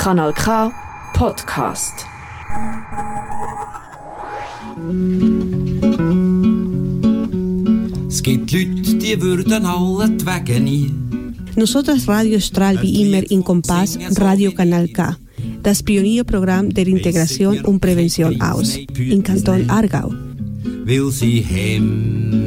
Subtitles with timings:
[0.00, 0.72] Kanal K
[1.12, 2.06] Podcast.
[8.08, 10.90] Es gibt Leute, die würden alle die Wege nie.
[11.54, 15.18] Nosotras Radio strahlt wie immer in Kompass Radio Kanal K,
[15.62, 20.14] das Pionierprogramm der Integration und Prävention aus, in Kanton Aargau.
[20.86, 22.39] Weil sie hemmige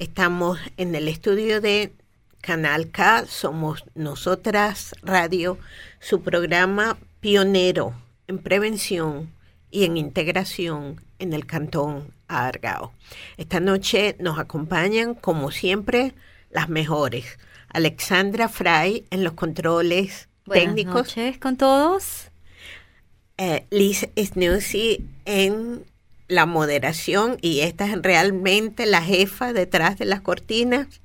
[0.00, 1.92] estamos en el estudio de
[2.40, 3.26] Canal K.
[3.26, 5.58] Somos Nosotras Radio,
[6.00, 7.92] su programa pionero
[8.26, 9.30] en prevención
[9.70, 12.94] y en integración en el Cantón Argao.
[13.36, 16.14] Esta noche nos acompañan, como siempre,
[16.50, 17.38] las mejores.
[17.68, 20.94] Alexandra Fray en los controles Buenas técnicos.
[20.94, 22.30] noches con todos.
[23.36, 25.84] eh, Liz Snusy en
[26.30, 31.00] la moderación y esta es realmente la jefa detrás de las cortinas.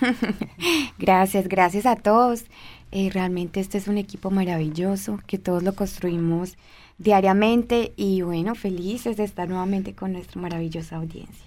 [0.98, 2.44] Gracias, gracias a todos.
[2.92, 6.56] Eh, realmente este es un equipo maravilloso que todos lo construimos
[6.98, 11.46] diariamente y bueno, felices de estar nuevamente con nuestra maravillosa audiencia.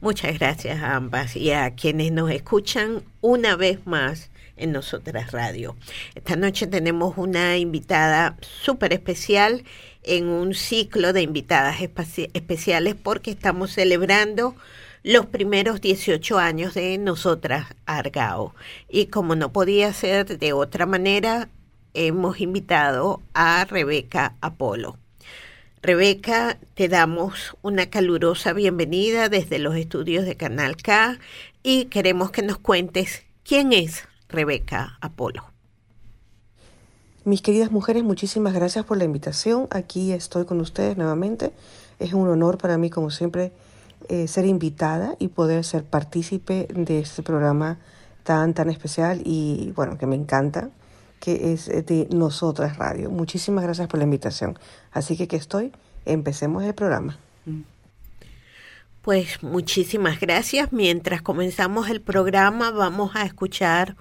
[0.00, 5.76] Muchas gracias a ambas y a quienes nos escuchan una vez más en Nosotras Radio.
[6.14, 9.62] Esta noche tenemos una invitada súper especial
[10.08, 14.56] en un ciclo de invitadas especiales porque estamos celebrando
[15.02, 18.54] los primeros 18 años de Nosotras Argao.
[18.88, 21.48] Y como no podía ser de otra manera,
[21.94, 24.98] hemos invitado a Rebeca Apolo.
[25.82, 31.18] Rebeca, te damos una calurosa bienvenida desde los estudios de Canal K
[31.62, 35.57] y queremos que nos cuentes quién es Rebeca Apolo.
[37.28, 39.68] Mis queridas mujeres, muchísimas gracias por la invitación.
[39.70, 41.52] Aquí estoy con ustedes nuevamente.
[41.98, 43.52] Es un honor para mí, como siempre,
[44.08, 47.80] eh, ser invitada y poder ser partícipe de este programa
[48.22, 50.70] tan, tan especial y, bueno, que me encanta,
[51.20, 53.10] que es eh, de Nosotras Radio.
[53.10, 54.58] Muchísimas gracias por la invitación.
[54.90, 55.70] Así que aquí estoy.
[56.06, 57.18] Empecemos el programa.
[59.02, 60.72] Pues muchísimas gracias.
[60.72, 63.96] Mientras comenzamos el programa vamos a escuchar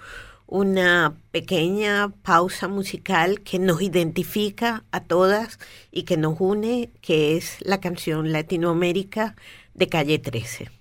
[0.48, 5.60] una pequeña pausa musical que nos identifica a todas
[5.92, 9.36] y que nos une, que es la canción Latinoamérica
[9.74, 10.72] de Calle 13.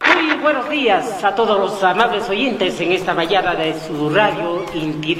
[0.00, 5.14] Muy buenos días a todos los amables oyentes en esta mañana de su radio Inti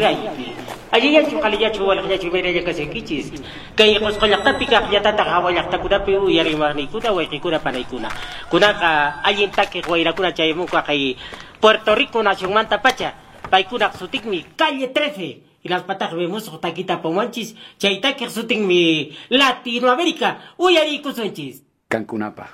[0.97, 1.11] Radio.
[1.11, 3.33] Ayayachu kaliyachu walakyachu meraya kasekichis.
[3.77, 8.09] Kay kuskolaktapi kakyatata kawalaktakunapi uyarimarnikuna waykikuna panaykuna.
[8.51, 11.17] Kunaka ayintaki wayrakuna chaymuka kay
[11.61, 13.13] Puerto Rico nación manta pacha.
[13.51, 15.43] Paykuna sutikmi calle 13.
[15.63, 17.55] Y las patas vemos taquita pomanchis.
[17.79, 20.55] Chaytaki sutikmi Latinoamérica.
[20.57, 21.63] Uyarikusunchis.
[21.89, 22.49] Cancunapa.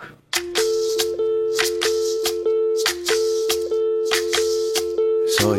[5.38, 5.58] Soy,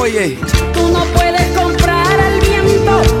[0.01, 0.35] Oye,
[0.73, 3.20] Tú no puedes comprar al viento,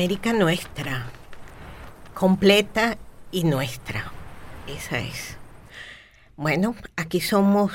[0.00, 1.10] América nuestra,
[2.14, 2.96] completa
[3.30, 4.10] y nuestra.
[4.66, 5.36] Esa es.
[6.36, 7.72] Bueno, aquí somos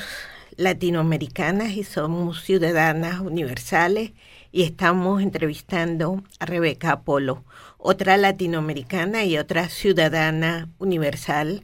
[0.58, 4.14] latinoamericanas y somos ciudadanas universales
[4.52, 7.44] y estamos entrevistando a Rebeca Apolo,
[7.78, 11.62] otra latinoamericana y otra ciudadana universal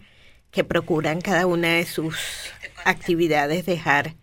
[0.52, 2.20] que procuran cada una de sus
[2.86, 4.14] actividades dejar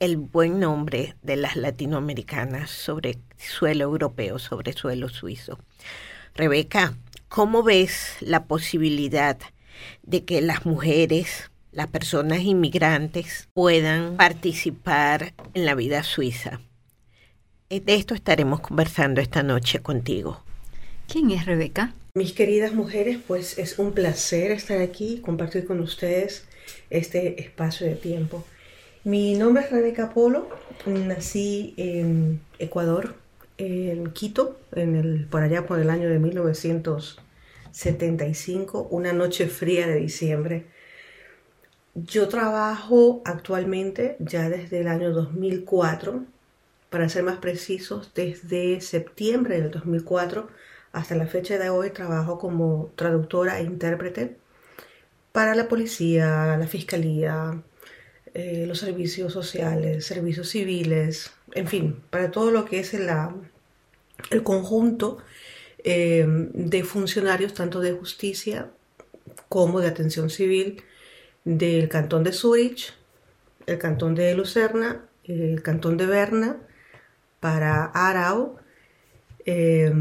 [0.00, 5.58] el buen nombre de las latinoamericanas sobre suelo europeo, sobre suelo suizo.
[6.34, 6.94] Rebeca,
[7.28, 9.38] ¿cómo ves la posibilidad
[10.02, 16.60] de que las mujeres, las personas inmigrantes puedan participar en la vida suiza?
[17.68, 20.42] Eh, De esto estaremos conversando esta noche contigo.
[21.08, 21.92] ¿Quién es Rebeca?
[22.14, 26.46] Mis queridas mujeres, pues es un placer estar aquí, compartir con ustedes
[26.88, 28.44] este espacio de tiempo.
[29.02, 30.46] Mi nombre es Rebeca Polo,
[30.84, 33.14] nací en Ecuador,
[33.56, 39.94] en Quito, en el, por allá por el año de 1975, una noche fría de
[39.94, 40.66] diciembre.
[41.94, 46.22] Yo trabajo actualmente ya desde el año 2004,
[46.90, 50.48] para ser más precisos, desde septiembre del 2004
[50.92, 54.36] hasta la fecha de hoy trabajo como traductora e intérprete
[55.32, 57.62] para la policía, la fiscalía,
[58.34, 63.08] eh, los servicios sociales, servicios civiles, en fin, para todo lo que es el
[64.42, 65.18] conjunto
[65.82, 68.70] eh, de funcionarios, tanto de justicia
[69.48, 70.82] como de atención civil
[71.44, 72.92] del cantón de Zurich,
[73.66, 76.58] el cantón de Lucerna, el cantón de Berna,
[77.40, 78.56] para Arau,
[79.46, 79.92] eh,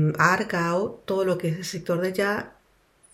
[1.05, 2.53] todo lo que es el sector de allá,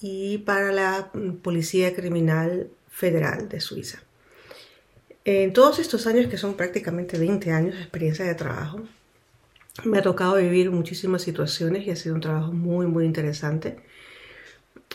[0.01, 4.04] y para la Policía Criminal Federal de Suiza.
[5.27, 8.81] En todos estos años, que son prácticamente 20 años de experiencia de trabajo,
[9.83, 13.77] me ha tocado vivir muchísimas situaciones y ha sido un trabajo muy, muy interesante.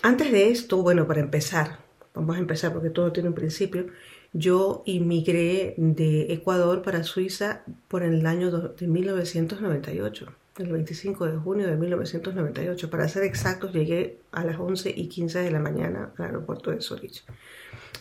[0.03, 1.81] Antes de esto, bueno, para empezar,
[2.15, 3.89] vamos a empezar porque todo tiene un principio,
[4.33, 11.67] yo inmigré de Ecuador para Suiza por el año de 1998, el 25 de junio
[11.67, 12.89] de 1998.
[12.89, 16.81] Para ser exactos, llegué a las 11 y 15 de la mañana al aeropuerto de
[16.81, 17.25] Zurich.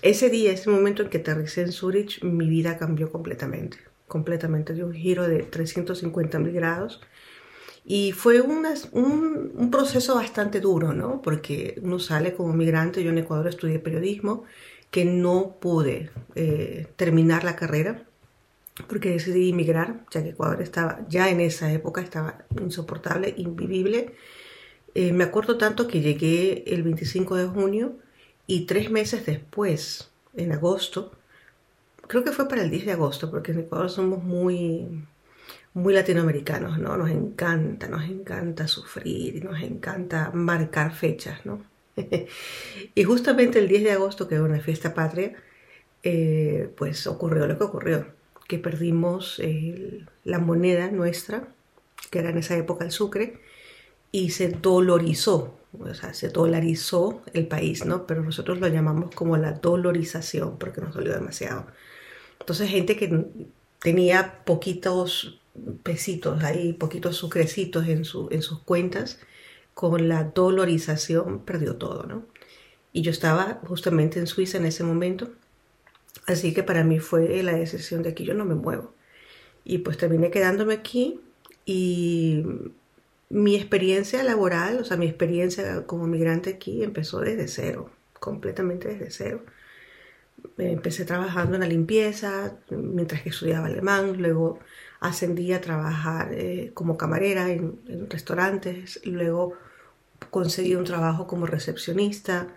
[0.02, 3.78] Ese día, ese momento en que aterricé en Zurich, mi vida cambió completamente,
[4.08, 7.02] completamente, dio un giro de 350 mil grados.
[7.86, 11.22] Y fue un, un, proceso bastante duro, ¿no?
[11.22, 14.44] Porque uno sale como migrante, yo en Ecuador estudié periodismo,
[14.92, 18.06] que no pude eh, terminar la carrera
[18.88, 24.14] porque decidí emigrar, ya que Ecuador estaba, ya en esa época estaba insoportable, invivible.
[24.96, 27.98] Eh, me acuerdo tanto que llegué el 25 de junio
[28.50, 31.12] y tres meses después, en agosto,
[32.08, 35.06] creo que fue para el 10 de agosto, porque en Ecuador somos muy,
[35.76, 36.98] muy latinoamericanos, ¿no?
[36.98, 41.64] Nos encanta, nos encanta sufrir nos encanta marcar fechas, ¿no?
[42.96, 45.36] y justamente el 10 de agosto, que era una fiesta patria,
[46.02, 48.08] eh, pues ocurrió lo que ocurrió,
[48.48, 49.40] que perdimos
[50.24, 51.50] la moneda nuestra,
[52.10, 53.42] que era en esa época el sucre,
[54.12, 58.08] y se dolorizó o sea, se dolarizó el país, ¿no?
[58.08, 61.68] Pero nosotros lo llamamos como la dolorización porque nos dolió demasiado.
[62.40, 63.28] Entonces, gente que
[63.80, 65.40] tenía poquitos
[65.84, 69.20] pesitos ahí, poquitos sucrecitos en, su, en sus cuentas,
[69.74, 72.26] con la dolorización perdió todo, ¿no?
[72.92, 75.30] Y yo estaba justamente en Suiza en ese momento,
[76.26, 78.94] así que para mí fue la decisión de que yo no me muevo.
[79.64, 81.22] Y pues terminé quedándome aquí
[81.66, 82.44] y
[83.30, 89.12] mi experiencia laboral, o sea, mi experiencia como migrante aquí empezó desde cero, completamente desde
[89.12, 89.46] cero.
[90.58, 94.60] Empecé trabajando en la limpieza mientras que estudiaba alemán, luego
[95.00, 99.54] ascendí a trabajar eh, como camarera en, en, restaurantes, luego
[100.30, 102.48] conseguí un trabajo como recepcionista,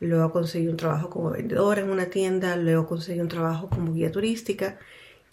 [0.00, 4.10] luego conseguí un trabajo como vendedora en una tienda, luego conseguí un trabajo como guía
[4.12, 4.78] turística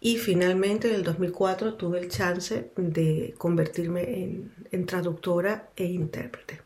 [0.06, 6.62] y finalmente en el 2004 tuve el chance de convertirme en, traductora e intérprete.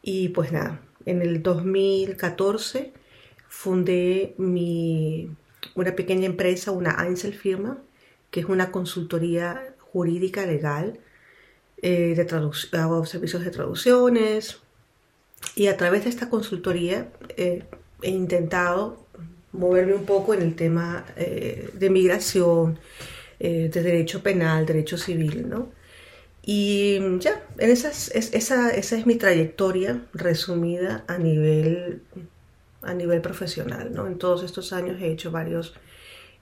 [0.00, 2.94] Y pues nada, en el 2014
[3.46, 5.28] fundé mi,
[5.74, 7.76] una pequeña empresa, una Einzelfirma,
[8.30, 11.00] que es una consultoría jurídica legal.
[11.82, 14.62] Eh, de hago servicios de traducciones
[15.56, 17.64] y a través de esta consultoría eh,
[18.00, 19.03] he intentado
[19.54, 22.78] moverme un poco en el tema eh, de migración,
[23.40, 25.72] eh, de derecho penal, derecho civil, ¿no?
[26.42, 32.02] Y ya, en esas, esa, esa es mi trayectoria resumida a nivel,
[32.82, 34.06] a nivel profesional, ¿no?
[34.06, 35.74] En todos estos años he hecho varios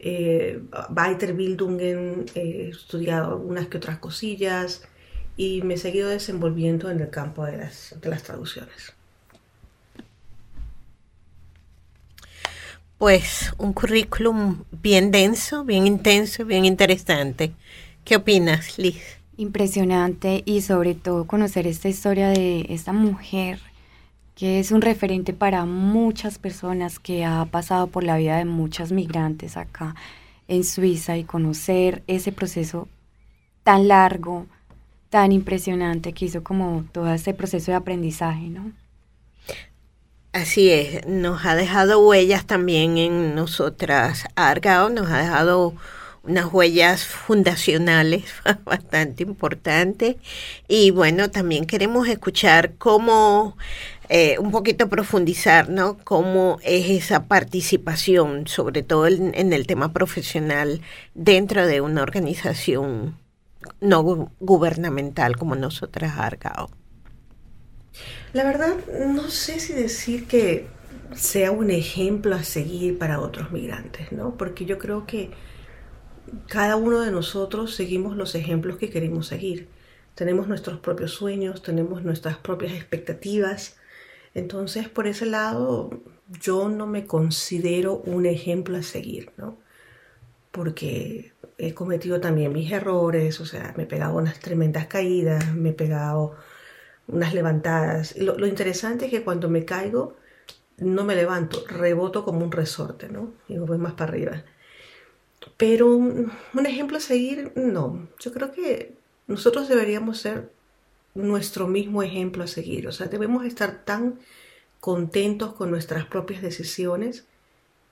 [0.00, 4.83] eh, Weiterbildungen, he estudiado algunas que otras cosillas
[5.37, 8.95] y me he seguido desenvolviendo en el campo de las, de las traducciones.
[13.02, 17.50] Pues un currículum bien denso, bien intenso, bien interesante.
[18.04, 19.02] ¿Qué opinas, Liz?
[19.37, 23.59] Impresionante y sobre todo conocer esta historia de esta mujer
[24.37, 28.92] que es un referente para muchas personas que ha pasado por la vida de muchas
[28.92, 29.97] migrantes acá
[30.47, 32.87] en Suiza y conocer ese proceso
[33.64, 34.47] tan largo,
[35.11, 38.71] tan impresionante que hizo como todo este proceso de aprendizaje, ¿no?
[40.32, 44.24] Así es, nos ha dejado huellas también en nosotras.
[44.34, 45.74] Argao nos ha dejado
[46.22, 48.24] unas huellas fundacionales
[48.64, 50.16] bastante importantes.
[50.68, 53.58] Y bueno, también queremos escuchar cómo,
[54.08, 55.98] eh, un poquito profundizar, ¿no?
[55.98, 60.80] Cómo es esa participación, sobre todo en, en el tema profesional,
[61.14, 63.18] dentro de una organización
[63.80, 66.70] no gubernamental como nosotras, Argao.
[68.32, 70.66] La verdad, no sé si decir que
[71.14, 74.38] sea un ejemplo a seguir para otros migrantes, ¿no?
[74.38, 75.30] Porque yo creo que
[76.48, 79.68] cada uno de nosotros seguimos los ejemplos que queremos seguir.
[80.14, 83.76] Tenemos nuestros propios sueños, tenemos nuestras propias expectativas.
[84.34, 85.90] Entonces, por ese lado,
[86.40, 89.58] yo no me considero un ejemplo a seguir, ¿no?
[90.50, 95.70] Porque he cometido también mis errores, o sea, me he pegado unas tremendas caídas, me
[95.70, 96.34] he pegado
[97.09, 98.16] unas levantadas.
[98.16, 100.16] Lo, interesante es que cuando me caigo,
[100.78, 103.32] no me levanto, reboto como un resorte, ¿no?
[103.49, 104.44] Y me voy más para arriba.
[105.56, 106.32] Pero un,
[106.64, 108.09] ejemplo a seguir, no.
[108.18, 110.50] Yo creo que nosotros deberíamos ser
[111.14, 112.88] nuestro mismo ejemplo a seguir.
[112.88, 114.18] O sea, debemos estar tan
[114.80, 117.25] contentos con nuestras propias decisiones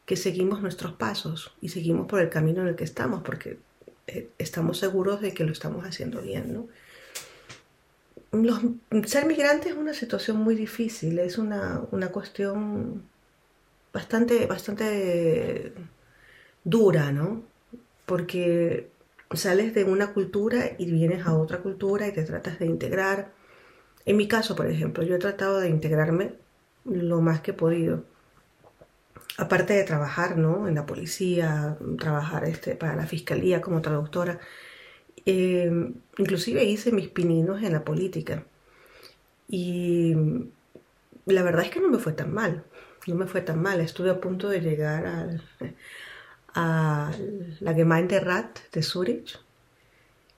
[0.06, 3.58] que seguimos nuestros pasos y seguimos por el camino en el que estamos, porque
[4.08, 6.68] eh, estamos seguros de que lo estamos haciendo bien, ¿no?
[8.32, 8.60] Los,
[9.06, 13.02] ser migrante es una situación muy difícil, es una, una cuestión
[13.92, 15.74] bastante, bastante
[16.64, 17.42] dura, ¿no?
[18.06, 18.90] Porque
[19.32, 23.32] sales de una cultura y vienes a otra cultura y te tratas de integrar.
[24.06, 26.34] En mi caso, por ejemplo, yo he tratado de integrarme
[26.84, 28.04] lo más que he podido.
[29.38, 30.68] Aparte de trabajar, ¿no?
[30.68, 34.38] En la policía, trabajar este, para la fiscalía como traductora.
[35.26, 38.44] Eh, inclusive hice mis pininos en la política.
[39.48, 40.14] Y
[41.26, 42.64] la verdad es que no me fue tan mal.
[43.06, 43.80] No me fue tan mal.
[43.80, 45.06] Estuve a punto de llegar
[46.54, 47.12] a
[47.60, 49.38] la Gemeinde Rat de Zurich.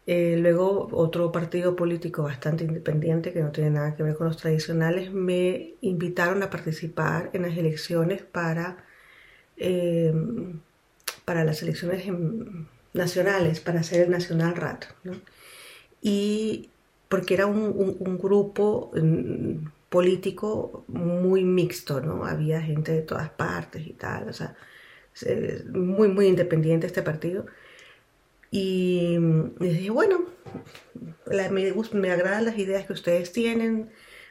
[0.07, 4.37] Eh, luego otro partido político bastante independiente que no tiene nada que ver con los
[4.37, 8.85] tradicionales me invitaron a participar en las elecciones para,
[9.57, 10.13] eh,
[11.25, 12.05] para las elecciones
[12.93, 14.85] nacionales, para ser el Nacional Rat.
[16.01, 16.71] Y
[17.09, 22.25] porque era un, grupo mm, político muy mixto, ¿no?
[22.25, 24.57] Había gente de todas partes y tal, o sea,
[25.73, 27.47] muy, muy independiente este partido.
[28.51, 29.17] Y,
[29.61, 30.27] dije, bueno,
[31.27, 33.91] me, me, agradan las ideas que ustedes tienen,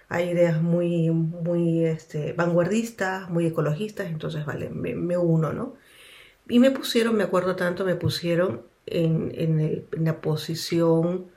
[0.09, 5.75] hay ideas muy, muy este, vanguardistas, muy ecologistas, entonces, vale, me, uno, ¿no?
[6.51, 11.27] Y me pusieron, me acuerdo tanto, me pusieron en, en, el, en la posición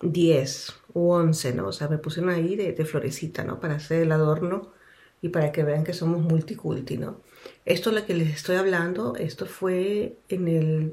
[0.00, 1.68] 10 u 11, ¿no?
[1.68, 3.60] O sea, me pusieron ahí de, de, florecita, ¿no?
[3.60, 4.72] Para hacer el adorno
[5.20, 7.20] y para que vean que somos multiculti, ¿no?
[7.66, 10.92] Esto lo que les estoy hablando, esto fue en el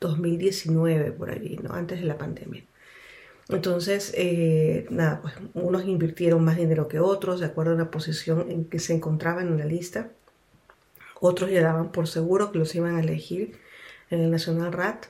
[0.00, 1.74] 2019, por allí, ¿no?
[1.74, 2.64] Antes de la pandemia.
[3.48, 8.50] Entonces, eh, nada, pues unos invirtieron más dinero que otros, de acuerdo a la posición
[8.50, 10.10] en que se encontraban en la lista.
[11.20, 13.58] Otros ya daban por seguro que los iban a elegir
[14.10, 15.06] en el Nacional RAT.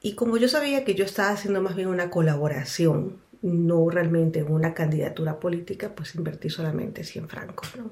[0.00, 4.74] Y como yo sabía que yo estaba haciendo más bien una colaboración, no realmente una
[4.74, 7.90] candidatura política, pues invertí solamente 100 francos, ¿no?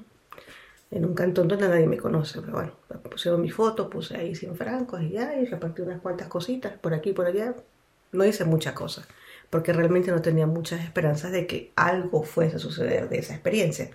[0.91, 2.71] en un cantón donde nadie me conoce, pero bueno,
[3.09, 6.93] pusieron mi foto, puse ahí 100 francos y ya, y repartí unas cuantas cositas por
[6.93, 7.55] aquí por allá.
[8.13, 9.05] No hice muchas cosas,
[9.49, 13.91] porque realmente no tenía muchas esperanzas de que algo fuese a suceder de esa experiencia.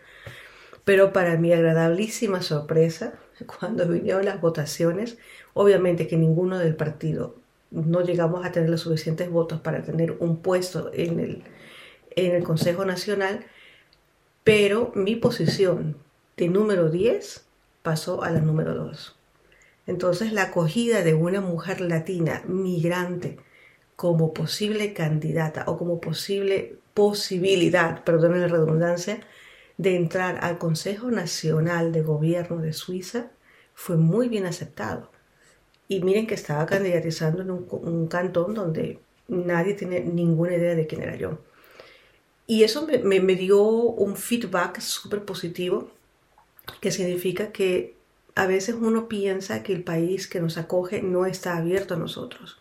[0.85, 3.15] Pero para mi agradabilísima sorpresa,
[3.59, 5.19] cuando vinieron las votaciones,
[5.55, 7.37] obviamente que ninguno del partido
[7.71, 11.43] no llegamos a tener los suficientes votos para tener un puesto en el,
[12.17, 13.47] en el Consejo Nacional,
[14.45, 15.97] pero mi posición
[16.37, 17.47] de número 10
[17.83, 19.17] pasó a la número 2.
[19.87, 23.39] Entonces la acogida de una mujer latina migrante
[23.97, 29.21] como posible candidata o como posible posibilidad, perdón la redundancia,
[29.79, 33.31] de entrar al Consejo Nacional de Gobierno de Suiza
[33.75, 35.11] fue muy bien aceptado.
[35.89, 41.03] Y miren que estaba candidatizando en un, cantón donde nadie tiene ninguna idea de quién
[41.03, 41.39] era yo.
[42.47, 45.91] Y eso me, me dio un feedback súper positivo
[46.81, 47.97] que significa que
[48.35, 52.61] a veces uno piensa que el país que nos acoge no está abierto a nosotros,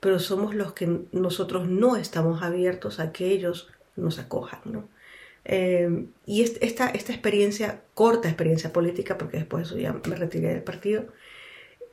[0.00, 4.60] pero somos los que nosotros no estamos abiertos a que ellos nos acojan.
[4.64, 4.88] ¿no?
[5.44, 10.62] Eh, y esta, esta experiencia, corta experiencia política, porque después eso ya me retiré del
[10.62, 11.06] partido,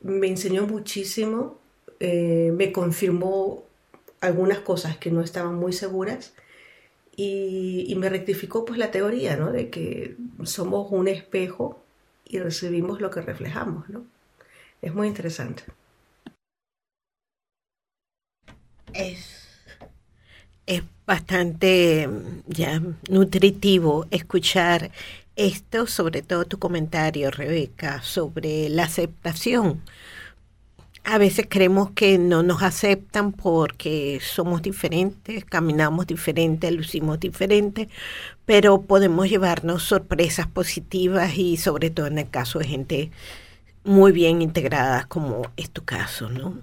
[0.02, 1.58] me enseñó muchísimo,
[1.98, 3.64] eh, me confirmó
[4.20, 6.34] algunas cosas que no estaban muy seguras
[7.16, 9.52] y, me rectificó pues la teoría, ¿no?
[9.52, 11.82] De que somos un espejo
[12.24, 14.06] y recibimos lo que reflejamos, ¿no?
[14.80, 15.64] Es muy interesante.
[18.94, 19.48] Es,
[20.66, 22.08] es bastante
[22.46, 24.92] ya nutritivo escuchar
[25.34, 29.82] esto, sobre todo tu comentario, Rebeca, sobre la aceptación
[31.02, 37.88] a veces creemos que no nos aceptan porque somos diferentes, caminamos diferente, lucimos diferente,
[38.46, 43.10] pero podemos llevarnos sorpresas positivas y sobre todo en el caso de gente
[43.82, 46.62] muy bien integrada como es tu caso, ¿no?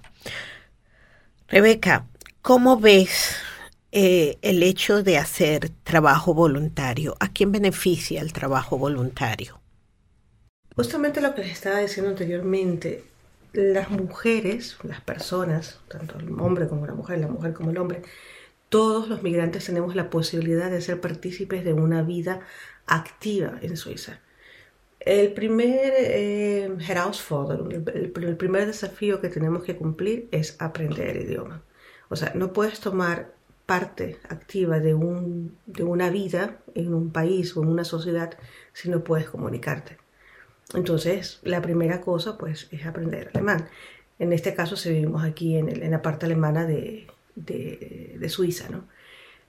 [1.48, 2.06] Rebeca,
[2.40, 3.36] ¿cómo ves
[3.92, 7.16] eh, el hecho de hacer trabajo voluntario?
[7.20, 9.60] ¿A quién beneficia el trabajo voluntario?
[10.76, 13.04] Justamente lo que les estaba diciendo anteriormente,
[13.52, 18.02] las mujeres, las personas, tanto el hombre como la mujer, la mujer como el hombre,
[18.68, 22.40] todos los migrantes tenemos la posibilidad de ser partícipes de una vida
[22.86, 24.20] activa en Suiza.
[25.00, 31.62] El primer eh, el, el primer desafío que tenemos que cumplir es aprender el idioma.
[32.10, 33.32] O sea, no puedes tomar
[33.68, 38.30] parte activa de, un, de una vida en un país o en una sociedad
[38.74, 39.98] si no puedes comunicarte.
[40.74, 43.68] Entonces, la primera cosa, pues, es aprender alemán.
[44.18, 48.68] En este caso, si vivimos aquí en, en la parte alemana de, de- de Suiza,
[48.70, 48.84] ¿no?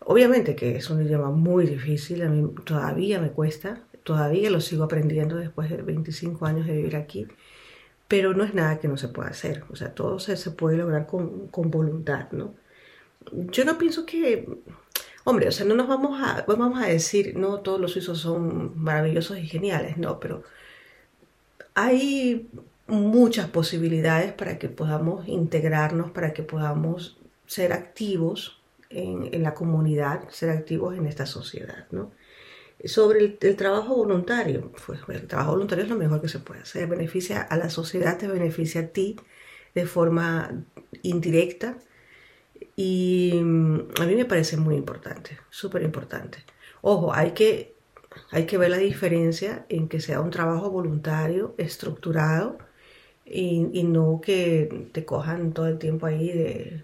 [0.01, 4.84] Obviamente que es un idioma muy difícil, a mí todavía me cuesta, todavía lo sigo
[4.86, 7.27] aprendiendo después de 25 años de vivir aquí,
[8.08, 10.77] pero no es nada que no se pueda hacer, o sea, todo se, se puede
[10.77, 12.55] lograr con, con voluntad, ¿no?
[13.31, 14.47] Yo no pienso que,
[15.23, 18.79] hombre, o sea, no nos vamos a, vamos a decir, no, todos los suizos son
[18.81, 20.43] maravillosos y geniales, no, pero
[21.73, 22.49] hay
[22.87, 30.27] muchas posibilidades para que podamos integrarnos, para que podamos ser activos en, en la comunidad,
[30.29, 32.11] ser activos en esta sociedad, ¿no?
[32.85, 36.61] Sobre el, el trabajo voluntario, pues el trabajo voluntario es lo mejor que se puede
[36.61, 39.17] hacer, beneficia a la sociedad, te beneficia a ti
[39.75, 40.63] de forma
[41.03, 41.77] indirecta
[42.79, 46.45] y mm, a mí me parece muy importante, súper importante.
[46.81, 47.75] Ojo, hay que,
[48.31, 52.57] hay que ver la diferencia en que sea un trabajo voluntario, estructurado,
[53.25, 56.83] y, y no que te cojan todo el tiempo ahí de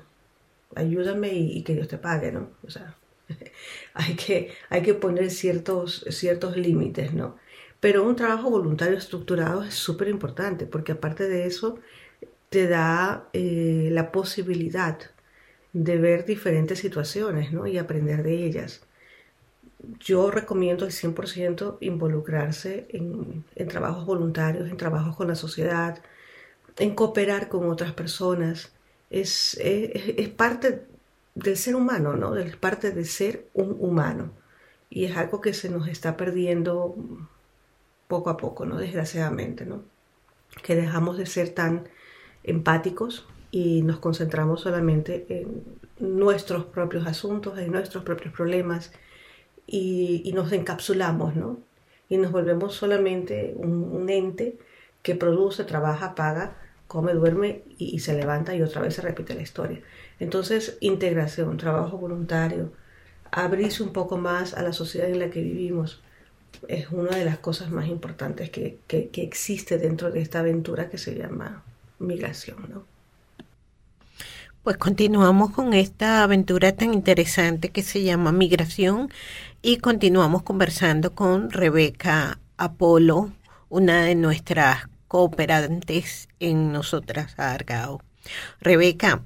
[0.76, 2.50] ayúdame y, y que Dios te pague, ¿no?
[2.68, 2.96] O sea,
[3.94, 7.38] hay que, hay que poner ciertos, ciertos límites, ¿no?
[7.80, 11.80] Pero un trabajo voluntario estructurado es súper importante porque aparte de eso
[12.50, 15.15] te da eh, la posibilidad
[15.76, 17.68] de ver diferentes situaciones, ¿no?
[17.68, 18.82] Y aprender de ellas.
[20.00, 26.02] Yo recomiendo al 100% involucrarse en, trabajos voluntarios, en trabajos con la sociedad,
[26.78, 28.72] en cooperar con otras personas.
[29.10, 30.86] Es, es, es parte
[31.36, 32.38] del ser humano, ¿no?
[32.38, 34.32] Es parte de ser un humano.
[34.90, 36.96] Y es algo que se nos está perdiendo
[38.08, 38.78] poco a poco, ¿no?
[38.78, 39.84] Desgraciadamente, ¿no?
[40.64, 41.90] Que dejamos de ser tan
[42.44, 45.64] empáticos y nos concentramos solamente en
[46.00, 48.92] nuestros propios asuntos, en nuestros propios problemas
[49.66, 51.60] y, y nos encapsulamos, ¿no?
[52.10, 54.58] Y nos volvemos solamente un, un ente
[55.04, 59.34] que produce, trabaja, paga, come, duerme y, y, se levanta y otra vez se repite
[59.36, 59.80] la historia.
[60.20, 62.74] Entonces, integración, trabajo voluntario,
[63.32, 66.04] abrirse un poco más a la sociedad en la que vivimos
[66.68, 70.90] es una de las cosas más importantes que, que, que existe dentro de esta aventura
[70.90, 71.64] que se llama
[72.00, 72.95] migración, ¿no?
[74.66, 79.12] Pues continuamos con esta aventura tan interesante que se llama Migración
[79.62, 83.32] y continuamos conversando con Rebeca Apolo,
[83.70, 88.02] una de nuestras cooperantes en Nosotras Argao.
[88.60, 89.22] Rebeca,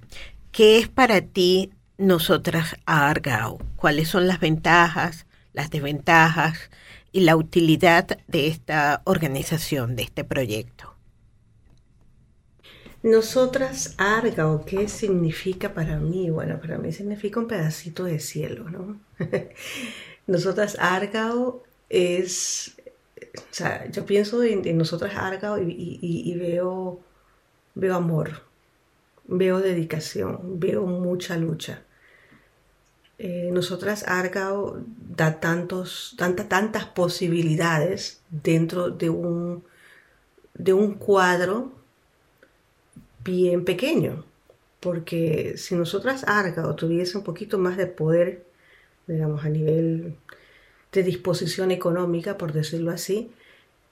[0.51, 3.59] ¿qué es para ti Nosotras Argao?
[3.77, 6.69] ¿Cuáles son las ventajas, las desventajas
[7.13, 10.98] y la utilidad de esta organización, de este proyecto?
[13.01, 16.29] Nosotras Argao, ¿qué significa para mí?
[16.29, 18.99] Bueno, para mí significa un pedacito de cielo, ¿no?
[20.27, 22.75] Nosotras Argao es,
[23.35, 26.99] o sea, yo pienso en, Nosotras Argao y, veo,
[27.73, 28.43] veo amor,
[29.25, 31.83] veo dedicación, veo mucha lucha.
[33.17, 34.81] Eh, nosotras Argao
[35.17, 39.63] da tantos, tanta, tantas posibilidades dentro de un,
[40.53, 41.78] de un cuadro
[43.23, 44.25] bien pequeño,
[44.79, 48.45] porque si nosotras Argao tuviese un poquito más de poder,
[49.07, 50.15] digamos, a nivel
[50.91, 53.31] de disposición económica, por decirlo así,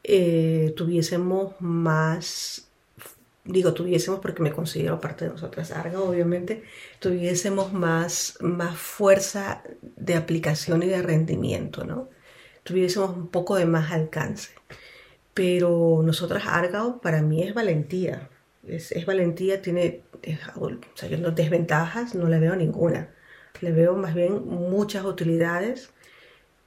[0.03, 2.69] eh, tuviésemos más,
[3.43, 6.63] digo tuviésemos porque me considero parte de nosotras Argao, obviamente,
[6.99, 12.09] tuviésemos más, más fuerza de aplicación y de rendimiento, ¿no?
[12.63, 14.51] Tuviésemos un poco de más alcance.
[15.33, 18.29] Pero nosotras Argao para mí es valentía,
[18.67, 20.03] es, valentía, tiene
[21.35, 23.09] desventajas, no le veo ninguna.
[23.61, 25.89] Le veo más bien muchas utilidades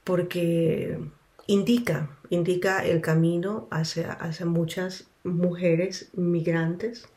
[0.03, 0.99] porque
[1.47, 7.07] indica, indica el camino hacia, hacia muchas mujeres migrantes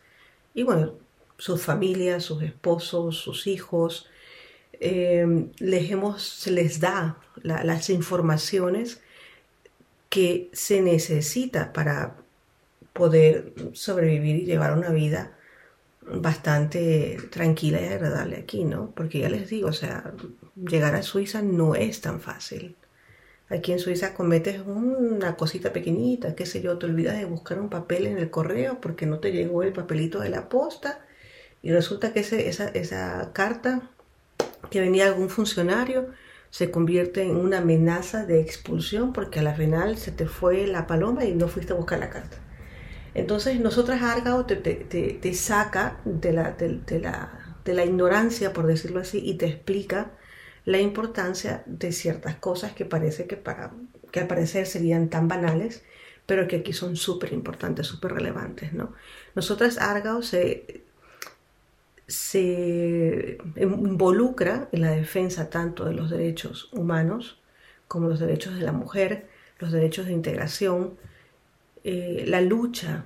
[0.55, 0.95] y bueno,
[1.39, 4.09] sus familias, sus esposos, sus hijos,
[4.81, 9.01] eh, les hemos, se les da la, las informaciones
[10.09, 12.24] que se necesita para
[12.95, 15.37] poder sobrevivir y llevar una vida
[16.07, 18.93] bastante tranquila y agradable aquí, ¿no?
[18.95, 20.15] Porque ya les digo, o sea,
[20.57, 22.77] llegar a Suiza no es tan fácil.
[23.51, 27.69] Aquí en Suiza cometes una cosita pequeñita, qué sé yo, te olvidas de buscar un
[27.69, 31.05] papel en el correo porque no te llegó el papelito de la posta
[31.63, 33.91] y resulta que ese, esa, esa carta
[34.71, 36.09] que venía de algún funcionario
[36.51, 40.87] se convierte en una amenaza de expulsión porque a la final se te fue la
[40.87, 42.44] paloma y no fuiste a buscar la carta.
[43.15, 48.67] Entonces, nosotras Argao te, te, te saca de la, de, la, de la ignorancia, por
[48.67, 50.11] decirlo así, y te explica
[50.65, 53.73] la importancia de ciertas cosas que parece que para
[54.11, 55.83] que al parecer serían tan banales,
[56.27, 58.93] pero que aquí son súper importantes, súper relevantes, ¿no?
[59.35, 60.83] Nosotras Argao se,
[62.07, 67.41] se involucra en la defensa tanto de los derechos humanos
[67.89, 70.97] como los derechos de la mujer, los derechos de integración,
[71.85, 73.05] eh, la lucha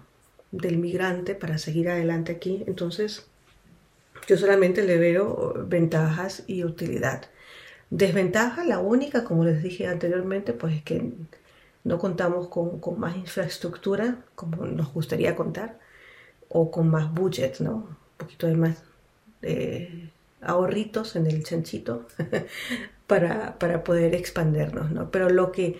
[0.51, 2.64] del migrante para seguir adelante aquí.
[2.67, 3.27] Entonces,
[4.27, 7.27] yo solamente le veo ventajas y utilidad.
[7.91, 11.12] Desventaja, la única, como les dije anteriormente, pues es que
[11.85, 15.79] no contamos con, con más infraestructura como nos gustaría contar
[16.49, 17.75] o con más budget, ¿no?
[17.75, 18.83] Un poquito de más
[19.43, 20.11] eh,
[20.41, 22.07] ahorritos en el chanchito
[23.07, 25.11] para, para poder expandernos, ¿no?
[25.11, 25.79] Pero lo que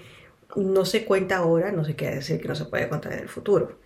[0.64, 3.29] no se cuenta ahora, no se quiere decir que no se puede contar en el
[3.29, 3.79] futuro.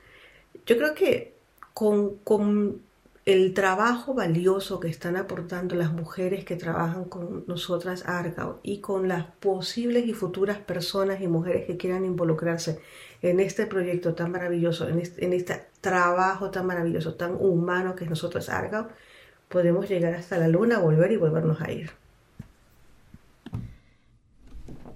[0.66, 1.34] Yo creo que
[1.74, 2.82] con, con
[3.24, 9.06] el trabajo valioso que están aportando las mujeres que trabajan con nosotras Argao y con
[9.06, 12.80] las posibles y futuras personas y mujeres que quieran involucrarse
[13.22, 18.04] en este proyecto tan maravilloso, en este, en este trabajo tan maravilloso, tan humano que
[18.04, 18.88] es nosotras Argao,
[19.48, 22.01] podemos llegar hasta la luna, volver y volvernos a ir.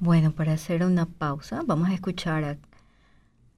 [0.00, 2.58] Bueno, para hacer una pausa, vamos a escuchar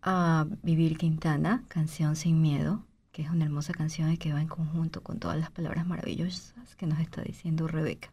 [0.03, 2.85] a, Vivir Quintana, Canción Sin Miedo
[3.18, 6.55] que es una hermosa canción y que va en conjunto con todas las palabras maravillosas
[6.77, 8.11] que nos está diciendo Rebeca.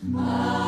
[0.00, 0.63] Que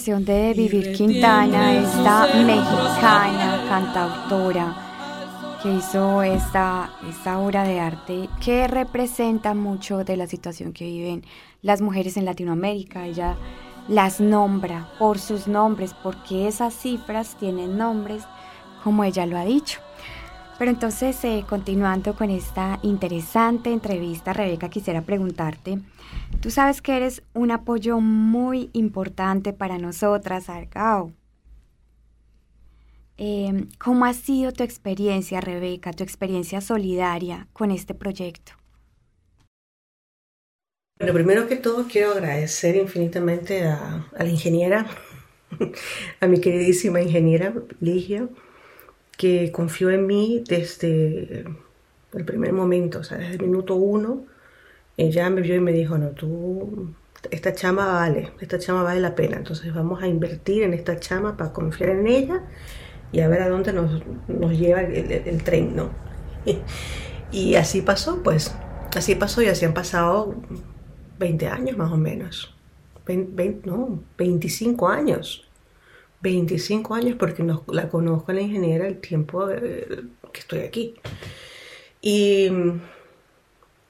[0.00, 8.66] canción de Vivir Quintana, esta mexicana cantautora que hizo esta, esta obra de arte que
[8.66, 11.22] representa mucho de la situación que viven
[11.60, 13.04] las mujeres en Latinoamérica.
[13.04, 13.36] Ella
[13.88, 18.22] las nombra por sus nombres, porque esas cifras tienen nombres,
[18.82, 19.80] como ella lo ha dicho.
[20.60, 25.78] Pero entonces, eh, continuando con esta interesante entrevista, Rebeca, quisiera preguntarte,
[26.42, 31.14] tú sabes que eres un apoyo muy importante para nosotras, Argao.
[33.16, 38.52] Eh, ¿Cómo ha sido tu experiencia, Rebeca, tu experiencia solidaria con este proyecto?
[40.98, 44.86] Bueno, primero que todo quiero agradecer infinitamente a, la ingeniera,
[46.20, 48.28] a mi queridísima ingeniera Ligia,
[49.20, 51.44] que confió en mí desde
[52.14, 54.24] el primer momento, o sea, desde el minuto uno.
[54.96, 56.94] Ella me vio y me dijo, no, tú,
[57.30, 61.36] esta chama vale, esta chama vale la pena, entonces vamos a invertir en esta chama
[61.36, 62.44] para confiar en ella
[63.12, 64.02] y a ver a dónde nos,
[64.58, 65.90] lleva el, tren, ¿no?
[67.30, 68.54] y así pasó, pues,
[68.96, 70.34] así pasó y así han pasado
[71.18, 72.54] 20 años más o menos.
[73.04, 75.49] 20, no, 25 años.
[76.22, 80.94] 25 años porque no, la conozco a la ingeniera el tiempo que estoy aquí.
[82.00, 82.50] Y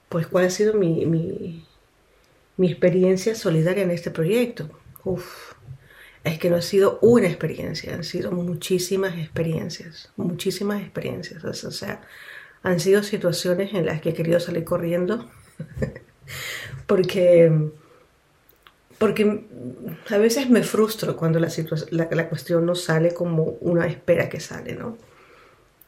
[0.09, 1.65] pues cuál ha sido mi, mi,
[2.57, 4.69] mi experiencia solidaria en este proyecto.
[5.03, 5.53] Uf,
[6.23, 11.43] es que no ha sido una experiencia, han sido muchísimas experiencias, muchísimas experiencias.
[11.43, 12.01] O sea,
[12.61, 15.29] han sido situaciones en las que he querido salir corriendo
[16.87, 17.71] porque,
[19.01, 19.45] porque
[20.11, 21.49] a veces me frustro cuando la,
[21.89, 24.95] la, cuestión no sale como una espera que sale, ¿no?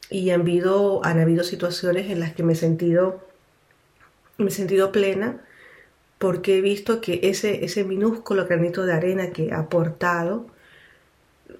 [0.10, 3.24] Y han habido, han habido situaciones en las que me he sentido,
[4.40, 5.42] me he sentido plena
[6.18, 10.48] porque he visto que ese, ese minúsculo granito de arena que ha aportado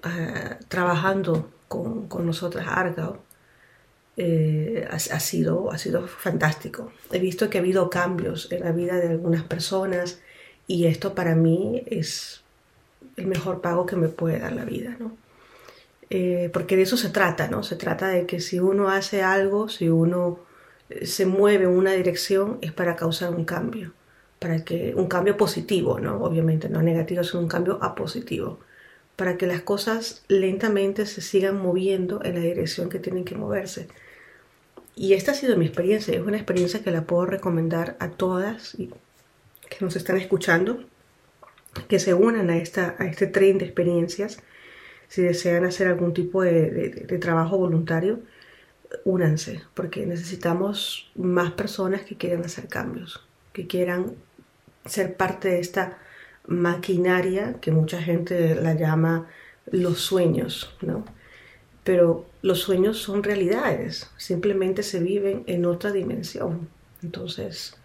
[0.02, 3.22] ah, trabajando con, con nosotras Argao,
[4.16, 6.92] eh, ha, sido, ha sido fantástico.
[7.12, 10.18] He visto que ha habido cambios en la vida de algunas personas
[10.66, 12.42] y esto para mí es
[13.16, 15.16] el mejor pago que me puede dar la vida, ¿no?
[16.10, 17.62] Eh, porque de eso se trata, ¿no?
[17.62, 20.38] Se trata de que si uno hace algo, si uno
[20.90, 23.92] eh, se mueve en una dirección, es para causar un cambio,
[24.38, 26.22] para que un cambio positivo, ¿no?
[26.22, 28.60] Obviamente, no negativo, sino un cambio a positivo,
[29.16, 33.88] para que las cosas lentamente se sigan moviendo en la dirección que tienen que moverse.
[34.96, 38.76] Y esta ha sido mi experiencia, es una experiencia que la puedo recomendar a todas
[39.76, 40.84] que nos están escuchando,
[41.88, 44.38] que se unan a, esta, a este tren de experiencias.
[45.08, 48.20] Si desean hacer algún tipo de, trabajo voluntario,
[49.04, 54.14] únanse, porque necesitamos más personas que quieran hacer cambios, que quieran
[54.86, 55.98] ser parte de esta
[56.46, 59.28] maquinaria que mucha gente la llama
[59.66, 61.04] los sueños, ¿no?
[61.84, 66.68] pero los sueños son realidades, simplemente se viven en otra dimensión.
[67.02, 67.76] Entonces,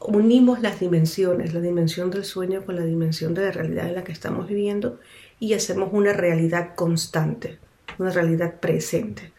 [0.00, 4.04] unimos las dimensiones, la dimensión del sueño con la dimensión de la realidad en la
[4.04, 4.98] que estamos viviendo
[5.38, 7.58] y hacemos una realidad constante,
[7.98, 9.32] una realidad presente.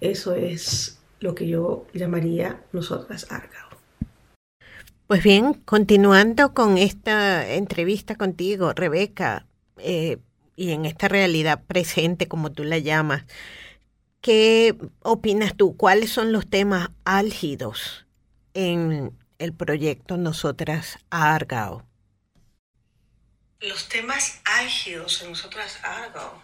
[0.00, 3.68] Eso es lo que yo llamaría nosotras Argao.
[5.06, 9.46] Pues bien, continuando con esta entrevista contigo, Rebeca,
[9.78, 10.18] eh,
[10.54, 13.24] y en esta realidad presente, como tú la llamas,
[14.20, 15.76] ¿qué opinas tú?
[15.76, 18.06] ¿Cuáles son los temas álgidos
[18.54, 21.86] en el proyecto Nosotras Argao?
[23.60, 26.42] Los temas álgidos en Nosotras Argao.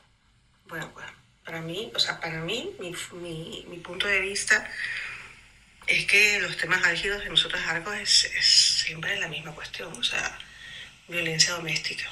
[0.66, 1.12] Bueno, bueno,
[1.44, 4.68] para mí, o sea, para mí, mi, mi, punto de vista
[5.86, 8.28] es que los temas álgidos de Nosotras Argao es,
[8.84, 10.38] siempre la misma cuestión, o sea,
[11.08, 12.08] violencia doméstica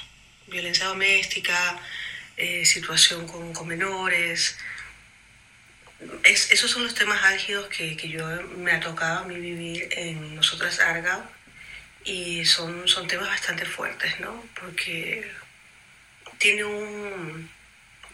[0.47, 1.79] violencia doméstica,
[2.37, 4.57] eh, situación con, menores.
[6.23, 8.25] Esos son los temas álgidos que, yo
[8.57, 11.23] me ha tocado a mí vivir en Nosotras Argao
[12.03, 14.43] y son, son temas bastante fuertes, ¿no?
[14.59, 15.29] Porque
[16.37, 17.49] tiene un,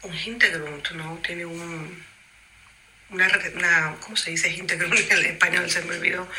[0.04, 1.18] un Hintergrund, ¿no?
[1.26, 2.04] Tiene un,
[3.10, 5.70] una, ¿cómo se dice Hintergrund en español?
[5.70, 6.30] Se me olvidó.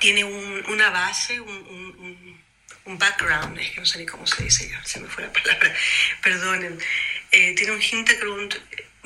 [0.00, 2.36] Tiene una base, un
[2.86, 5.32] un background, es que no sé ni cómo se dice ya, se me fue la
[5.32, 5.74] palabra,
[6.22, 6.78] perdonen,
[7.32, 8.54] eh, tiene un hintergrund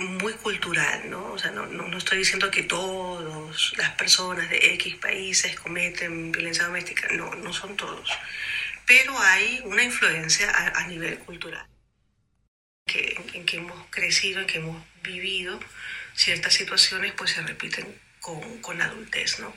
[0.00, 1.32] muy cultural, ¿no?
[1.32, 6.64] O sea, no, no, estoy diciendo que todas las personas de X países cometen violencia
[6.64, 8.10] doméstica, no, no son todos,
[8.86, 11.66] pero hay una influencia a, nivel cultural,
[12.86, 15.60] que, en, que hemos crecido, en que hemos vivido
[16.14, 19.56] ciertas situaciones, pues se repiten con, con adultez, ¿no?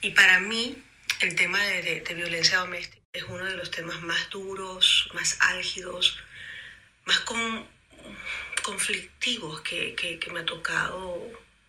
[0.00, 0.82] Y para mí,
[1.20, 6.18] el tema de, de violencia doméstica, es uno de los temas más duros, más álgidos,
[7.04, 7.20] más
[8.62, 11.20] conflictivos que, me ha tocado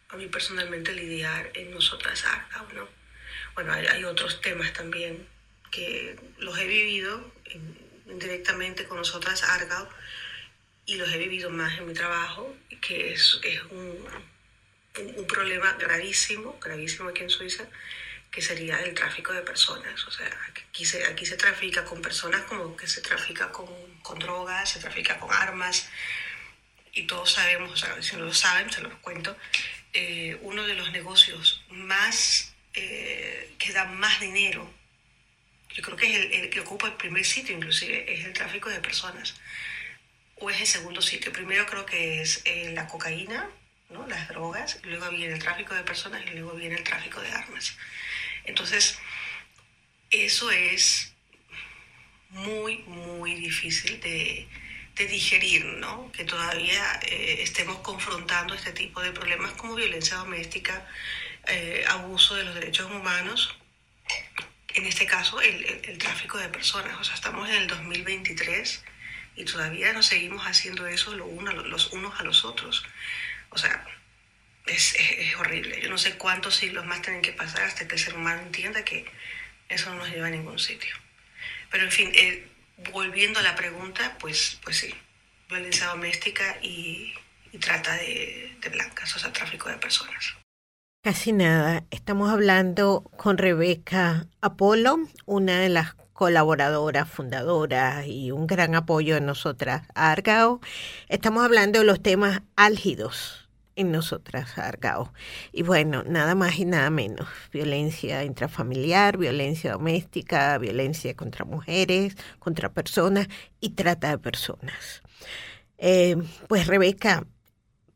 [0.09, 2.87] a mí personalmente lidiar en nosotras Arca, ¿no?
[3.53, 5.27] Bueno, hay, otros temas también
[5.71, 7.31] que los he vivido
[8.05, 9.89] directamente con nosotras Argao
[10.85, 14.05] y los he vivido más en mi trabajo, que es, es un,
[14.99, 17.67] un, un problema gravísimo, gravísimo aquí en Suiza,
[18.35, 20.05] que sería el tráfico de personas.
[20.05, 23.67] O sea, aquí se, aquí se trafica con personas como que se trafica con,
[24.01, 25.89] con drogas, se trafica con armas,
[26.95, 29.37] y todos sabemos, o sea, si no lo saben, se los cuento,
[29.93, 34.73] eh, uno de los negocios más, eh, que da más dinero,
[35.75, 38.69] yo creo que es el, el que ocupa el primer sitio inclusive, es el tráfico
[38.69, 39.35] de personas.
[40.37, 41.31] O es el segundo sitio.
[41.31, 43.49] Primero creo que es eh, la cocaína,
[43.89, 44.07] ¿no?
[44.07, 47.31] las drogas, y luego viene el tráfico de personas y luego viene el tráfico de
[47.31, 47.77] armas.
[48.45, 48.97] Entonces,
[50.11, 51.13] eso es
[52.29, 54.47] muy, muy difícil de,
[54.95, 56.11] de digerir, ¿no?
[56.11, 60.87] Que todavía eh, estemos confrontando este tipo de problemas como violencia doméstica,
[61.47, 63.57] eh, abuso de los derechos humanos,
[64.73, 66.97] en este caso el, el, el, tráfico de personas.
[66.99, 68.83] O sea, estamos en el 2023
[69.35, 72.85] y todavía nos seguimos haciendo eso lo uno, los unos a los otros.
[73.49, 73.85] O sea,
[74.65, 75.81] es, es, es, horrible.
[75.81, 78.83] Yo no sé cuántos siglos más tienen que pasar hasta que el ser humano entienda
[78.85, 79.05] que
[79.69, 80.95] eso no nos lleva a ningún sitio.
[81.69, 82.47] Pero en fin, eh,
[82.91, 84.93] volviendo a la pregunta, pues, pues sí,
[85.49, 87.13] violencia doméstica y,
[87.59, 90.35] trata de, de blancas, o sea, tráfico de personas.
[91.01, 91.85] Casi nada.
[91.89, 99.21] Estamos hablando con Rebeca Apolo, una de las colaboradoras, fundadoras y un gran apoyo de
[99.21, 100.59] nosotras, Argao.
[101.07, 103.44] Estamos hablando de los temas álgidos
[103.75, 105.13] en nosotras, Argao.
[105.51, 107.27] Y bueno, nada más y nada menos.
[107.51, 113.27] Violencia intrafamiliar, violencia doméstica, violencia contra mujeres, contra personas
[113.59, 115.01] y trata de personas.
[115.77, 116.15] Eh,
[116.47, 117.27] pues Rebeca,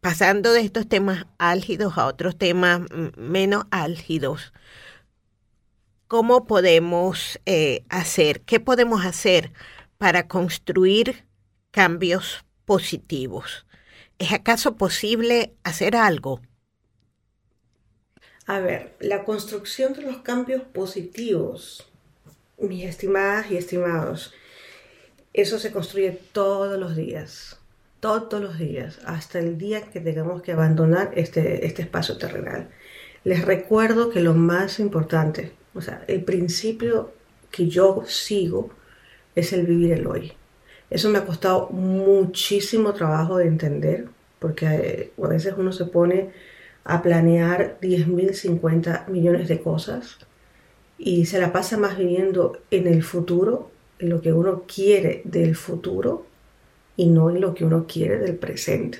[0.01, 2.81] pasando de estos temas álgidos a otros temas
[3.17, 4.53] menos álgidos,
[6.07, 9.53] ¿cómo podemos eh, hacer, qué podemos hacer
[9.97, 11.25] para construir
[11.71, 13.65] cambios positivos?
[14.19, 16.41] ¿Es acaso posible hacer algo?
[18.45, 21.87] A ver, la construcción de los cambios positivos,
[22.57, 24.33] mis estimadas y estimados,
[25.31, 27.59] eso se construye todos los días,
[28.01, 32.69] todos los días, hasta el día que tengamos que abandonar este, este espacio terrenal.
[33.23, 37.13] Les recuerdo que lo más importante, o sea, el principio
[37.51, 38.69] que yo sigo
[39.35, 40.33] es el vivir el hoy.
[40.89, 44.07] Eso me ha costado muchísimo trabajo de entender,
[44.39, 46.31] porque eh, a veces uno se pone
[46.83, 50.17] a planear 10.000, 50 millones de cosas
[50.97, 53.69] y se la pasa más viviendo en el futuro,
[53.99, 56.25] en lo que uno quiere del futuro
[56.97, 58.99] y no en lo que uno quiere del presente.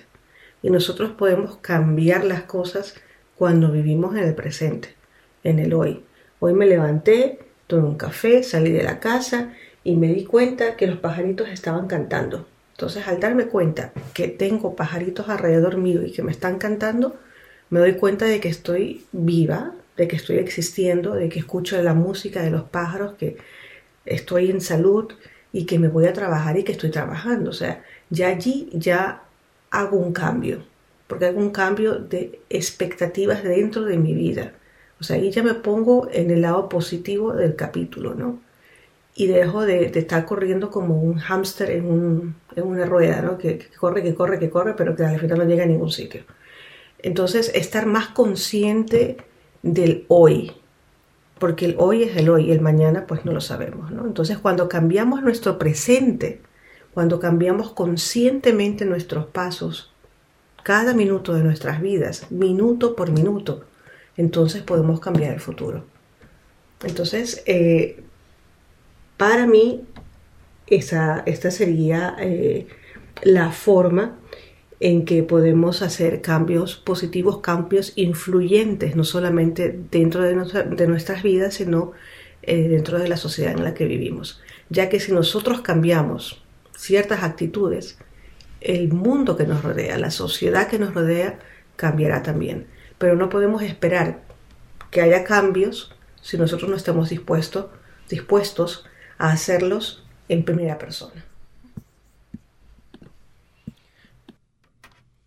[0.62, 2.96] Y nosotros podemos cambiar las cosas
[3.36, 4.96] cuando vivimos en el presente,
[5.44, 6.04] en el hoy.
[6.40, 9.54] Hoy me levanté, tomé un café, salí de la casa
[9.90, 12.46] y me di cuenta que los pajaritos estaban cantando.
[12.74, 17.16] Entonces, al darme cuenta que tengo pajaritos alrededor mío y que me están cantando,
[17.72, 21.96] me doy cuenta de que estoy viva, de que estoy existiendo, de que escucho la
[21.96, 23.38] música de los pájaros, que
[24.06, 25.12] estoy en salud
[25.52, 27.50] y que me voy a trabajar y que estoy trabajando.
[27.50, 29.24] O sea, ya allí ya
[29.72, 30.64] hago un cambio,
[31.08, 34.54] porque hago un cambio de expectativas dentro de mi vida.
[35.02, 38.40] O sea, ahí ya me pongo en el lado positivo del capítulo, ¿no?
[39.16, 43.38] Y dejo de, estar corriendo como un hámster en, un, en una rueda, ¿no?
[43.38, 46.24] Que, corre, que corre, que corre, pero que al final no llega a ningún sitio.
[47.00, 49.18] Entonces, estar más consciente
[49.62, 50.54] del hoy,
[51.38, 54.06] porque el hoy es el hoy, el mañana pues no lo sabemos, ¿no?
[54.06, 56.42] Entonces, cuando cambiamos nuestro presente,
[56.94, 59.94] cuando cambiamos conscientemente nuestros pasos,
[60.64, 63.64] cada minuto de nuestras vidas, minuto por minuto,
[64.18, 65.84] entonces podemos cambiar el futuro.
[66.84, 68.04] Entonces, eh,
[69.20, 69.84] para mí,
[70.68, 72.68] esa, esta sería eh,
[73.22, 74.18] la forma
[74.80, 81.22] en que podemos hacer cambios positivos, cambios influyentes, no solamente dentro de, nuestra, de nuestras
[81.22, 81.92] vidas, sino
[82.44, 84.42] eh, dentro de la sociedad en la que vivimos.
[84.70, 86.42] Ya que si nosotros cambiamos
[86.78, 87.98] ciertas actitudes,
[88.62, 91.40] el mundo que nos rodea, la sociedad que nos rodea,
[91.76, 92.68] cambiará también.
[92.98, 94.22] Pero no podemos esperar
[94.92, 97.66] que haya cambios si nosotros no estamos dispuestos,
[98.08, 98.86] dispuestos
[99.20, 101.26] a hacerlos en primera persona.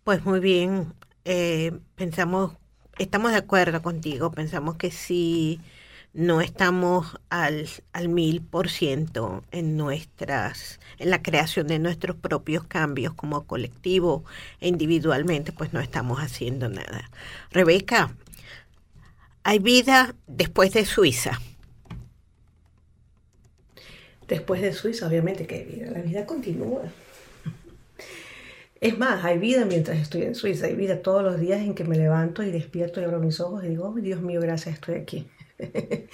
[0.03, 2.57] Pues muy bien, eh, pensamos,
[2.97, 5.61] estamos de acuerdo contigo, pensamos que si
[6.11, 12.65] no estamos al, al mil por ciento en nuestras, en la creación de nuestros propios
[12.65, 14.25] cambios como colectivo
[14.59, 17.09] e individualmente, pues no estamos haciendo nada.
[17.51, 18.13] Rebeca,
[19.43, 21.39] hay vida después de Suiza.
[24.27, 25.91] Después de Suiza, obviamente que vida.
[25.91, 26.83] La vida continúa.
[28.79, 30.67] Es más, hay vida mientras estoy en Suiza.
[30.67, 33.63] Hay vida todos los días en que me levanto y despierto y abro mis ojos
[33.63, 35.27] y digo, oh, Dios mío, gracias, estoy aquí.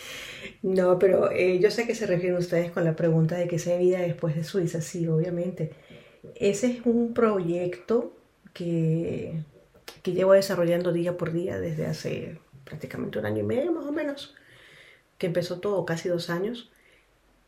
[0.62, 3.76] no, pero eh, yo sé que se refieren ustedes con la pregunta de que si
[3.78, 4.82] vida después de Suiza.
[4.82, 5.72] Sí, obviamente.
[6.36, 8.14] Ese es un proyecto
[8.54, 9.34] que,
[10.04, 13.92] que llevo desarrollando día por día desde hace prácticamente un año y medio más o
[13.92, 14.36] menos,
[15.18, 16.72] que empezó todo, casi dos años.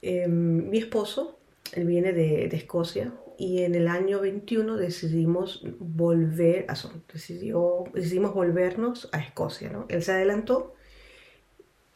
[0.01, 1.39] Em, mi esposo,
[1.73, 6.75] él viene de, de, Escocia y en el año 21 decidimos volver, a,
[7.11, 9.85] decidió, decidimos volvernos a Escocia, ¿no?
[9.89, 10.73] Él se adelantó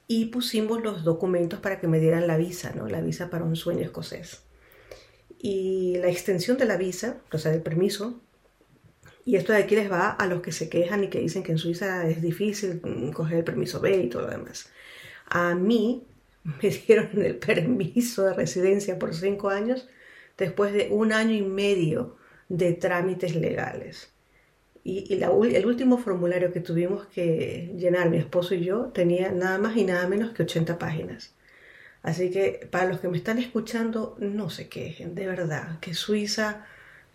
[0.08, 2.88] y pusimos los documentos para que me dieran la visa, ¿no?
[2.88, 4.43] La visa para un sueño escocés.
[5.39, 8.22] Y la extensión de la visa, o sea, del permiso,
[9.26, 11.51] y esto de aquí les va a los que se quejan y que dicen que
[11.51, 12.80] en Suiza es difícil
[13.14, 14.70] coger el permiso B y todo lo demás.
[15.26, 16.06] A mí
[16.62, 19.88] me dieron el permiso de residencia por cinco años
[20.38, 22.18] después de un año y medio
[22.50, 24.12] de trámites legales.
[24.84, 29.76] Y, el último formulario que tuvimos que llenar mi esposo y yo tenía nada más
[29.76, 31.34] y nada menos que 80 páginas.
[32.04, 36.68] Así que para los que me están escuchando, no se quejen, de verdad, que Suiza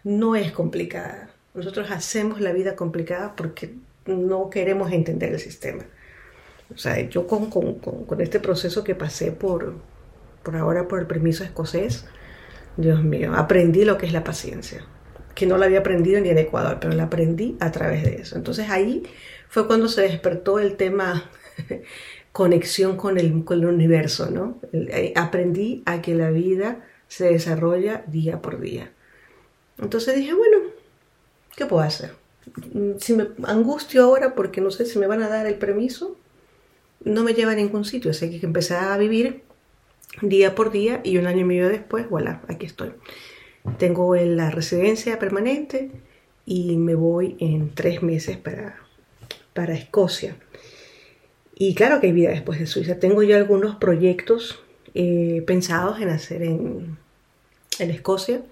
[0.02, 1.30] no es complicada.
[1.54, 3.72] Nosotros hacemos la vida complicada porque
[4.06, 5.84] no queremos entender el sistema.
[6.74, 9.74] O sea, yo con, con, con, este proceso que pasé por,
[10.42, 12.06] por ahora por el permiso escocés,
[12.76, 14.84] Dios mío, aprendí lo que es la paciencia,
[15.34, 18.36] que no la había aprendido ni en Ecuador, pero la aprendí a través de eso.
[18.36, 19.02] Entonces ahí
[19.48, 21.30] fue cuando se despertó el tema
[22.32, 24.60] conexión con el, con el universo, ¿no?
[24.72, 28.92] Eh, aprendí a que la vida se desarrolla día por día.
[29.78, 30.58] Entonces dije, bueno,
[31.56, 32.12] ¿qué puedo hacer?
[32.98, 36.16] Si me angustio ahora porque no sé si me van a dar el permiso,
[37.04, 38.10] no me lleva a ningún sitio.
[38.10, 39.42] Así que empezar a vivir
[40.22, 42.92] día por día y un año y medio después, voilà, aquí estoy.
[43.78, 45.90] Tengo la residencia permanente
[46.46, 48.76] y me voy en tres meses para,
[49.52, 50.36] para Escocia.
[51.54, 52.98] Y claro que hay vida después de Suiza.
[52.98, 54.60] Tengo ya algunos proyectos
[54.94, 56.96] eh, pensados en hacer en,
[57.78, 58.42] en, Escocia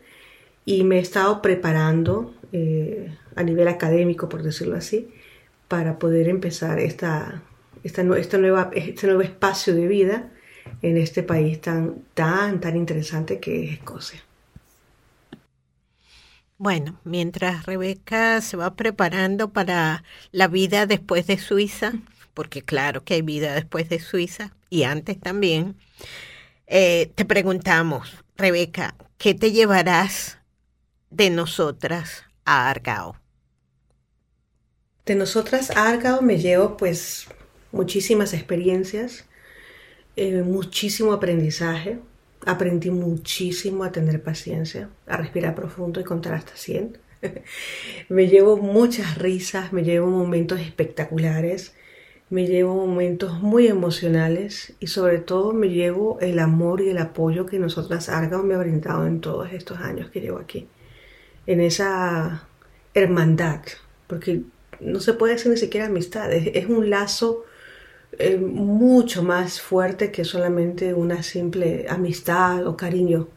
[0.67, 5.09] y me he estado preparando eh, a nivel académico, por decirlo así,
[5.69, 7.43] para poder empezar esta,
[7.83, 10.31] esta, esta nueva, este nuevo espacio de vida
[10.83, 14.23] en este país tan, tan, tan interesante que es Escocia.
[16.57, 20.03] Bueno, mientras Rebeca se va preparando para
[20.33, 21.93] la vida después de Suiza,
[22.35, 25.77] porque claro que hay vida después de Suiza y antes también,
[26.67, 30.39] eh, te preguntamos, Rebeca, ¿qué te llevarás
[31.11, 33.17] de nosotras a Argao?
[35.07, 37.29] De nosotras a Argao me llevo pues
[37.73, 39.27] muchísimas experiencias,
[40.17, 41.99] eh, muchísimo aprendizaje.
[42.47, 46.99] Aprendí muchísimo a tener paciencia, a respirar profundo y contar hasta 100.
[48.09, 51.75] me llevo muchas risas, me llevo momentos espectaculares,
[52.31, 57.47] me llevo momentos muy emocionales y sobre todo me llevo el amor y el apoyo
[57.47, 60.69] que nosotras Argao me ha brindado en todos estos años que llevo aquí.
[61.47, 62.47] En esa
[62.93, 63.61] hermandad,
[64.07, 64.43] porque
[64.81, 67.45] no se puede decir ni siquiera amistad, es un lazo
[68.13, 73.29] eh, mucho más fuerte que solamente una simple amistad o cariño.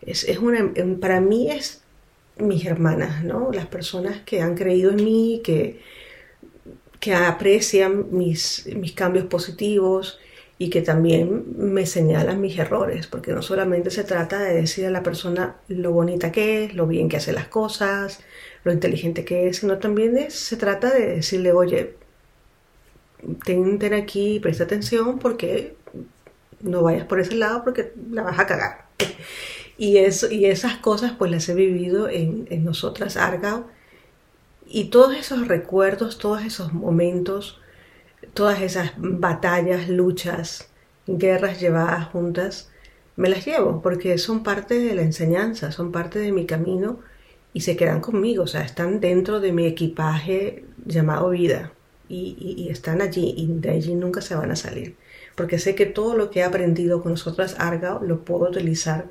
[0.00, 1.82] Es, es una, em, para mí es
[2.38, 3.50] mis hermanas, ¿no?
[3.52, 5.80] Las personas que han creído en mí, que,
[7.00, 10.18] que aprecian mis, mis cambios positivos
[10.58, 14.90] y que también me señalan mis errores, porque no solamente se trata de decir a
[14.90, 18.20] la persona lo bonita que es, lo bien que hace las cosas,
[18.64, 21.96] lo inteligente que es, sino también se trata de decirle, oye,
[23.44, 25.76] ten, aquí, presta atención porque
[26.60, 28.86] no vayas por ese lado porque la vas a cagar.
[29.78, 33.66] Y, y esas cosas pues las he vivido en, en nosotras, Argao.
[34.66, 37.60] Y todos esos recuerdos, todos esos momentos,
[38.32, 40.70] todas esas batallas, luchas,
[41.06, 42.70] guerras llevadas juntas,
[43.16, 47.00] me las llevo porque son parte de la enseñanza, son parte de mi camino
[47.52, 51.72] y se quedan conmigo, o sea, están dentro de mi equipaje llamado vida
[52.08, 54.96] y, están allí y de allí nunca se van a salir.
[55.34, 59.10] Porque sé que todo lo que he aprendido con nosotras Argao lo puedo utilizar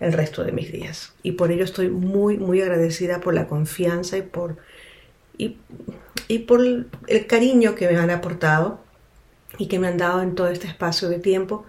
[0.00, 1.14] el resto de mis días.
[1.22, 4.58] Y por ello estoy muy, muy agradecida por la confianza y por,
[5.38, 5.56] y,
[6.28, 8.80] y por el cariño que me han aportado
[9.58, 11.64] y que me han dado en todo este espacio de tiempo.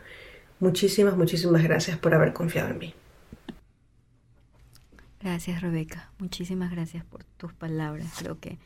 [0.59, 2.93] Muchísimas, muchísimas gracias por haber confiado en mí.
[5.21, 6.11] Gracias, Rebeca.
[6.19, 8.13] Muchísimas gracias por tus palabras.
[8.19, 8.59] Creo que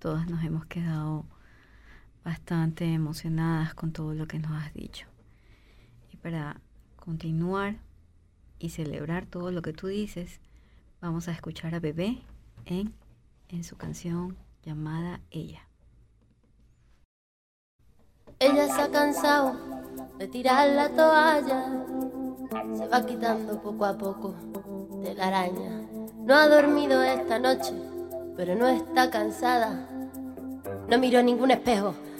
[0.00, 1.24] todas nos hemos quedado
[2.24, 5.06] bastante emocionadas con todo lo que nos has dicho.
[6.12, 6.60] Y para
[6.96, 7.76] continuar,
[8.60, 10.38] y celebrar todo lo que tú dices,
[11.00, 12.18] vamos a escuchar a Bebé
[12.66, 12.94] en,
[13.48, 15.66] en su canción llamada Ella.
[18.38, 19.56] Ella se ha cansado
[20.18, 21.84] de tirar la toalla,
[22.76, 24.34] se va quitando poco a poco
[25.02, 25.88] de la araña.
[26.18, 27.72] No ha dormido esta noche,
[28.36, 29.88] pero no está cansada.
[30.88, 31.94] No miró ningún espejo,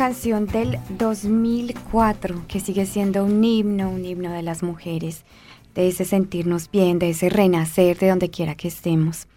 [0.00, 5.26] canción del 2004 que sigue siendo un himno, un himno de las mujeres,
[5.74, 9.28] de ese sentirnos bien, de ese renacer de donde quiera que estemos.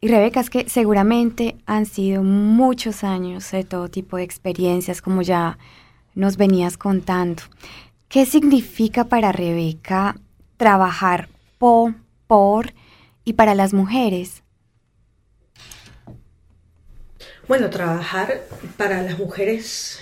[0.00, 5.20] Y Rebeca, es que seguramente han sido muchos años de todo tipo de experiencias, como
[5.20, 5.58] ya
[6.14, 7.42] nos venías contando.
[8.08, 10.16] ¿Qué significa para Rebeca
[10.56, 11.28] trabajar
[11.58, 11.92] po,
[12.26, 12.72] por
[13.22, 14.42] y para las mujeres?
[17.48, 18.42] Bueno, trabajar
[18.76, 20.00] para las mujeres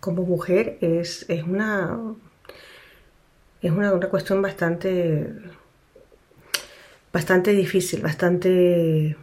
[0.00, 1.98] como mujer es, es una
[3.60, 5.30] es una, una cuestión bastante
[7.12, 9.16] bastante difícil, bastante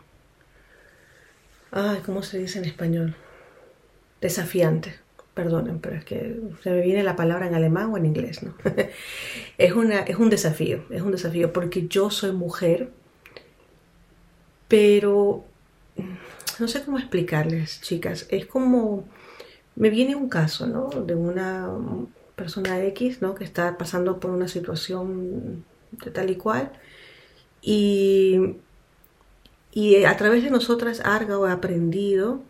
[1.72, 3.16] ay, ¿cómo se dice en español?
[4.22, 4.96] desafiante.
[5.34, 8.56] Perdonen, pero es que se me viene la palabra en alemán o en inglés, ¿no?
[9.60, 12.90] es, una, es un desafío, es un desafío porque yo soy mujer,
[14.68, 15.46] pero
[16.60, 18.28] no sé cómo explicarles, chicas.
[18.30, 19.06] Es como,
[19.76, 20.90] me viene un caso, ¿no?
[20.90, 21.70] De una
[22.36, 23.36] persona X, ¿no?
[23.36, 26.72] Que está pasando por una situación de tal y cual.
[27.62, 28.56] Y,
[29.72, 32.42] y a través de nosotras, Arga ha aprendido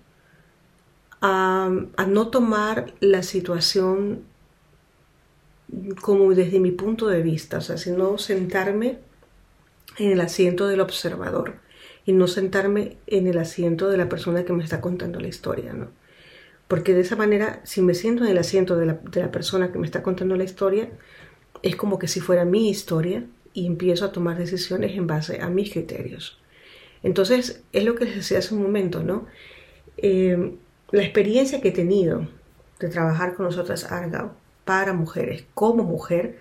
[1.22, 4.24] a, a no tomar la situación
[6.02, 9.00] como desde mi punto de vista, o sea, sino sentarme
[9.98, 11.56] en el asiento del observador
[12.08, 15.74] y no sentarme en el asiento de la persona que me está contando la historia,
[15.74, 15.90] ¿no?
[16.68, 19.72] porque de esa manera, si me siento en el asiento de la, de la persona
[19.72, 20.90] que me está contando la historia,
[21.64, 25.50] es como que si fuera mi historia y empiezo a tomar decisiones en base a
[25.50, 26.40] mis criterios.
[27.04, 29.26] Entonces, es lo que les decía hace un momento, ¿no?
[29.98, 30.56] Eh,
[30.92, 32.28] la experiencia que he tenido
[32.80, 34.34] de trabajar con nosotras Argao
[34.66, 36.38] para mujeres como mujer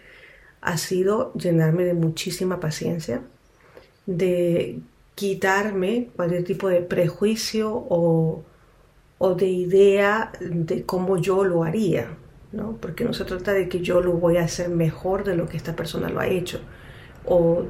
[0.61, 3.23] ha sido llenarme de muchísima paciencia,
[4.07, 4.81] de
[5.17, 8.47] quitarme cualquier tipo de prejuicio o,
[9.19, 12.19] o de idea de cómo yo lo haría,
[12.53, 12.79] ¿no?
[12.81, 15.59] Porque no se trata de que yo lo voy a hacer mejor de lo que
[15.59, 16.61] esta persona lo ha hecho,
[17.27, 17.67] o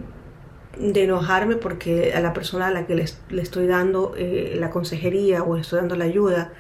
[0.79, 4.71] de enojarme porque a la persona a la que le, le estoy dando eh, la
[4.71, 6.53] consejería o estoy dando la ayuda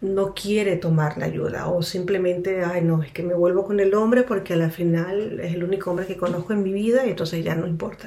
[0.00, 3.94] no quiere tomar la ayuda o simplemente, ay no, es que me vuelvo con el
[3.94, 7.44] hombre porque al final es el único hombre que conozco en mi vida y entonces
[7.44, 8.06] ya no importa.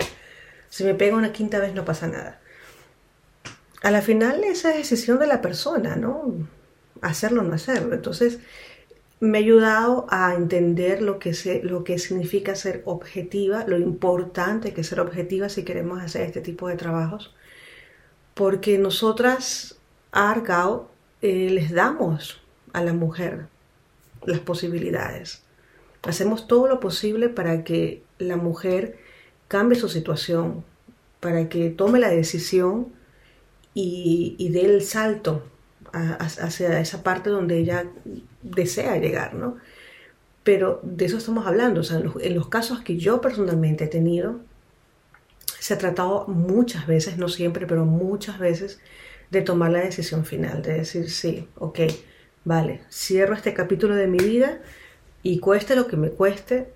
[0.74, 2.40] Si me pega una quinta vez no pasa nada.
[3.84, 6.34] A la final esa es decisión de la persona, ¿no?
[7.00, 7.94] Hacerlo o no hacerlo.
[7.94, 8.40] Entonces,
[9.20, 14.74] me ha ayudado a entender lo que, se, lo que significa ser objetiva, lo importante
[14.74, 17.36] que es ser objetiva si queremos hacer este tipo de trabajos,
[18.34, 19.78] porque nosotras
[20.12, 20.90] Argao
[21.22, 22.42] eh, les damos
[22.74, 23.46] a la mujer
[24.26, 25.44] las posibilidades.
[26.02, 29.03] Hacemos todo lo posible para que la mujer
[29.54, 30.66] cambie su situación,
[31.20, 32.88] para que tome la decisión
[33.76, 35.44] y, dé el salto
[35.92, 37.86] hacia esa parte donde ella
[38.42, 39.58] desea llegar, ¿no?
[40.44, 44.40] Pero de eso estamos hablando, o sea, en los, casos que yo personalmente he tenido,
[45.60, 48.80] se ha tratado muchas veces, no siempre, pero muchas veces,
[49.30, 51.80] de tomar la decisión final, de decir, sí, ok,
[52.44, 54.64] vale, cierro este capítulo de mi vida
[55.22, 56.74] y cueste lo que me cueste,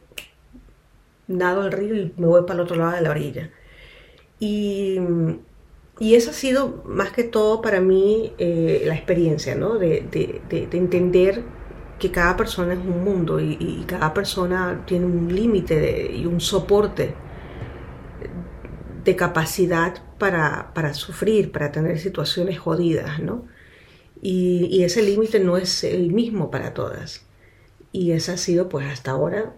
[1.27, 3.51] nado al río y me voy para el otro lado de la orilla.
[4.39, 4.97] Y,
[5.99, 9.77] y eso ha sido más que todo para mí eh, la experiencia, ¿no?
[9.77, 11.43] De, de, de, entender
[11.99, 16.39] que cada persona es un mundo y, y cada persona tiene un límite y un
[16.39, 17.15] soporte
[19.03, 23.45] de capacidad para, para, sufrir, para tener situaciones jodidas, ¿no?
[24.21, 27.25] Y, y ese límite no es el mismo para todas.
[27.91, 29.55] Y esa ha sido, pues, hasta ahora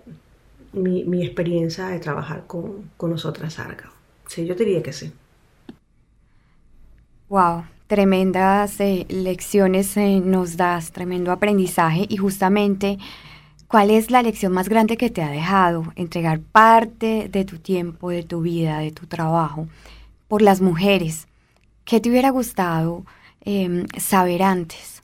[0.74, 3.92] mi, mi experiencia de trabajar con, con nosotras, Arca.
[4.28, 5.12] Sí, yo diría que sí.
[7.30, 12.98] Wow, tremendas eh, lecciones eh, nos das, tremendo aprendizaje y justamente,
[13.68, 18.10] ¿cuál es la lección más grande que te ha dejado entregar parte de tu tiempo,
[18.10, 19.68] de tu vida, de tu trabajo
[20.28, 21.28] por las mujeres?
[21.86, 23.06] ¿Qué te hubiera gustado
[23.46, 24.99] eh, saber antes?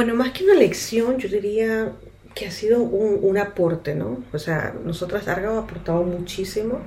[0.00, 1.92] Bueno, más que una lección, yo diría
[2.34, 4.24] que ha sido un, un aporte, ¿no?
[4.32, 6.80] O sea, nosotras Arga ha aportado muchísimo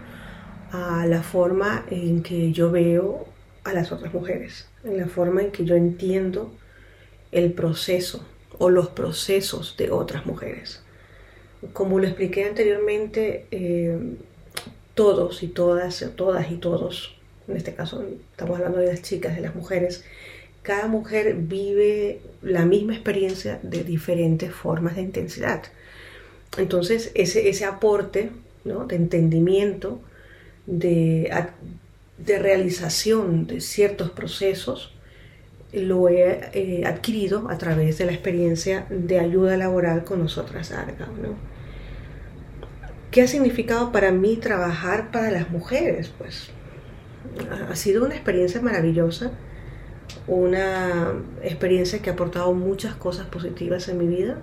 [0.72, 3.28] a la forma en que yo veo
[3.66, 6.51] a las otras mujeres, en la forma en que yo entiendo
[7.32, 8.26] el proceso
[8.57, 10.82] o los procesos de otras mujeres.
[11.72, 13.95] Como lo expliqué anteriormente, eh,
[14.95, 17.16] todos y todas, todas y todos,
[17.47, 20.03] en este caso estamos hablando de las chicas, de las mujeres,
[20.64, 25.64] cada mujer vive la misma experiencia de diferentes formas de intensidad.
[26.57, 28.32] Entonces, ese, ese aporte
[28.64, 28.86] ¿no?
[28.86, 30.01] de entendimiento,
[30.66, 31.30] de,
[32.18, 34.93] de realización de ciertos procesos
[35.74, 41.07] lo he eh, adquirido a través de la experiencia de ayuda laboral con nosotras Arga.
[43.09, 46.11] ¿Qué ha significado para mí trabajar para las mujeres?
[46.18, 46.49] Pues
[47.70, 49.32] ha sido una experiencia maravillosa,
[50.28, 54.38] una experiencia que ha aportado muchas cosas positivas en mi vida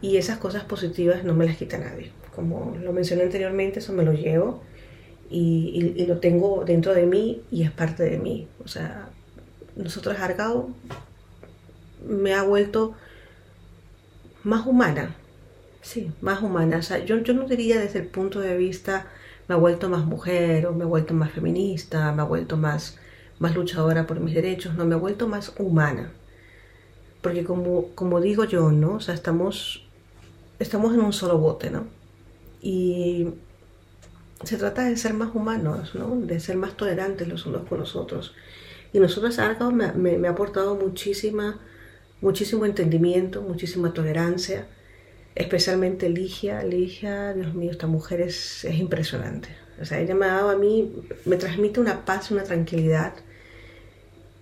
[0.00, 2.12] y esas cosas positivas no me las quita nadie.
[2.34, 4.62] Como lo mencioné anteriormente, eso me lo llevo
[5.30, 8.48] y, lo tengo dentro de mí y es parte de mí.
[8.64, 9.10] O sea,
[9.76, 10.70] nosotros Argao
[12.06, 12.94] me ha vuelto
[14.42, 15.14] más humana,
[15.80, 16.78] sí, más humana.
[16.78, 19.06] O sea, yo, yo no diría desde el punto de vista
[19.48, 22.98] me ha vuelto más mujer o me ha vuelto más feminista, me ha vuelto más,
[23.42, 26.12] más luchadora por mis derechos, no, me ha vuelto más humana.
[27.20, 28.94] Porque como, como digo yo, ¿no?
[28.94, 29.84] O sea, estamos,
[30.58, 31.86] estamos en un solo bote, ¿no?
[32.62, 33.28] Y
[34.44, 36.16] se trata de ser más humanos, ¿no?
[36.16, 38.34] de ser más tolerantes los unos con los otros.
[38.92, 41.60] Y nosotros Argao me, me, ha aportado muchísima,
[42.20, 44.66] muchísimo entendimiento, muchísima tolerancia,
[45.34, 46.62] especialmente Ligia.
[46.62, 49.48] Ligia, Dios mío, esta mujer es, es impresionante.
[49.80, 50.92] O sea, ella me ha dado a mí,
[51.24, 53.14] me transmite una paz, una tranquilidad.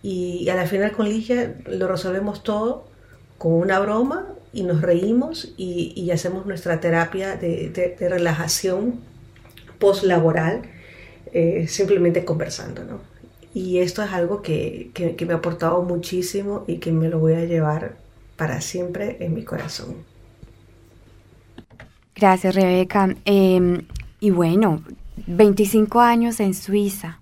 [0.03, 2.89] Y, a la final con Ligia lo resolvemos todo
[3.39, 9.01] con una broma y nos reímos y, y hacemos nuestra terapia de, de, de relajación
[9.79, 10.63] post-laboral,
[11.33, 13.01] eh, simplemente conversando, ¿no?
[13.53, 17.19] Y esto es algo que, que, que me ha aportado muchísimo y que me lo
[17.19, 17.97] voy a llevar
[18.37, 19.97] para siempre en mi corazón.
[22.15, 23.15] Gracias, Rebeca.
[23.25, 23.83] Eh,
[24.21, 24.83] y bueno,
[25.27, 27.20] 25 años en Suiza.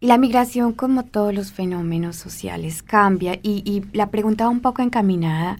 [0.00, 3.34] La migración, como todos los fenómenos sociales, cambia.
[3.42, 5.58] Y, y la pregunta va un poco encaminada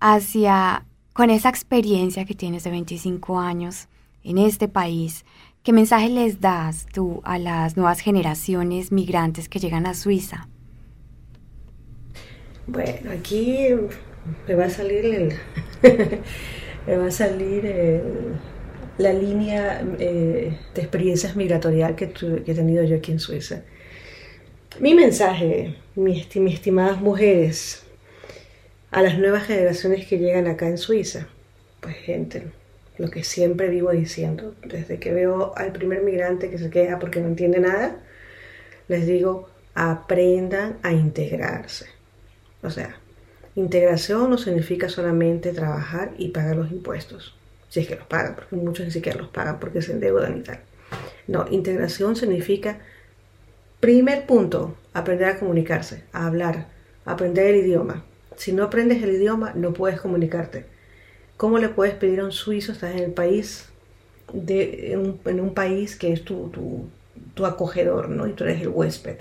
[0.00, 3.88] hacia, con esa experiencia que tienes de 25 años
[4.24, 5.24] en este país,
[5.62, 10.48] ¿qué mensaje les das tú a las nuevas generaciones migrantes que llegan a Suiza?
[12.66, 13.68] Bueno, aquí
[14.46, 15.34] me va a salir el,
[16.86, 18.40] me va a salir el-
[18.98, 23.62] la línea eh, de experiencias migratorial que, que he tenido yo aquí en Suiza.
[24.80, 27.84] Mi mensaje, mis, esti- mis estimadas mujeres,
[28.90, 31.28] a las nuevas generaciones que llegan acá en Suiza,
[31.80, 32.44] pues gente,
[32.98, 37.20] lo que siempre vivo diciendo, desde que veo al primer migrante que se queda porque
[37.20, 37.96] no entiende nada,
[38.88, 41.86] les digo, aprendan a integrarse.
[42.62, 42.96] O sea,
[43.54, 47.37] integración no significa solamente trabajar y pagar los impuestos,
[47.68, 50.42] si es que los pagan, porque muchos ni siquiera los pagan porque se endeudan y
[50.42, 50.60] tal.
[51.26, 52.78] No, integración significa,
[53.80, 56.68] primer punto, aprender a comunicarse, a hablar,
[57.04, 58.04] aprender el idioma.
[58.36, 60.64] Si no aprendes el idioma, no puedes comunicarte.
[61.36, 63.68] ¿Cómo le puedes pedir a un suizo, estás en el país,
[64.32, 66.88] de, en, un, país que es tu, tu,
[67.34, 68.26] tu acogedor, ¿no?
[68.26, 69.18] Y tú eres el huésped.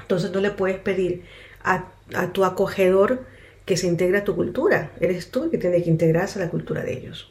[0.00, 1.24] Entonces no le puedes pedir
[1.62, 3.24] a, a tu acogedor
[3.64, 4.92] que se integre a tu cultura.
[5.00, 7.29] Eres tú el que tiene que integrarse a la cultura de ellos.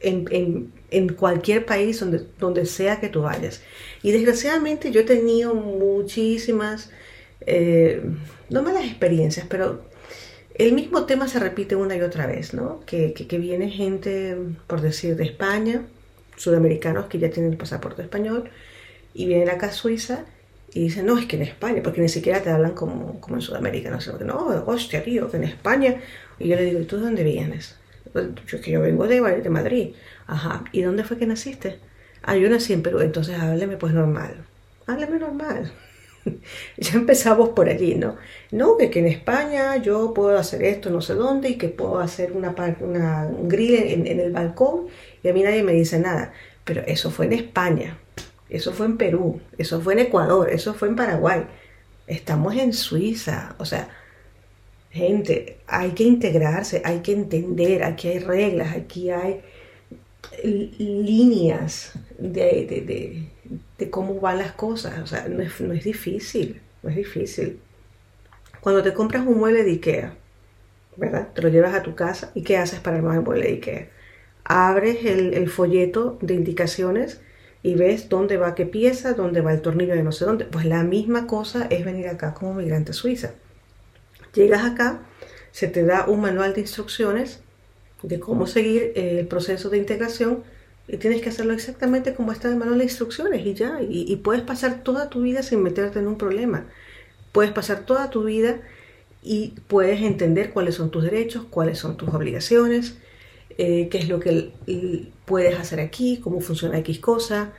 [0.00, 3.62] En, en- en cualquier país donde, donde sea que tú vayas.
[4.02, 6.90] Y desgraciadamente yo he tenido muchísimas,
[7.46, 8.02] eh,
[8.48, 9.82] no malas experiencias, pero
[10.54, 12.80] el mismo tema se repite una y otra vez, ¿no?
[12.86, 14.36] Que, que, que viene gente,
[14.66, 15.82] por decir, de España,
[16.36, 18.50] sudamericanos que ya tienen el pasaporte español,
[19.14, 20.26] y vienen acá a Suiza
[20.72, 23.42] y dicen, no, es que en España, porque ni siquiera te hablan como, como en
[23.42, 26.00] Sudamérica, no sé, no, hostia, tío, que en España.
[26.38, 27.76] Y yo le digo, ¿y tú de dónde vienes?
[28.14, 29.94] Yo es que yo vengo de, de Madrid.
[30.26, 31.78] Ajá, ¿y dónde fue que naciste?
[32.22, 34.44] Ah, yo nací en Perú, entonces hábleme pues normal.
[34.86, 35.72] Háblame normal.
[36.76, 38.16] ya empezamos por allí, ¿no?
[38.50, 41.98] No, que, que en España yo puedo hacer esto no sé dónde y que puedo
[42.00, 44.86] hacer una, una- un grill en, en el balcón
[45.22, 46.32] y a mí nadie me dice nada.
[46.64, 47.98] Pero eso fue en España,
[48.48, 51.44] eso fue en Perú, eso fue en Ecuador, eso fue en Paraguay.
[52.06, 53.88] Estamos en Suiza, o sea,
[54.90, 59.40] gente, hay que integrarse, hay que entender, aquí hay reglas, aquí hay
[60.42, 64.98] líneas de cómo van las cosas.
[65.00, 67.60] O sea, no es, no es difícil, no es difícil.
[68.60, 70.16] Cuando te compras un mueble de Ikea,
[70.96, 71.28] ¿verdad?
[71.34, 73.88] Te lo llevas a tu casa y ¿qué haces para armar el mueble de Ikea?
[74.44, 77.20] Abres el, el folleto de indicaciones
[77.62, 80.44] y ves dónde va qué pieza, dónde va el tornillo de no sé dónde.
[80.46, 83.32] Pues la misma cosa es venir acá como migrante suiza.
[84.34, 85.00] Llegas acá,
[85.52, 87.40] se te da un manual de instrucciones
[88.02, 90.42] de cómo seguir eh, el proceso de integración
[90.88, 94.16] y tienes que hacerlo exactamente como está el manual de instrucciones y ya, y, y
[94.16, 96.66] puedes pasar toda tu vida sin meterte en un problema.
[97.32, 98.60] Puedes pasar toda tu vida
[99.22, 102.94] y puedes entender cuáles son tus derechos, cuáles son tus obligaciones,
[103.58, 104.52] eh, qué es lo que
[105.26, 107.52] puedes hacer aquí, cómo funciona X cosa.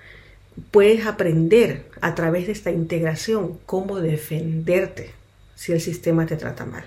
[0.71, 5.11] Puedes aprender a través de esta integración cómo defenderte
[5.61, 6.83] si el sistema te trata mal.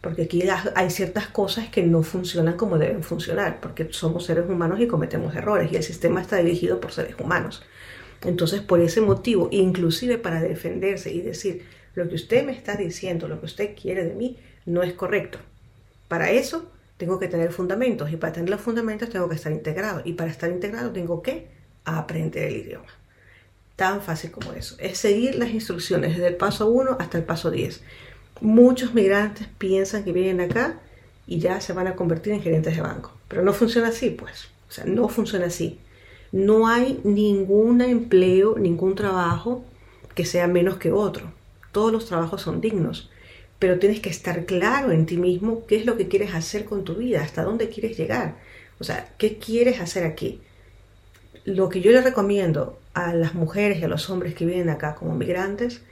[0.00, 0.42] Porque aquí
[0.74, 5.32] hay ciertas cosas que no funcionan como deben funcionar, porque somos seres humanos y cometemos
[5.36, 7.62] errores y el sistema está dirigido por seres humanos.
[8.24, 11.62] Entonces, por ese motivo, inclusive para defenderse y decir,
[11.94, 15.38] lo que usted me está diciendo, lo que usted quiere de mí, no es correcto.
[16.08, 20.02] Para eso tengo que tener fundamentos y para tener los fundamentos tengo que estar integrado
[20.04, 21.46] y para estar integrado tengo que
[21.84, 22.99] aprender el idioma.
[23.80, 24.76] Tan fácil como eso.
[24.78, 27.80] Es seguir las instrucciones desde el paso 1 hasta el paso 10.
[28.42, 30.78] Muchos migrantes piensan que vienen acá
[31.26, 33.14] y ya se van a convertir en gerentes de banco.
[33.26, 34.48] Pero no funciona así, pues.
[34.68, 35.78] O sea, no funciona así.
[36.30, 39.64] No hay ningún empleo, ningún trabajo
[40.14, 41.32] que sea menos que otro.
[41.72, 43.08] Todos los trabajos son dignos.
[43.58, 46.84] Pero tienes que estar claro en ti mismo qué es lo que quieres hacer con
[46.84, 48.36] tu vida, hasta dónde quieres llegar.
[48.78, 50.42] O sea, ¿qué quieres hacer aquí?
[51.46, 52.78] Lo que yo le recomiendo
[53.08, 55.82] a las mujeres y a los hombres que vienen acá como migrantes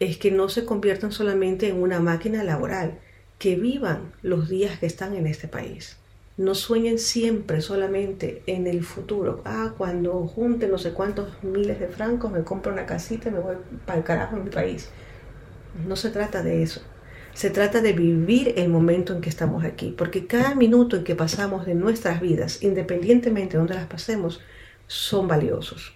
[0.00, 2.98] es que no se conviertan solamente en una máquina laboral,
[3.38, 5.98] que vivan los días que están en este país.
[6.38, 9.42] No sueñen siempre solamente en el futuro.
[9.44, 13.40] Ah, cuando junte no sé cuántos miles de francos, me compro una casita y me
[13.40, 14.88] voy para el carajo en mi país.
[15.86, 16.80] No se trata de eso.
[17.34, 21.14] Se trata de vivir el momento en que estamos aquí, porque cada minuto en que
[21.14, 24.40] pasamos de nuestras vidas, independientemente de dónde las pasemos,
[24.86, 25.94] son valiosos.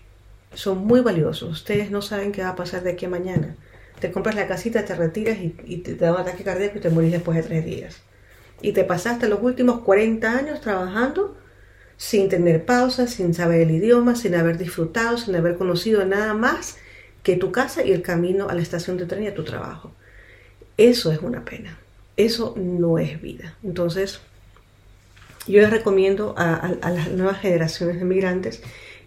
[0.54, 1.50] Son muy valiosos.
[1.50, 3.56] Ustedes no saben qué va a pasar de aquí a mañana.
[4.00, 7.12] Te compras la casita, te retiras y, te, da un ataque cardíaco y te morís
[7.12, 8.02] después de tres días.
[8.60, 11.36] Y te pasaste los últimos 40 años trabajando
[11.96, 16.76] sin tener pausa, sin saber el idioma, sin haber disfrutado, sin haber conocido nada más
[17.22, 19.92] que tu casa y el camino a la estación de tren y a tu trabajo.
[20.76, 21.78] Eso es una pena.
[22.16, 23.56] Eso no es vida.
[23.62, 24.20] Entonces,
[25.46, 28.62] yo les recomiendo a- a las nuevas generaciones de migrantes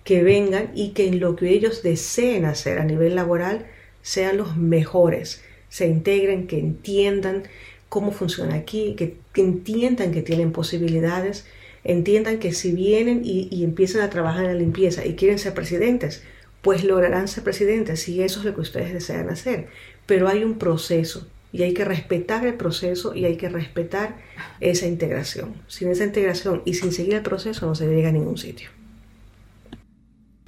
[0.07, 3.65] que vengan y que en lo que ellos deseen hacer a nivel laboral
[4.01, 7.43] sean los mejores, se integren, que entiendan
[7.89, 11.45] cómo funciona aquí, que, entiendan que tienen posibilidades,
[11.83, 15.53] entiendan que si vienen y, y empiezan a trabajar en la limpieza y quieren ser
[15.53, 16.23] presidentes,
[16.61, 19.67] pues lograrán ser presidentes si eso es lo que ustedes desean hacer.
[20.05, 24.15] Pero hay un proceso y hay que respetar el proceso y hay que respetar
[24.61, 25.55] esa integración.
[25.67, 28.76] Sin esa integración y sin seguir el proceso no se llega a ningún sitio.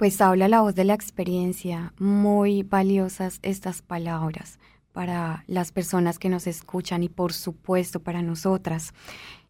[0.00, 4.58] Pues habla la voz de la experiencia, muy valiosas estas palabras
[4.92, 8.94] para las personas que nos escuchan y por supuesto para nosotras.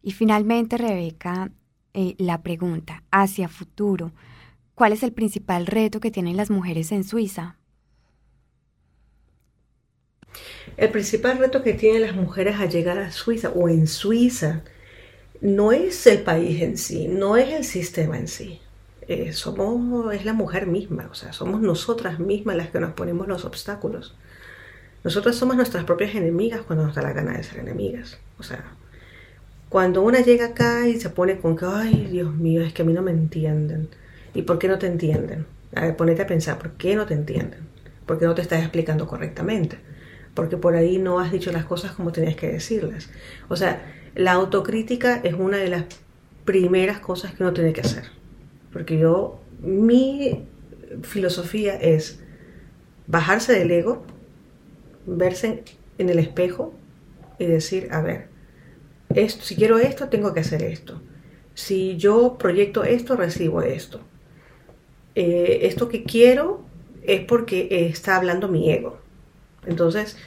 [0.03, 1.51] Y finalmente, Rebeca,
[1.93, 4.11] eh, la pregunta hacia futuro,
[4.75, 7.57] ¿cuál es el principal reto que tienen las mujeres en Suiza?
[10.75, 14.65] El principal reto que tienen las mujeres al llegar a Suiza o en Suiza
[15.39, 18.59] no es el país en sí, no es el sistema en sí.
[19.07, 23.27] Eh, somos, es la mujer misma, o sea, somos nosotras mismas las que nos ponemos
[23.27, 24.15] los obstáculos.
[25.03, 28.19] Nosotras somos nuestras propias enemigas cuando nos da la gana de ser enemigas.
[28.37, 28.63] O sea,
[29.69, 32.85] cuando una llega acá y se pone con que, ay, Dios mío, es que a
[32.85, 33.89] mí no me entienden.
[34.33, 35.45] ¿Y por qué no te entienden?
[35.73, 37.61] A ver, ponete a pensar, ¿por qué no te entienden?
[38.05, 39.79] ¿Por qué no te estás explicando correctamente?
[40.35, 43.09] Porque por ahí no has dicho las cosas como tenías que decirlas.
[43.49, 43.81] O sea,
[44.13, 45.85] la autocrítica es una de las
[46.45, 48.20] primeras cosas que uno tiene que hacer.
[48.71, 50.45] Porque yo, mi
[51.03, 52.19] filosofía es
[53.07, 54.03] bajarse del ego,
[55.05, 55.63] verse
[55.97, 56.73] en el espejo
[57.39, 58.27] y decir, a ver,
[59.39, 61.01] si quiero esto, tengo que hacer esto.
[61.53, 64.01] Si yo proyecto esto, recibo esto.
[65.15, 66.63] Eh, esto que quiero
[67.03, 68.99] es porque está hablando mi ego.
[69.65, 70.17] Entonces,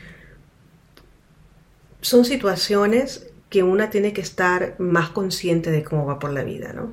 [2.01, 6.72] son situaciones que una tiene que estar más consciente de cómo va por la vida,
[6.72, 6.92] ¿no?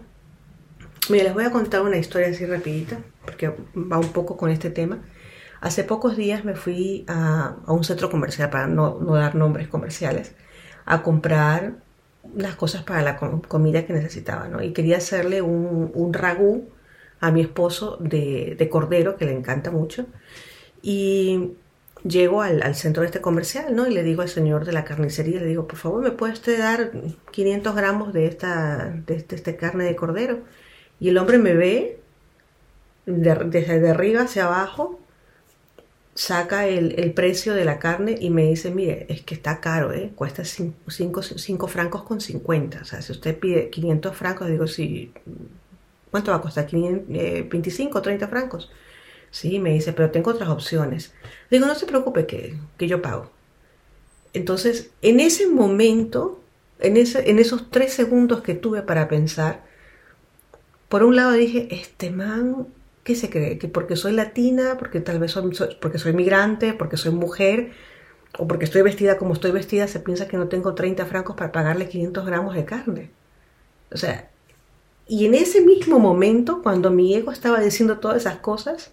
[1.10, 4.70] Mira, les voy a contar una historia así rapidita, porque va un poco con este
[4.70, 5.00] tema.
[5.60, 10.36] Hace pocos días me fui a, un centro comercial, para no, dar nombres comerciales,
[10.86, 11.76] a comprar
[12.24, 14.62] unas cosas para la com comida que necesitaba, ¿no?
[14.62, 16.70] Y quería hacerle un, un ragú
[17.20, 20.06] a mi esposo de, de, cordero, que le encanta mucho.
[20.82, 21.54] Y
[22.04, 23.88] llego al, centro de este comercial, ¿no?
[23.88, 26.60] Y le digo al señor de la carnicería, le digo, por favor, ¿me puede usted
[26.60, 26.92] dar
[27.32, 30.42] 500 gramos de esta, de, de esta carne de cordero?
[31.02, 32.00] Y el hombre me ve
[33.08, 35.00] de, desde de arriba hacia abajo,
[36.14, 39.92] saca el, el, precio de la carne y me dice, mire, es que está caro,
[39.94, 40.12] ¿eh?
[40.16, 42.82] cuesta 5 francos con 50.
[42.82, 45.12] O sea, si usted pide 500 francos, digo, sí,
[46.12, 46.68] ¿cuánto va a costar?
[46.68, 48.72] 500, eh, 25 o 30 francos.
[49.32, 51.14] Sí, me dice, pero tengo otras opciones.
[51.50, 53.32] Digo, no se preocupe que, que yo pago.
[54.34, 56.40] Entonces, en ese momento,
[56.80, 59.71] en, ese, en esos tres segundos que tuve para pensar,
[60.92, 62.68] por un lado dije, este man,
[63.06, 63.58] ¿qué se cree?
[63.58, 67.72] Que porque soy latina, porque tal vez soy, porque soy migrante, porque soy mujer,
[68.38, 71.54] o porque estoy vestida como estoy vestida, se piensa que no tengo 30 francos para
[71.54, 73.10] pagarle 500 gramos de carne.
[73.90, 74.30] O sea,
[75.08, 78.92] y en ese mismo momento, cuando mi ego estaba diciendo todas esas cosas,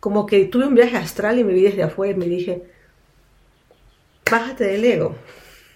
[0.00, 2.64] como que tuve un viaje astral y me vi desde afuera y me dije,
[4.28, 5.14] bájate del ego.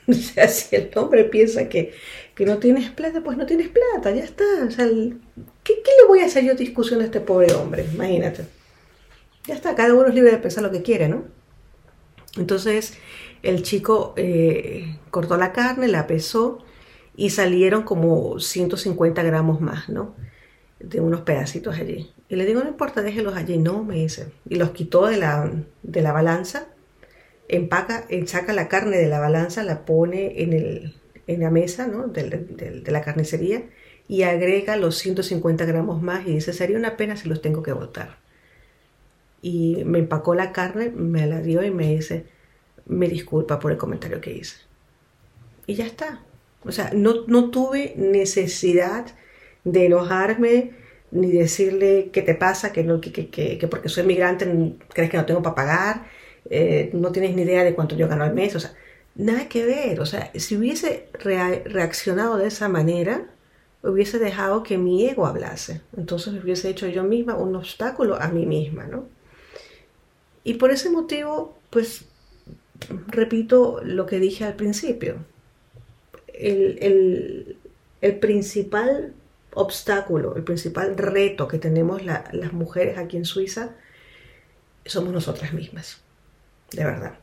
[0.09, 1.92] O sea, si el hombre piensa que,
[2.37, 4.45] que no tienes plata, pues no tienes plata, ya está.
[4.68, 7.87] O sea, ¿qué, ¿qué, le voy a hacer yo discusión a este pobre hombre?
[7.93, 8.45] Imagínate.
[9.47, 11.24] Ya está, cada uno es libre de pensar lo que quiere, ¿no?
[12.37, 12.95] Entonces,
[13.43, 16.59] el chico eh, cortó la carne, la pesó
[17.16, 20.14] y salieron como 150 gramos más, ¿no?
[20.78, 22.12] De unos pedacitos allí.
[22.28, 23.57] Y le digo, no importa, déjelos allí.
[23.57, 24.26] No, me dice.
[24.47, 25.51] Y los quitó de la,
[25.82, 26.68] de la balanza
[27.49, 30.95] empaca, saca la carne de la balanza, la pone en, el,
[31.26, 32.08] en la mesa ¿no?
[32.08, 33.64] de, la carnicería
[34.08, 37.72] y agrega los 150 gramos más y dice, sería una pena si los tengo que
[37.72, 38.18] botar.
[39.42, 42.26] Y me empacó la carne, me la dio y me dice,
[42.86, 44.56] me disculpa por el comentario que hice.
[45.66, 46.22] Y ya está.
[46.64, 49.06] O sea, no, no tuve necesidad
[49.64, 50.72] de enojarme
[51.10, 55.16] ni decirle qué te pasa, que, no, que, que, que porque soy migrante crees que
[55.16, 56.06] no tengo para pagar
[56.50, 58.74] eh, no tienes ni idea de cuánto yo gano al mes, o sea,
[59.16, 63.26] nada que ver, o sea, si hubiese rea reaccionado de esa manera,
[63.82, 65.80] hubiese dejado que mi ego hablase.
[65.96, 69.08] Entonces hubiese hecho yo misma un obstáculo a mí misma, ¿no?
[70.44, 72.04] Y por ese motivo, pues,
[73.08, 75.16] repito lo que dije al principio.
[76.28, 77.56] El,
[78.00, 79.14] el principal
[79.54, 83.70] obstáculo, el principal reto que tenemos las mujeres aquí en Suiza
[84.84, 86.02] somos nosotras mismas,
[86.72, 87.18] de verdad.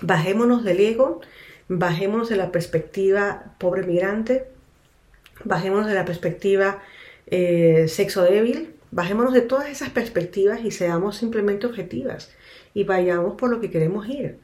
[0.00, 1.20] Bajémonos del ego,
[1.68, 4.46] bajémonos de la perspectiva pobre migrante,
[5.44, 6.82] bajémonos de la perspectiva
[7.26, 12.32] eh, sexo débil, bajémonos de todas esas perspectivas y seamos simplemente objetivas
[12.74, 14.38] y vayamos por lo que queremos ir.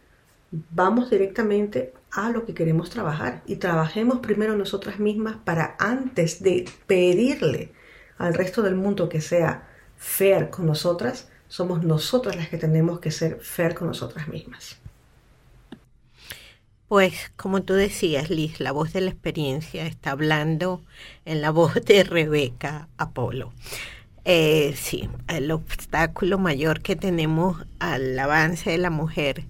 [0.50, 6.64] Vamos directamente a lo que queremos trabajar y trabajemos primero nosotras mismas para antes de
[6.86, 7.72] pedirle
[8.18, 13.10] al resto del mundo que sea fair con nosotras, somos nosotras las que tenemos que
[13.10, 14.78] ser fair con nosotras mismas.
[16.88, 20.84] Pues como tú decías, Liz, la voz de la experiencia está hablando
[21.24, 23.52] en la voz de Rebeca Apolo.
[24.24, 29.46] Eh, sí, el obstáculo mayor que tenemos al avance de la mujer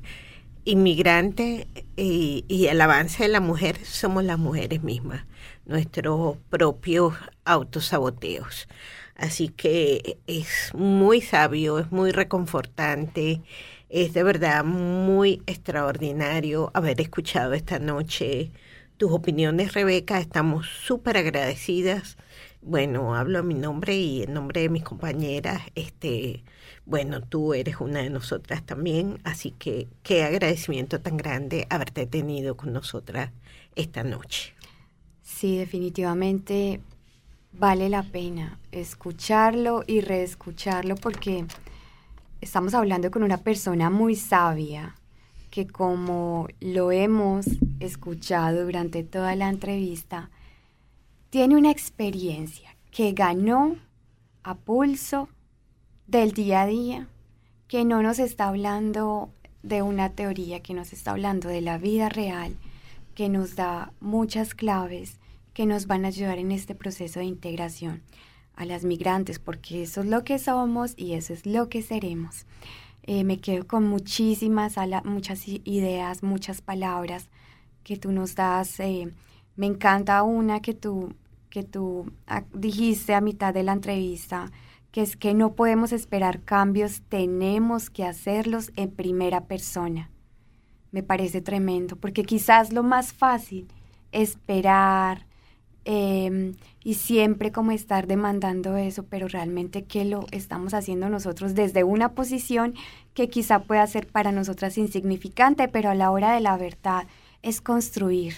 [0.65, 5.27] inmigrante y, y el avance de la mujer somos las mujeres mismas,
[5.67, 7.15] nuestros propios
[7.45, 8.67] autosaboteos.
[9.15, 13.43] Así que es muy sabio, es muy reconfortante,
[13.89, 18.51] es de verdad muy extraordinario haber escuchado esta noche
[18.97, 20.19] tus opiniones, Rebeca.
[20.19, 22.17] Estamos súper agradecidas.
[22.63, 25.63] Bueno, hablo a mi nombre y en nombre de mis compañeras.
[25.75, 26.43] Este,
[26.85, 32.57] bueno, tú eres una de nosotras también, así que qué agradecimiento tan grande haberte tenido
[32.57, 33.31] con nosotras
[33.77, 34.55] esta noche.
[35.23, 36.81] Sí, definitivamente
[37.53, 41.45] vale la pena escucharlo y reescucharlo porque
[42.47, 44.95] estamos hablando con una persona muy sabia
[45.51, 47.45] que como lo hemos
[47.81, 50.31] escuchado durante toda la entrevista,
[51.29, 53.77] tiene una experiencia que ganó
[54.45, 55.29] a pulso
[56.07, 57.09] del día a día,
[57.67, 59.31] que no nos está hablando
[59.65, 62.55] de una teoría, que nos está hablando de la vida real,
[63.17, 65.19] que nos da muchas claves
[65.53, 68.03] que nos van a ayudar en este proceso de integración
[68.57, 72.47] a las migrantes, porque eso es lo que somos y eso es lo que seremos.
[73.03, 77.29] Eh, me quedo con muchísimas, muchas ideas, muchas palabras
[77.85, 78.81] que tú nos das.
[78.81, 79.13] Eh,
[79.55, 81.15] me encanta una que tú,
[81.51, 84.51] que tú ah, dijiste a mitad de la entrevista,
[84.91, 90.11] que es que no podemos esperar cambios, tenemos que hacerlos en primera persona.
[90.91, 93.69] Me parece tremendo, porque quizás lo más fácil,
[94.11, 95.26] esperar,
[95.89, 101.85] Em, y siempre como estar demandando eso, pero realmente que lo estamos haciendo nosotros desde
[101.85, 102.75] una posición
[103.15, 107.07] que quizá pueda ser para nosotras insignificante, pero a la hora de la verdad
[107.43, 108.35] es construir,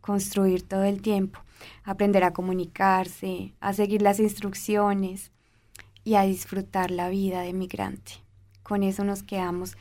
[0.00, 1.40] construir todo el tiempo,
[1.82, 5.32] aprender a comunicarse, a seguir las instrucciones
[6.04, 8.12] y a disfrutar la vida de migrante.
[8.62, 9.76] Con eso nos quedamos.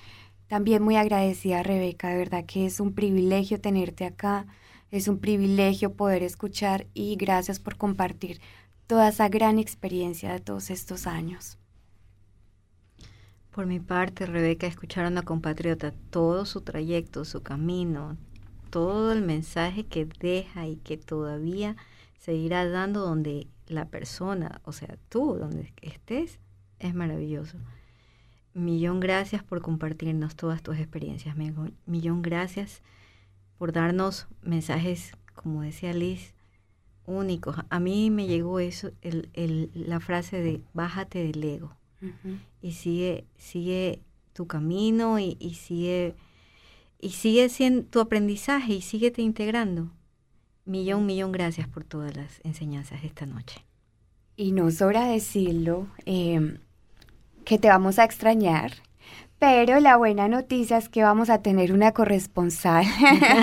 [0.48, 4.48] También muy agradecida, Rebeca, de verdad que es un privilegio tenerte acá
[4.94, 8.40] es un privilegio poder escuchar y gracias por compartir
[8.86, 11.58] toda esa gran experiencia de todos estos años.
[13.50, 18.18] Por mi parte, Rebeca, escuchar a una compatriota todo su trayecto, su camino,
[18.70, 21.76] todo el mensaje que deja y que todavía
[22.20, 26.38] seguirá dando donde la persona, o sea, tú, donde estés,
[26.78, 27.58] es maravilloso.
[28.54, 31.36] Millón gracias por compartirnos todas tus experiencias,
[31.88, 32.84] Millón gracias
[33.58, 36.34] por darnos mensajes, como decía Liz,
[37.06, 37.58] únicos.
[37.70, 41.76] A mí me llegó eso, el, el, la frase de bájate del ego
[42.62, 44.02] y sigue, sigue
[44.34, 46.16] tu camino y, y, sigue
[47.00, 49.92] y sigue siendo tu aprendizaje y síguete integrando.
[50.66, 53.66] Millón, millón gracias por todas las enseñanzas esta noche.
[54.36, 56.58] Y no sobra decirlo, eh,
[57.46, 58.72] que te vamos a extrañar
[59.44, 62.86] pero la buena noticia es que vamos a tener una corresponsal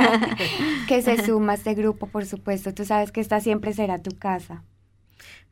[0.89, 2.73] que se suma a este grupo, por supuesto.
[2.73, 4.65] Tú sabes que esta siempre será tu casa.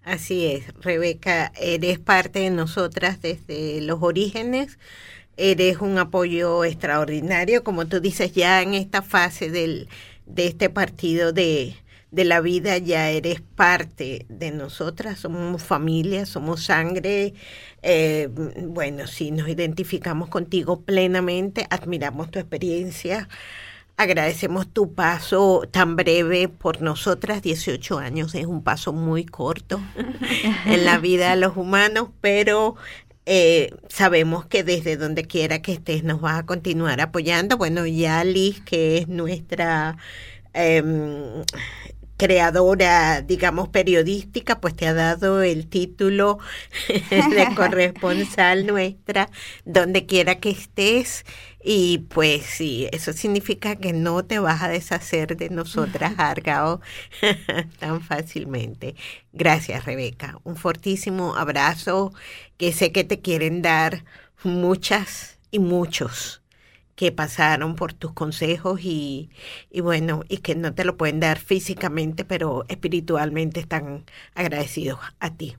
[0.02, 4.78] Así es, Rebeca, eres parte de nosotras desde los orígenes.
[5.36, 9.90] Eres un apoyo extraordinario, como tú dices, ya en esta fase del,
[10.24, 11.76] de este partido de,
[12.10, 17.34] de la vida ya eres parte de nosotras, somos familia, somos sangre.
[17.82, 23.28] Eh, bueno, sí, nos identificamos contigo plenamente, admiramos tu experiencia,
[23.96, 29.80] agradecemos tu paso tan breve por nosotras, 18 años es un paso muy corto
[30.66, 32.76] en la vida de los humanos, pero
[33.26, 37.58] eh, sabemos que desde donde quiera que estés nos vas a continuar apoyando.
[37.58, 39.98] Bueno, ya Liz, que es nuestra...
[40.54, 41.44] Em,
[42.18, 46.38] creadora, digamos, periodística, pues te ha dado el título
[46.88, 49.30] de corresponsal nuestra,
[49.64, 51.24] donde quiera que estés.
[51.62, 56.80] Y pues sí, eso significa que no te vas a deshacer de nosotras, Argao,
[57.78, 58.96] tan fácilmente.
[59.32, 60.38] Gracias, Rebeca.
[60.44, 62.12] Un fortísimo abrazo
[62.56, 64.04] que sé que te quieren dar
[64.42, 66.42] muchas y muchos
[66.98, 69.30] que pasaron por tus consejos y,
[69.70, 74.04] y, bueno, y que no te lo pueden dar físicamente, pero espiritualmente están
[74.34, 75.56] agradecidos a ti.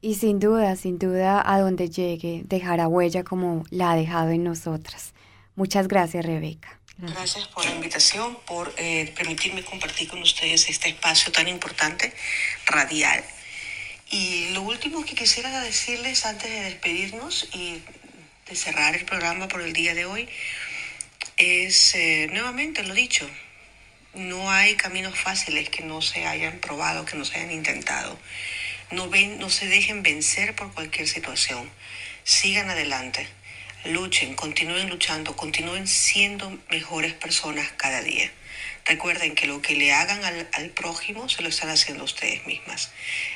[0.00, 4.44] Y sin duda, sin duda, a donde llegue, dejará huella como la ha dejado en
[4.44, 5.12] nosotras.
[5.56, 6.80] Muchas gracias, Rebeca.
[6.96, 12.14] Gracias por la invitación, por eh, permitirme compartir con ustedes este espacio tan importante,
[12.64, 13.22] radial.
[14.10, 17.82] Y lo último que quisiera decirles antes de despedirnos y
[18.54, 20.28] cerrar el programa por el día de hoy
[21.36, 23.28] es, eh, nuevamente lo dicho,
[24.14, 28.18] no hay caminos fáciles que no se hayan probado, que no se hayan intentado.
[28.90, 31.70] No, ven, no se dejen vencer por cualquier situación.
[32.24, 33.28] Sigan adelante,
[33.84, 38.32] luchen, continúen luchando, continúen siendo mejores personas cada día.
[38.86, 42.90] Recuerden que lo que le hagan al, al prójimo se lo están haciendo ustedes mismas.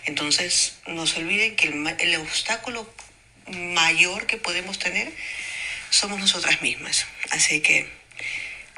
[0.06, 2.90] Entonces, no se olviden que el, el obstáculo
[3.48, 5.12] mayor que podemos tener
[5.90, 7.06] somos nosotras mismas.
[7.30, 7.88] Así que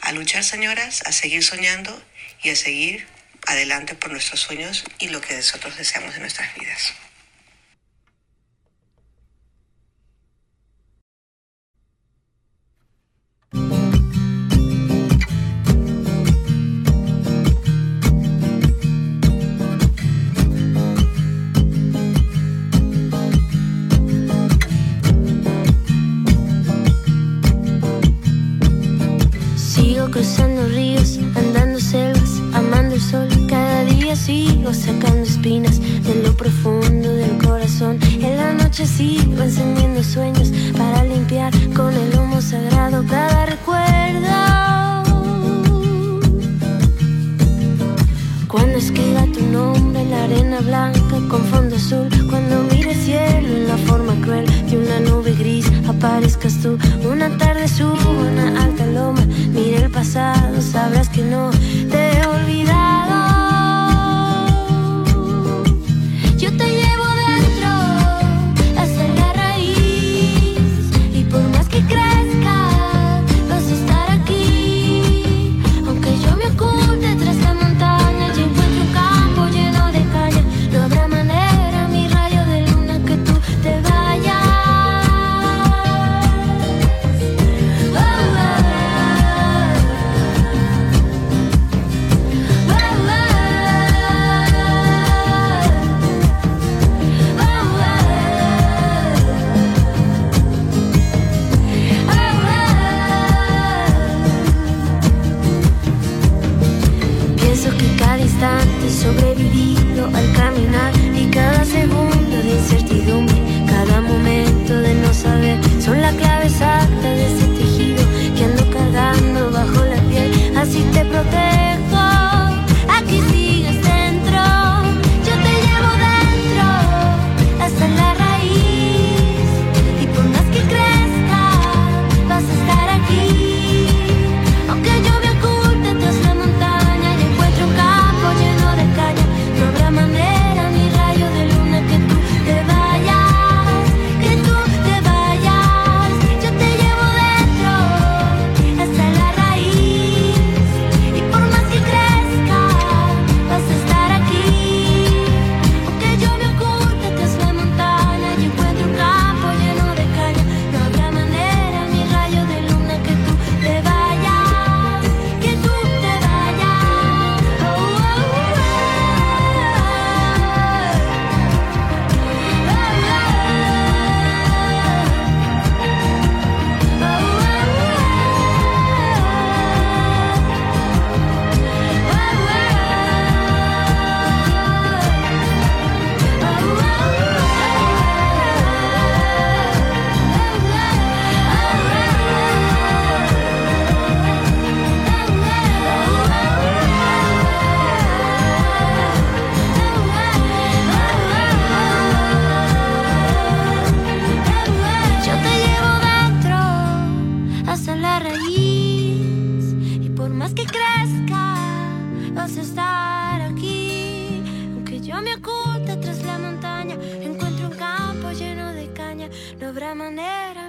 [0.00, 2.02] a luchar, señoras, a seguir soñando
[2.42, 3.06] y a seguir
[3.46, 6.94] adelante por nuestros sueños y lo que nosotros deseamos en nuestras vidas.
[38.86, 39.83] En la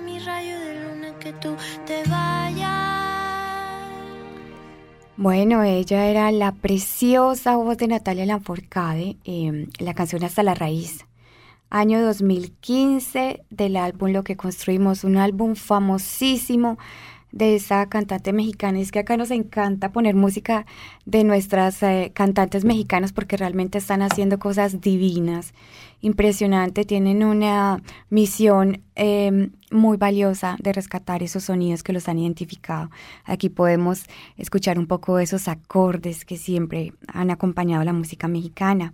[0.01, 1.55] mi rayo de luna, que tú
[1.85, 2.71] te vayas.
[5.17, 11.05] Bueno, ella era la preciosa voz de Natalia Lafourcade, eh, la canción Hasta la Raíz.
[11.69, 16.77] Año 2015 del álbum Lo que construimos, un álbum famosísimo
[17.35, 18.79] de esa cantante mexicana.
[18.79, 20.65] Es que acá nos encanta poner música
[21.05, 25.53] de nuestras eh, cantantes mexicanas porque realmente están haciendo cosas divinas,
[25.99, 26.85] impresionante.
[26.85, 32.89] Tienen una misión eh, muy valiosa de rescatar esos sonidos que los han identificado.
[33.25, 34.05] Aquí podemos
[34.37, 38.93] escuchar un poco esos acordes que siempre han acompañado la música mexicana.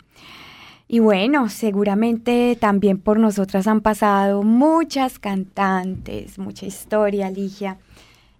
[0.87, 7.77] Y bueno, seguramente también por nosotras han pasado muchas cantantes, mucha historia, Ligia.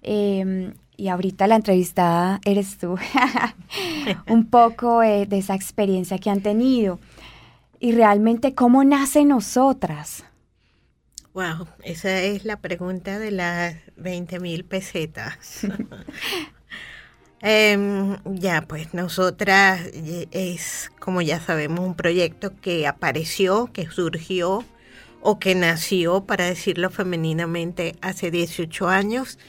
[0.01, 2.95] Eh, y ahorita la entrevistada eres tú,
[4.27, 6.99] un poco eh, de esa experiencia que han tenido
[7.79, 10.23] y realmente cómo nace nosotras.
[11.33, 15.61] Wow, esa es la pregunta de las 20 mil pesetas.
[17.41, 19.81] eh, ya, pues nosotras
[20.31, 24.65] es, como ya sabemos, un proyecto que apareció, que surgió
[25.21, 29.39] o que nació, para decirlo femeninamente, hace 18 años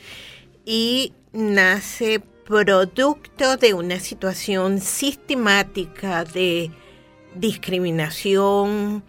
[0.65, 6.71] y nace producto de una situación sistemática de
[7.35, 9.03] discriminación,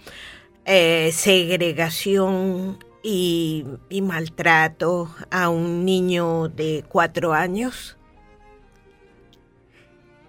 [0.66, 7.98] eh, segregación y, y, maltrato a un niño de cuatro años.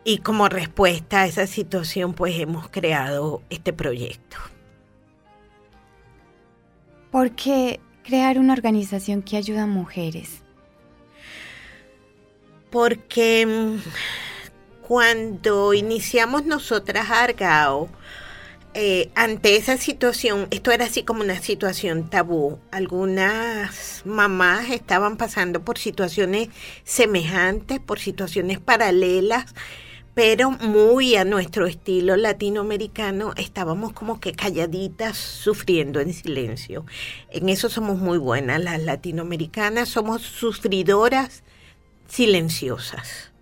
[0.03, 4.37] Y como respuesta a esa situación, pues hemos creado este proyecto.
[7.11, 10.44] ¿Por qué crear una organización que ayuda a mujeres?
[12.75, 13.79] Porque mm,
[14.83, 17.89] cuando iniciamos nosotras Argao,
[18.75, 22.59] eh, ante esa situación, esto era así como una situación tabú.
[22.73, 26.49] Algunas mamás estaban pasando por situaciones
[26.83, 29.55] semejantes, por situaciones paralelas,
[30.15, 36.85] pero muy a nuestro estilo latinoamericano, estábamos como que calladitas, sufriendo en silencio.
[37.31, 41.45] En eso somos muy buenas las latinoamericanas, somos sufridoras
[42.09, 43.33] silenciosas.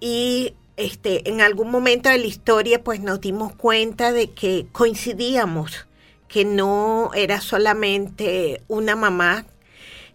[0.00, 5.86] Y este, en algún momento de la historia pues nos dimos cuenta de que coincidíamos,
[6.28, 9.46] que no era solamente una mamá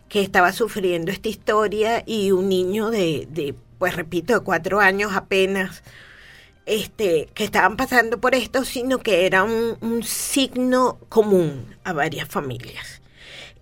[0.08, 5.12] que estaba sufriendo esta historia y un niño de, de pues repito, de cuatro años
[5.14, 5.84] apenas,
[6.66, 12.30] este, que estaban pasando por esto, sino que era un, un signo común a varias
[12.30, 13.03] familias.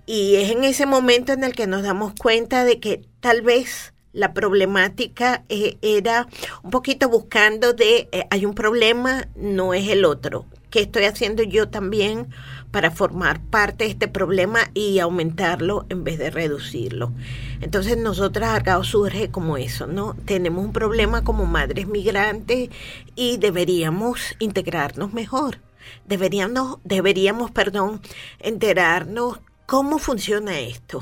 [0.05, 3.93] Y es en ese momento en el que nos damos cuenta de que tal vez
[4.13, 6.27] la problemática eh, era
[6.63, 10.45] un poquito buscando de eh, hay un problema, no es el otro.
[10.69, 12.29] ¿Qué estoy haciendo yo también
[12.71, 17.11] para formar parte de este problema y aumentarlo en vez de reducirlo?
[17.59, 20.15] Entonces nosotras acá surge como eso, ¿no?
[20.25, 22.69] Tenemos un problema como madres migrantes
[23.15, 25.59] y deberíamos integrarnos mejor.
[26.05, 28.01] Deberíamos, deberíamos, perdón,
[28.39, 29.39] enterarnos
[29.71, 31.01] cómo funciona esto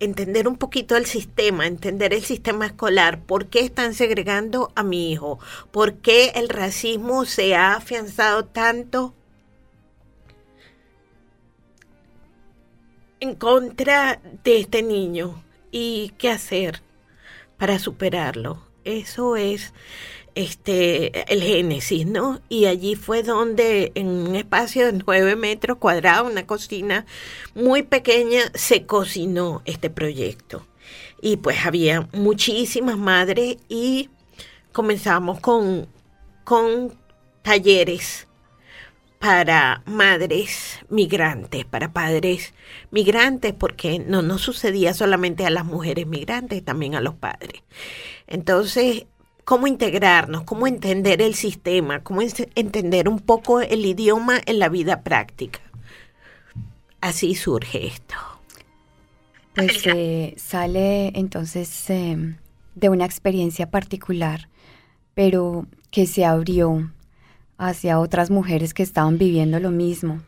[0.00, 5.12] entender un poquito el sistema, entender el sistema escolar, por qué están segregando a mi
[5.12, 5.38] hijo,
[5.72, 9.12] por qué el racismo se ha afianzado tanto
[13.20, 16.80] en contra de este niño y qué hacer
[17.58, 18.62] para superarlo.
[18.84, 19.74] Eso es
[20.34, 22.40] este, el Génesis, ¿no?
[22.48, 27.06] Y allí fue donde en un espacio de nueve metros cuadrados, una cocina
[27.54, 30.66] muy pequeña, se cocinó este proyecto.
[31.20, 34.10] Y pues había muchísimas madres y
[34.72, 35.86] comenzamos con,
[36.44, 36.94] con
[37.42, 38.26] talleres
[39.22, 42.54] para madres migrantes, para padres
[42.90, 47.62] migrantes, porque no nos sucedía solamente a las mujeres migrantes, también a los padres.
[48.26, 49.06] Entonces,
[49.44, 55.02] cómo integrarnos, cómo entender el sistema, cómo entender un poco el idioma en la vida
[55.02, 55.60] práctica.
[57.00, 58.14] Así surge esto.
[59.54, 62.36] Pues eh, sale entonces eh,
[62.74, 64.48] de una experiencia particular,
[65.14, 66.90] pero que se abrió
[67.58, 70.20] hacia otras mujeres que estaban viviendo lo mismo.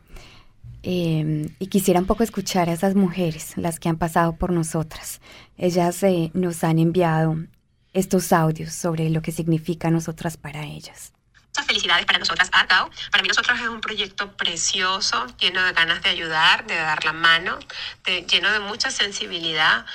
[0.83, 5.21] Eh, y quisiera un poco escuchar a esas mujeres, las que han pasado por nosotras.
[5.57, 7.37] Ellas nos han enviado
[7.95, 11.13] estos audios sobre lo que significa nosotras para ellas.
[11.47, 12.91] Muchas felicidades para nosotras, Argao.
[13.11, 17.13] Para mí nosotros es un proyecto precioso, lleno de ganas de ayudar, de dar la
[17.13, 17.57] mano,
[18.05, 19.85] lleno de mucha sensibilidad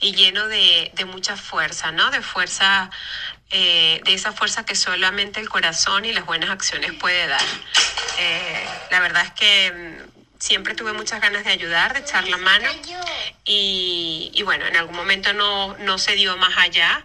[0.00, 2.10] y lleno de, de mucha fuerza, ¿no?
[2.10, 2.90] De fuerza,
[3.50, 7.40] eh, de esa fuerza que solamente el corazón y las buenas acciones puede dar.
[8.18, 10.04] Eh, la verdad es que
[10.38, 12.68] siempre tuve muchas ganas de ayudar, de echar la mano
[13.46, 17.02] y, y bueno, en algún momento no, no se dio más allá.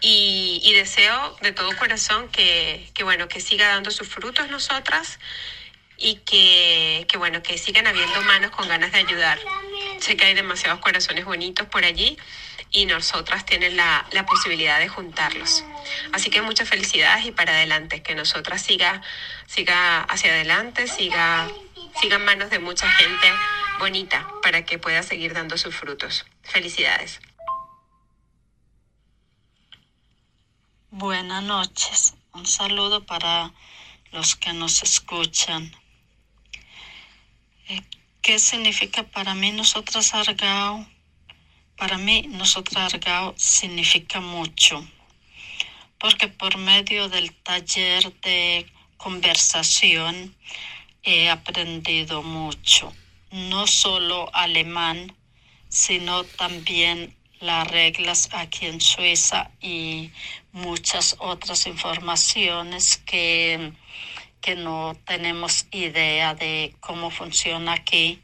[0.00, 5.18] Y, deseo de todo corazón que, bueno, que siga dando sus frutos nosotras
[5.96, 9.38] y que, que, bueno, que sigan habiendo manos con ganas de ayudar.
[9.98, 12.16] Sé que hay demasiados corazones bonitos por allí
[12.70, 15.64] y nosotras tienen la, la posibilidad de juntarlos.
[16.12, 19.02] Así que muchas felicidades y para adelante, que nosotras siga,
[19.46, 21.48] siga hacia adelante, siga,
[22.00, 23.28] siga en manos de mucha gente
[23.78, 26.26] bonita para que pueda seguir dando sus frutos.
[26.42, 27.20] Felicidades.
[30.90, 32.14] Buenas noches.
[32.32, 33.52] Un saludo para
[34.10, 35.70] los que nos escuchan.
[37.68, 37.82] Eh,
[38.22, 40.86] ¿Qué significa para mí nosotras Argao?
[41.76, 44.82] Para mí nosotras Argao significa mucho,
[45.98, 48.66] porque por medio del taller de
[48.96, 50.34] conversación
[51.02, 52.94] he aprendido mucho,
[53.30, 55.14] no solo alemán,
[55.68, 60.10] sino también las reglas aquí en Suiza y
[60.52, 63.72] muchas otras informaciones que,
[64.40, 68.22] que no tenemos idea de cómo funciona aquí,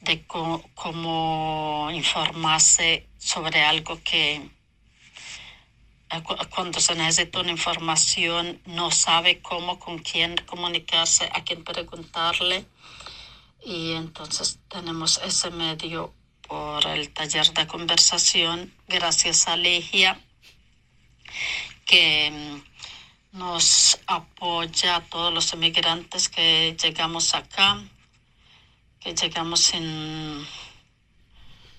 [0.00, 4.48] de co- cómo informarse sobre algo que
[6.24, 12.64] cu- cuando se necesita una información no sabe cómo, con quién comunicarse, a quién preguntarle.
[13.64, 16.14] Y entonces tenemos ese medio
[16.48, 20.20] por el taller de conversación, gracias a Ligia,
[21.84, 22.30] que
[23.32, 27.82] mm, nos apoya a todos los emigrantes que llegamos acá,
[29.00, 30.46] que llegamos sin,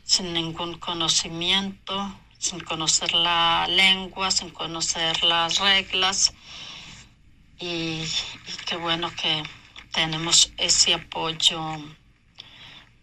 [0.04, 6.34] sin ningún conocimiento, sin conocer la lengua, sin conocer las reglas.
[7.60, 8.04] Y
[8.68, 9.44] qué bueno que
[9.92, 11.60] tenemos ese apoyo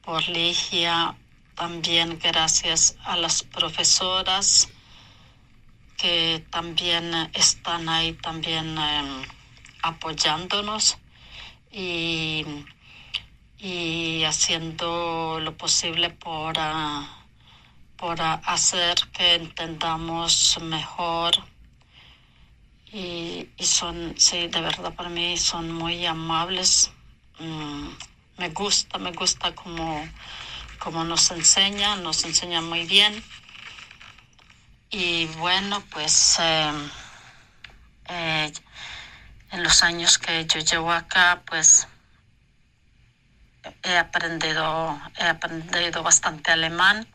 [0.03, 1.16] por Ligia,
[1.55, 4.68] también gracias a las profesoras
[5.97, 9.26] que también están ahí también eh,
[9.82, 10.98] apoyándonos
[11.70, 12.44] y,
[13.59, 17.24] y haciendo lo posible por, ah,
[17.97, 21.35] por hacer que entendamos mejor
[22.94, 26.93] y, y son, sí, de verdad para mí son muy amables.
[27.40, 27.89] Mm,
[28.39, 30.09] me gusta, me gusta como,
[30.85, 33.24] como nos enseña, nos enseña muy bien.
[34.90, 36.73] Y bueno, pues eh,
[38.11, 38.52] eh,
[39.51, 41.89] en los años que yo llevo acá, pues
[43.82, 47.09] he aprendido, he aprendido bastante alemán,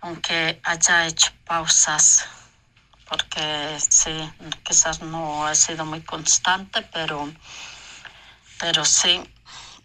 [0.00, 2.26] aunque haya hecho pausas,
[3.08, 4.32] porque sí,
[4.62, 7.28] quizás no he sido muy constante, pero,
[8.60, 9.20] pero sí,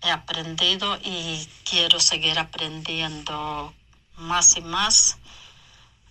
[0.01, 3.73] he aprendido y quiero seguir aprendiendo
[4.17, 5.17] más y más,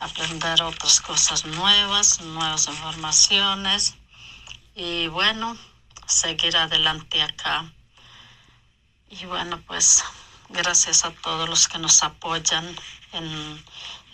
[0.00, 3.94] aprender otras cosas nuevas, nuevas informaciones
[4.74, 5.56] y bueno,
[6.06, 7.72] seguir adelante acá.
[9.08, 10.02] Y bueno, pues
[10.48, 12.64] gracias a todos los que nos apoyan
[13.12, 13.64] en,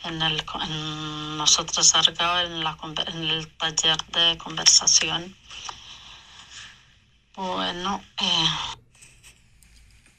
[0.04, 0.44] en, el,
[1.36, 2.76] nosotros Argao, en, la,
[3.06, 5.36] en el taller de conversación.
[7.34, 8.48] Bueno, eh,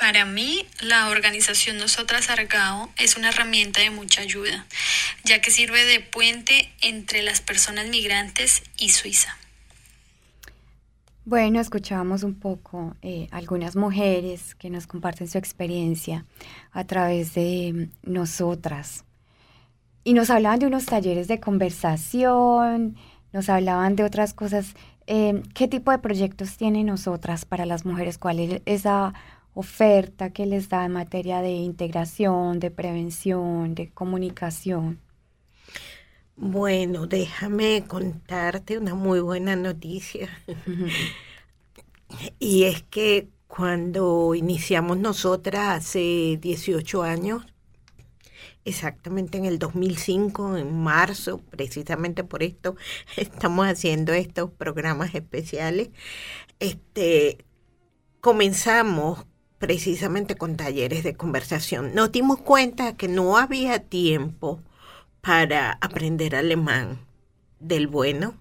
[0.02, 4.66] Para mí, la organización Nosotras Argao es una herramienta de mucha ayuda,
[5.26, 9.38] ya que sirve de puente entre las personas migrantes y Suiza.
[11.24, 16.26] Bueno, escuchábamos un poco eh, algunas mujeres que nos comparten su experiencia
[16.72, 17.72] a través de
[18.04, 19.06] mm, nosotras.
[20.04, 22.98] Y nos hablaban de unos talleres de conversación,
[23.34, 24.74] nos hablaban de otras cosas.
[25.06, 28.18] Eh, ¿Qué tipo de proyectos tienen nosotras para las mujeres?
[28.18, 29.14] ¿Cuál es esa
[29.54, 35.00] oferta que les da en materia de integración, de prevención, de comunicación?
[36.36, 40.30] Bueno, déjame contarte una muy buena noticia.
[42.40, 47.46] y es que cuando iniciamos nosotras hace 18 años,
[48.66, 52.76] exactamente en el 2005, en marzo, precisamente por esto,
[53.18, 55.90] estamos haciendo estos programas especiales.
[56.60, 57.46] Este,
[58.22, 59.26] comenzamos
[59.62, 61.94] precisamente con talleres de conversación.
[61.94, 64.60] Nos dimos cuenta que no había tiempo
[65.22, 66.98] para aprender alemán
[67.60, 68.34] del bueno.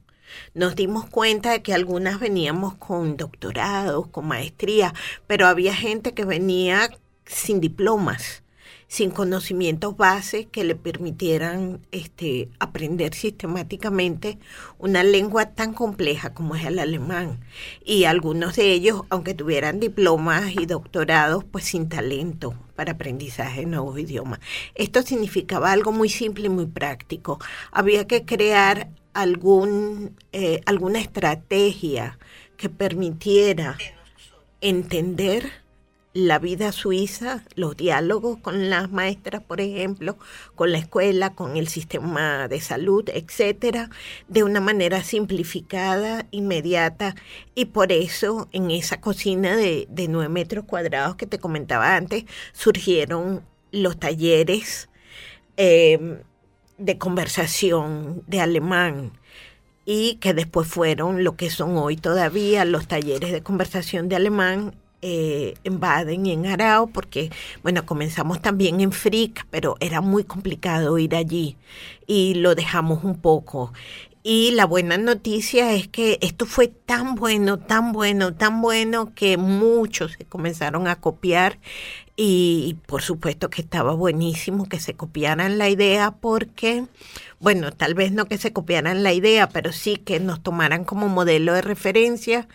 [0.55, 4.95] Nos dimos cuenta de que algunas veníamos con doctorados, con maestría,
[5.27, 6.89] pero había gente que venía
[7.27, 8.43] sin diplomas,
[8.91, 14.41] sin conocimientos base que le permitieran este, aprender sistemáticamente
[14.79, 17.39] una lengua tan compleja como es el alemán.
[17.85, 23.67] Y algunos de ellos, aunque tuvieran diplomas y doctorados, pues sin talento para aprendizaje de
[23.67, 24.41] nuevos idiomas.
[24.75, 27.39] Esto significaba algo muy simple y muy práctico.
[27.71, 32.19] Había que crear algún, eh, alguna estrategia
[32.57, 33.79] que permitiera
[34.61, 35.60] entender
[36.13, 40.19] la vida suiza, los diálogos con las maestras, por ejemplo,
[40.57, 43.91] con la escuela, con el sistema de salud, etcétera,
[44.29, 47.15] de una manera simplificada, inmediata,
[47.55, 52.25] y por eso en esa cocina de, de 9 metros cuadrados que te comentaba antes,
[52.53, 54.89] surgieron los talleres
[55.57, 56.23] eh,
[56.79, 59.13] de conversación de alemán,
[59.85, 64.75] y que después fueron lo que son hoy todavía los talleres de conversación de alemán
[65.03, 67.31] eh, en Baden y en Arao, porque,
[67.63, 71.57] bueno, comenzamos también en Frick, pero era muy complicado ir allí
[72.07, 73.73] y lo dejamos un poco.
[74.23, 79.39] Y la buena noticia es que esto fue tan bueno, tan bueno, tan bueno que
[79.39, 81.59] muchos se comenzaron a copiar
[82.17, 86.85] y por supuesto que estaba buenísimo que se copiaran la idea porque,
[87.39, 91.09] bueno, tal vez no que se copiaran la idea, pero sí que nos tomaran como
[91.09, 92.47] modelo de referencia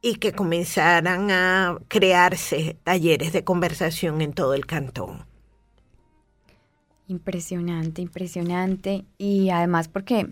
[0.00, 5.24] y que comenzaran a crearse talleres de conversación en todo el cantón.
[7.08, 9.04] Impresionante, impresionante.
[9.16, 10.28] Y además porque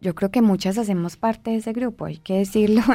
[0.00, 2.82] yo creo que muchas hacemos parte de ese grupo, hay que decirlo.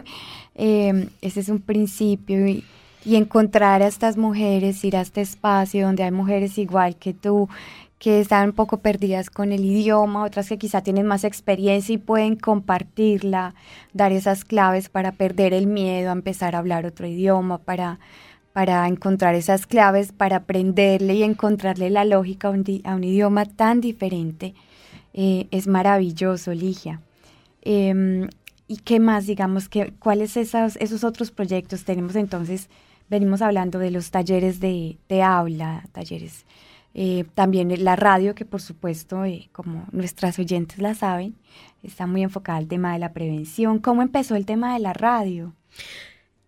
[0.56, 2.64] Eh, ese es un principio y
[3.04, 7.50] encontrar a estas mujeres, ir a este espacio donde hay mujeres igual que tú,
[8.04, 11.98] que están un poco perdidas con el idioma, otras que quizá tienen más experiencia y
[11.98, 13.56] pueden compartirla,
[13.94, 18.02] dar esas claves para perder el miedo a empezar a hablar otro idioma, para,
[18.52, 24.54] para encontrar esas claves, para aprenderle y encontrarle la lógica a un, idioma tan diferente.
[25.14, 27.00] Eh, es maravilloso, Ligia.
[27.62, 28.28] Em,
[28.68, 32.68] ¿Y qué más, digamos, que, cuáles esos, esos otros proyectos tenemos entonces?
[33.10, 36.44] Venimos hablando de los talleres de, de habla, talleres
[36.94, 41.36] eh, también la radio, que por supuesto, eh, como nuestras oyentes la saben,
[41.82, 43.80] está muy enfocada al tema de la prevención.
[43.80, 45.54] ¿Cómo empezó el tema de la radio?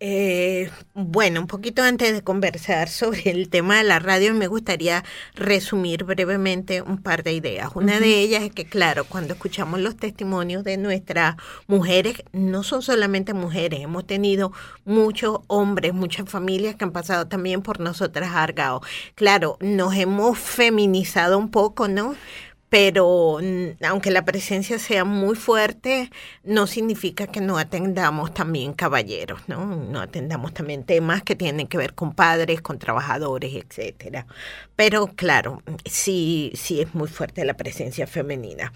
[0.02, 5.06] Eh, bueno, un poquito antes de conversar sobre el tema de la radio, me gustaría
[5.36, 7.72] resumir brevemente un par de ideas.
[7.76, 12.82] Una de ellas es que, claro, cuando escuchamos los testimonios de nuestras mujeres, no son
[12.82, 14.52] solamente mujeres, hemos tenido
[14.84, 18.82] muchos hombres, muchas familias que han pasado también por nosotras Argao.
[19.16, 22.16] Claro, nos hemos feminizado un poco, ¿no?
[22.76, 23.40] Pero
[23.88, 26.12] aunque la presencia sea muy fuerte,
[26.44, 29.66] no significa que no atendamos también caballeros, ¿no?
[29.66, 34.28] No atendamos también temas que tienen que ver con padres, con trabajadores, etcétera.
[34.76, 38.74] Pero claro, sí, sí es muy fuerte la presencia femenina.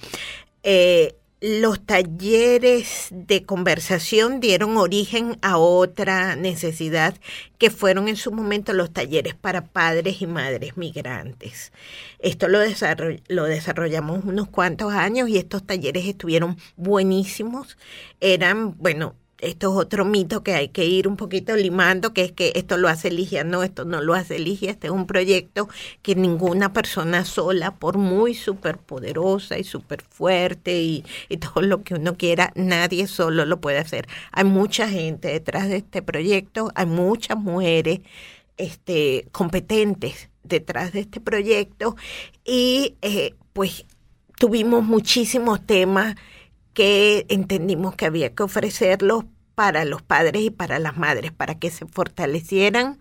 [0.63, 7.15] Eh, los talleres de conversación dieron origen a otra necesidad
[7.57, 11.71] que fueron en su momento los talleres para padres y madres migrantes.
[12.19, 12.59] Esto lo,
[13.27, 17.77] lo desarrollamos unos cuantos años y estos talleres estuvieron buenísimos.
[18.19, 22.31] Eran, bueno, esto es otro mito que hay que ir un poquito limando, que es
[22.31, 25.69] que esto lo hace Ligia, no, esto no lo hace Ligia, este es un proyecto
[26.01, 31.83] que ninguna persona sola, por muy súper poderosa y súper fuerte y, y todo lo
[31.83, 34.07] que uno quiera, nadie solo lo puede hacer.
[34.31, 38.01] Hay mucha gente detrás de este proyecto, hay muchas mujeres
[38.57, 41.95] este, competentes detrás de este proyecto
[42.45, 43.85] y eh, pues
[44.37, 46.15] tuvimos muchísimos temas
[46.73, 49.25] que entendimos que había que ofrecerlos
[49.59, 52.97] para los padres y para las madres, para que se fortalecieran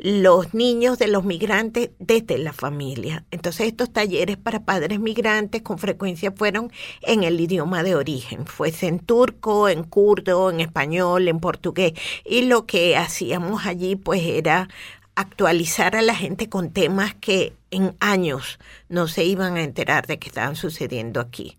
[0.00, 3.24] los niños de los migrantes desde la familia.
[3.30, 6.72] Entonces estos talleres para padres migrantes con frecuencia fueron
[7.02, 11.92] en el idioma de origen, fuese en turco, en kurdo, en español, en portugués.
[12.24, 14.68] Y lo que hacíamos allí pues era
[15.14, 18.58] actualizar a la gente con temas que en años
[18.88, 21.58] no se iban a enterar de que estaban sucediendo aquí.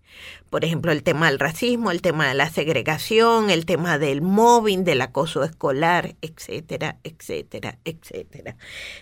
[0.50, 4.84] Por ejemplo, el tema del racismo, el tema de la segregación, el tema del mobbing,
[4.84, 8.56] del acoso escolar, etcétera, etcétera, etcétera.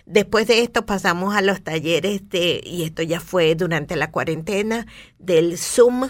[0.05, 4.87] Después de esto pasamos a los talleres de, y esto ya fue durante la cuarentena,
[5.19, 6.09] del Zoom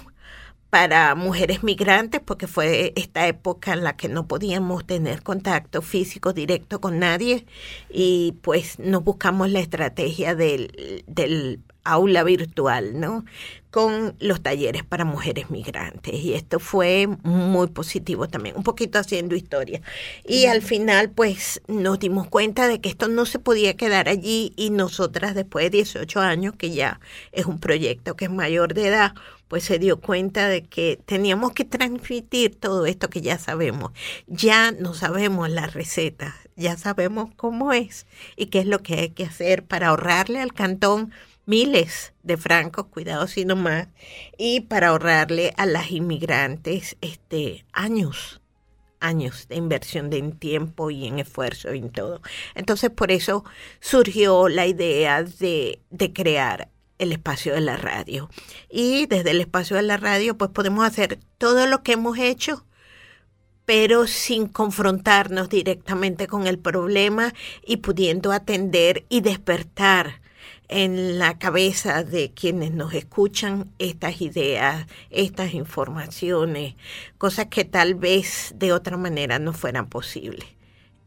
[0.73, 6.33] para mujeres migrantes, porque fue esta época en la que no podíamos tener contacto físico
[6.33, 7.45] directo con nadie
[7.91, 13.23] y pues nos buscamos la estrategia del, del aula virtual, ¿no?
[13.69, 16.15] Con los talleres para mujeres migrantes.
[16.15, 19.81] Y esto fue muy positivo también, un poquito haciendo historia.
[20.25, 24.53] Y al final, pues, nos dimos cuenta de que esto no se podía quedar allí
[24.55, 26.99] y nosotras, después de 18 años, que ya
[27.31, 29.13] es un proyecto que es mayor de edad,
[29.53, 33.91] pues se dio cuenta de que teníamos que transmitir todo esto que ya sabemos.
[34.25, 39.09] Ya no sabemos la receta, ya sabemos cómo es y qué es lo que hay
[39.11, 41.11] que hacer para ahorrarle al cantón
[41.45, 43.89] miles de francos, cuidado si no más,
[44.39, 48.41] y para ahorrarle a las inmigrantes este años
[49.01, 52.23] años de inversión de en tiempo y en esfuerzo y en todo.
[52.55, 53.45] Entonces por eso
[53.81, 56.72] surgió la idea de, de crear
[57.03, 58.29] el espacio de la radio.
[58.69, 62.65] Y desde el espacio de la radio pues podemos hacer todo lo que hemos hecho,
[63.65, 67.33] pero sin confrontarnos directamente con el problema
[67.65, 70.21] y pudiendo atender y despertar
[70.69, 76.75] en la cabeza de quienes nos escuchan estas ideas, estas informaciones,
[77.17, 80.47] cosas que tal vez de otra manera no fueran posibles,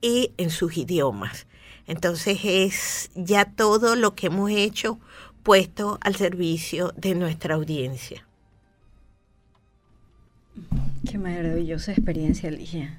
[0.01, 1.47] y en sus idiomas.
[1.87, 4.99] Entonces es ya todo lo que hemos hecho
[5.47, 8.27] puesto al servicio de nuestra audiencia.
[11.09, 12.99] Qué maravillosa experiencia, Ligia.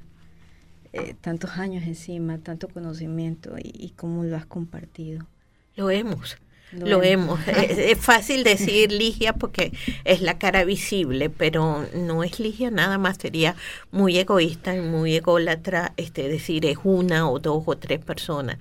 [0.94, 5.28] Eh, tantos años encima, tanto conocimiento y, y cómo lo has compartido.
[5.76, 6.38] Lo hemos.
[6.72, 7.40] Lo, hemos.
[7.48, 9.72] es, fácil decir Ligia porque
[10.04, 13.18] es la cara visible, pero no es Ligia nada más.
[13.18, 13.56] Sería
[13.92, 18.58] muy egoísta y muy ególatra este, decir es una o dos o tres personas.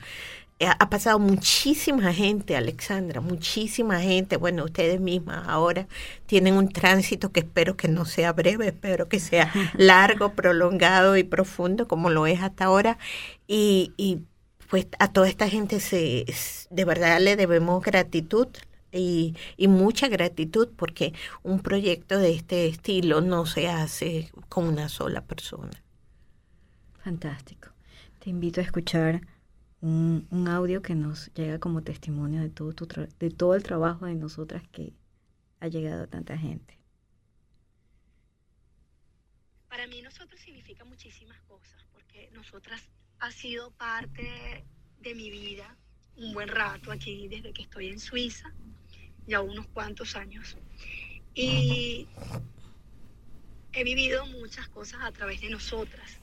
[0.59, 4.39] Eh, ha pasado muchísima gente, Alexandra, muchísima gente.
[4.39, 5.87] Bueno, ustedes mismas ahora
[6.25, 11.25] tienen un tránsito que espero que no sea breve, espero que sea largo, prolongado y
[11.25, 12.97] profundo como lo es hasta ahora.
[13.47, 14.21] Y, y
[14.71, 16.25] pues a toda esta gente se,
[16.71, 18.49] de verdad le debemos gratitud
[18.93, 21.13] y, y, mucha gratitud porque
[21.43, 25.83] un proyecto de este estilo no se hace con una sola persona.
[27.05, 27.69] Fantástico.
[28.21, 29.21] Te invito a escuchar
[29.87, 34.15] un, audio que nos llega como testimonio de todo, tu de todo el trabajo de
[34.15, 34.93] nosotras que
[35.61, 36.79] ha llegado a tanta gente.
[39.69, 42.83] Para mí nosotros significa muchísimas cosas porque nosotras
[43.21, 44.65] ha sido parte
[45.01, 45.77] de mi vida
[46.17, 48.53] un buen rato aquí desde que estoy en Suiza,
[49.27, 50.57] ya unos cuantos años.
[51.35, 52.09] Y
[53.73, 56.19] he vivido muchas cosas a través de nosotras.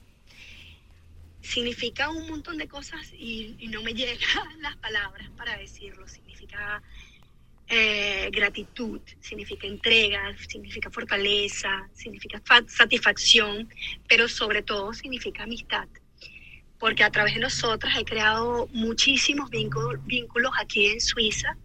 [1.44, 4.16] Significa un montón de cosas y, no me llegan
[4.60, 6.08] las palabras para decirlo.
[6.08, 6.82] Significa
[7.68, 13.68] eh, gratitud, significa entrega, significa fortaleza, significa satisfacción,
[14.08, 15.86] pero sobre todo significa amistad
[16.84, 21.56] porque a través de nosotras he creado muchísimos vínculos, aquí en Suiza,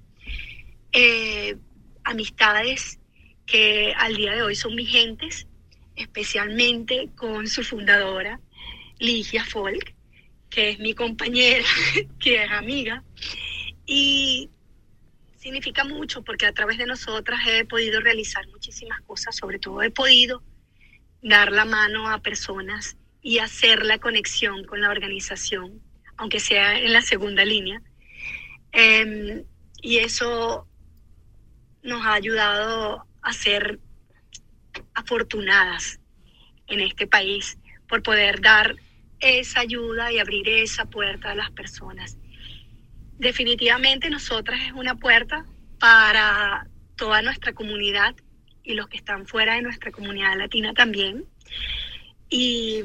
[0.94, 1.58] eh,
[2.06, 3.00] amistades
[3.46, 5.46] que al día de hoy son mis gentes,
[5.98, 8.40] especialmente con su fundadora,
[9.00, 9.96] Ligia Folk,
[10.50, 11.66] que es mi compañera,
[12.20, 13.04] que es amiga,
[13.86, 14.50] y
[15.38, 19.90] significa mucho porque a través de nosotras he podido realizar muchísimas cosas, sobre todo he
[19.90, 20.44] podido
[21.22, 25.82] dar la mano a personas y hacer la conexión con la organización,
[26.18, 27.82] aunque sea en la segunda línea.
[28.72, 29.44] Em,
[29.82, 30.68] y eso
[31.82, 33.80] nos ha ayudado a ser
[34.94, 36.00] afortunadas
[36.68, 37.58] en este país
[37.88, 38.76] por poder dar
[39.20, 42.18] esa ayuda y abrir esa puerta a las personas.
[43.18, 45.46] Definitivamente nosotras es una puerta
[45.80, 48.16] para toda nuestra comunidad
[48.64, 51.26] y los que están fuera de nuestra comunidad latina también
[52.30, 52.84] y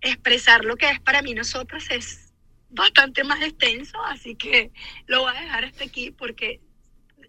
[0.00, 2.32] expresar lo que es para mí nosotros es
[2.70, 4.72] bastante más extenso, así que
[5.06, 6.60] lo voy a dejar hasta aquí porque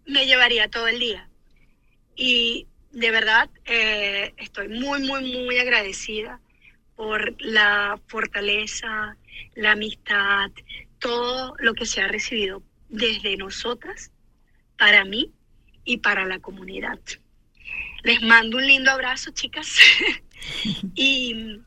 [0.05, 1.29] me llevaría todo el día.
[2.15, 6.39] Y de verdad eh, estoy muy, muy, muy agradecida
[6.95, 9.17] por la fortaleza,
[9.55, 10.51] la amistad,
[10.99, 14.11] todo lo que se ha recibido desde nosotras,
[14.77, 15.31] para mí
[15.85, 16.99] y para la comunidad.
[18.03, 19.77] Les mando un lindo abrazo, chicas.
[20.95, 21.59] y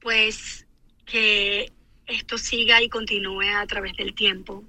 [0.00, 0.66] pues
[1.06, 1.72] que
[2.06, 4.64] esto siga y continúe a través del tiempo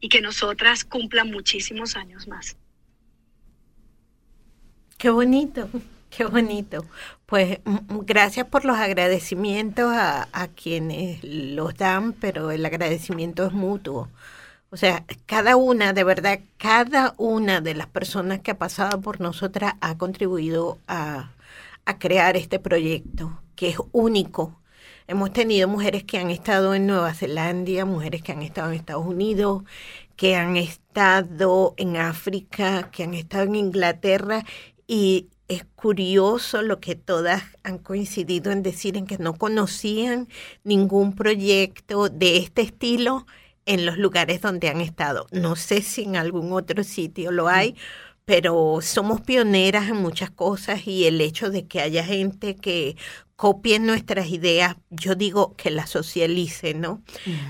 [0.00, 2.56] y que nosotras cumplan muchísimos años más.
[4.98, 5.68] Qué bonito,
[6.16, 6.84] qué bonito.
[7.26, 7.60] Pues
[8.06, 14.08] gracias por los agradecimientos a, quienes los dan, pero el agradecimiento es mutuo.
[14.70, 19.20] O sea, cada una, de verdad, cada una de las personas que ha pasado por
[19.20, 21.32] nosotras ha contribuido a,
[21.86, 24.60] a crear este proyecto, que es único.
[25.08, 29.06] Hemos tenido mujeres que han estado en Nueva Zelanda, mujeres que han estado en Estados
[29.06, 29.64] Unidos,
[30.16, 34.44] que han estado en África, que han estado en Inglaterra
[34.86, 40.28] y es curioso lo que todas han coincidido en decir en que no conocían
[40.62, 43.26] ningún proyecto de este estilo
[43.66, 45.26] en los lugares donde han estado.
[45.32, 47.76] No sé si en algún otro sitio lo hay,
[48.30, 52.96] pero somos pioneras en muchas cosas y el hecho de que haya gente que
[53.34, 57.02] copie nuestras ideas, yo digo que las socialice, ¿no?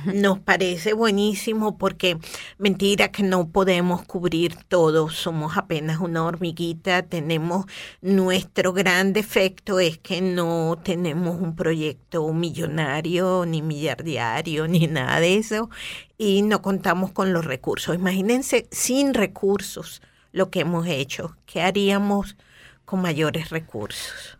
[0.06, 2.16] Nos parece buenísimo porque
[2.56, 7.66] mentira que no podemos cubrir todo, somos apenas una hormiguita, tenemos
[8.00, 15.36] nuestro gran defecto es que no tenemos un proyecto millonario, ni millardiario, ni nada de
[15.36, 15.68] eso,
[16.16, 17.94] y no contamos con los recursos.
[17.94, 20.00] Imagínense sin recursos
[20.32, 22.36] lo que hemos hecho, ¿qué haríamos
[22.84, 24.38] con mayores recursos?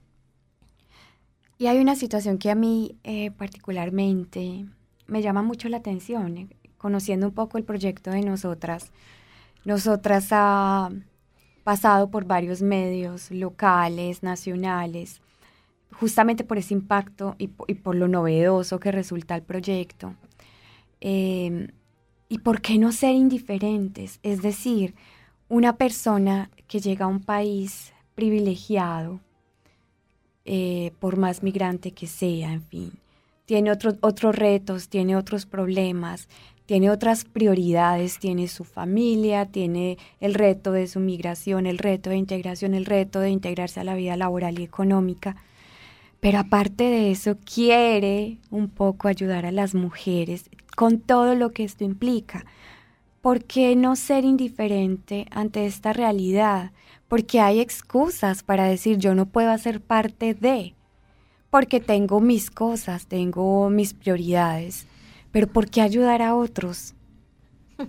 [1.58, 4.64] Y hay una situación que a mí eh, particularmente
[5.06, 6.48] me llama mucho la atención, eh,
[6.78, 8.92] conociendo un poco el proyecto de nosotras.
[9.64, 10.90] Nosotras ha
[11.64, 15.20] pasado por varios medios locales, nacionales,
[15.92, 20.14] justamente por ese impacto y, por lo novedoso que resulta el proyecto.
[21.00, 21.68] Em,
[22.28, 24.20] ¿Y por qué no ser indiferentes?
[24.22, 24.94] Es decir,
[25.50, 29.20] una persona que llega a un país privilegiado,
[30.44, 32.92] eh, por más migrante que sea, en fin.
[33.46, 36.28] Tiene otros retos, tiene otros problemas,
[36.66, 42.16] tiene otras prioridades, tiene su familia, tiene el reto de su migración, el reto de
[42.16, 45.34] integración, el reto de integrarse a la vida laboral y económica.
[46.20, 51.64] Pero aparte de eso, quiere un poco ayudar a las mujeres con todo lo que
[51.64, 52.46] esto implica.
[53.20, 56.72] ¿Por qué no ser indiferente ante esta realidad?
[57.10, 60.74] porque hay excusas para decir yo no puedo hacer parte de,
[61.50, 64.86] porque tengo mis cosas, tengo mis prioridades,
[65.32, 66.94] pero ¿por qué ayudar a otros?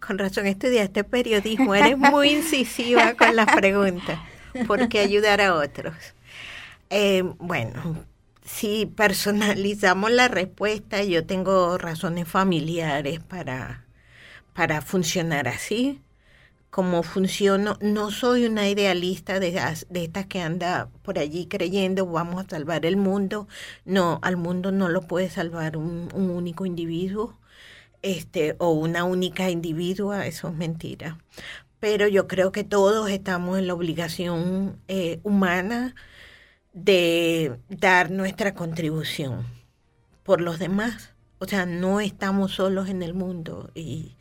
[0.00, 4.18] con razón estudiaste periodismo, eres muy incisiva con las preguntas.
[4.66, 5.94] ¿Por qué ayudar a otros?
[6.90, 8.04] Eh, bueno,
[8.46, 13.84] si personalizamos la respuesta, yo tengo razones familiares para,
[14.54, 16.00] para funcionar así
[16.70, 17.76] cómo funciono.
[17.80, 22.86] No soy una idealista de, de estas que anda por allí creyendo vamos a salvar
[22.86, 23.48] el mundo.
[23.84, 27.38] No, al mundo no lo puede salvar un, único individuo
[28.02, 31.18] este, o una única individua, eso es mentira.
[31.80, 35.94] Pero yo creo que todos estamos en la obligación eh, humana
[36.76, 39.46] de dar nuestra contribución
[40.22, 41.14] por los demás.
[41.38, 43.70] O sea, no estamos solos en el mundo.
[43.74, 44.16] Y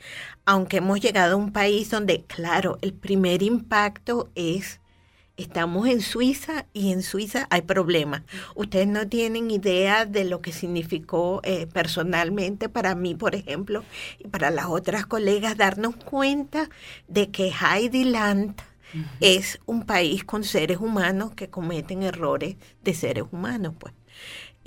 [0.45, 4.79] aunque hemos llegado a un país donde, claro, el primer impacto es,
[5.35, 8.21] estamos en Suiza y en Suiza hay problemas.
[8.55, 13.83] Ustedes no tienen idea de lo que significó eh, personalmente para mí, por ejemplo,
[14.17, 16.69] y para las otras colegas, darnos cuenta
[17.09, 18.61] de que Heidi Land
[19.19, 23.93] es un país con seres humanos que cometen errores de seres humanos, pues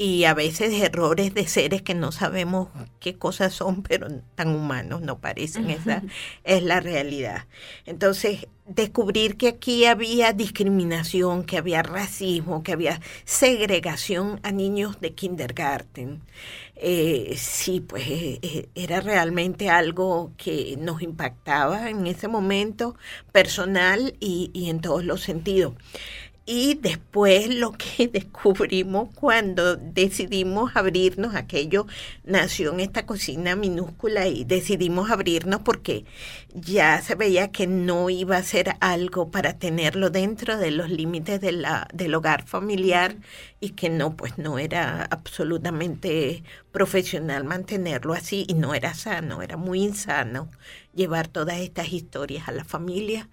[0.00, 2.68] y a veces errores de seres que no sabemos
[3.00, 4.06] qué cosas son, pero
[4.36, 5.68] tan humanos no parecen.
[5.70, 6.04] Esa
[6.44, 7.46] es la realidad.
[7.84, 15.14] Entonces, descubrir que aquí había discriminación, que había racismo, que había segregación a niños de
[15.14, 16.20] kindergarten.
[16.76, 22.94] Eh, sí, pues eh, eh, era realmente algo que nos impactaba en ese momento
[23.32, 25.74] personal y, y en todos los sentidos.
[26.50, 31.86] Y después lo que descubrimos cuando decidimos abrirnos, aquello
[32.24, 36.06] nació en esta cocina minúscula y decidimos abrirnos porque
[36.54, 41.38] ya se veía que no iba a ser algo para tenerlo dentro de los límites
[41.42, 43.16] de la, del hogar familiar
[43.60, 46.42] y que no, pues no era absolutamente
[46.72, 50.48] profesional mantenerlo así y no era sano, era muy insano
[50.94, 53.28] llevar todas estas historias a la familia.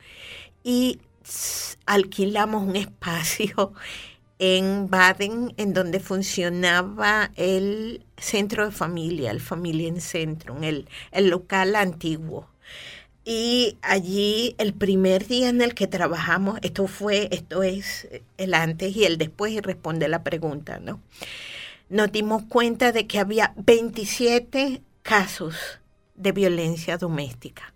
[0.65, 0.99] Y
[1.85, 3.73] alquilamos un espacio
[4.39, 11.29] en Baden, en donde funcionaba el centro de familia, el Familia en Centro, el, el
[11.29, 12.49] local antiguo.
[13.23, 18.07] Y allí el primer día en el que trabajamos, esto fue, esto es
[18.37, 20.99] el antes y el después y responde la pregunta, ¿no?
[21.89, 25.55] Nos dimos cuenta de que había 27 casos
[26.15, 27.73] de violencia doméstica.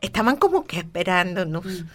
[0.00, 1.64] Estaban como que esperándonos.
[1.64, 1.86] Mm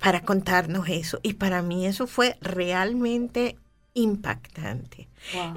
[0.00, 1.20] para contarnos eso.
[1.22, 3.56] Y para mí eso fue realmente
[3.94, 5.08] impactante.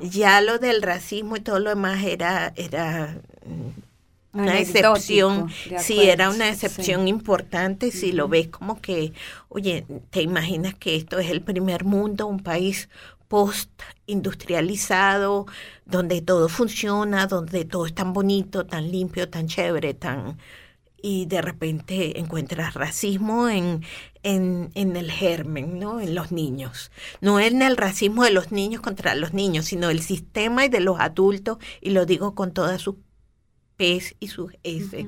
[0.01, 5.49] Ya lo del racismo y todo lo demás era, era mm, una excepción,
[5.79, 7.91] sí, era una excepción importante.
[7.91, 9.13] Si lo ves como que,
[9.49, 12.89] oye, te imaginas que esto es el primer mundo, un país
[13.27, 15.47] post-industrializado,
[15.85, 20.37] donde todo funciona, donde todo es tan bonito, tan limpio, tan chévere, tan...
[20.99, 23.83] Y de repente encuentras racismo en,
[24.27, 26.01] en, en el germen, ¿no?
[26.01, 26.91] En los niños.
[27.21, 30.81] No en el racismo de los niños contra los niños, sino el sistema y de
[30.81, 32.95] los adultos, y lo digo con todas sus
[33.77, 35.07] P's y sus S,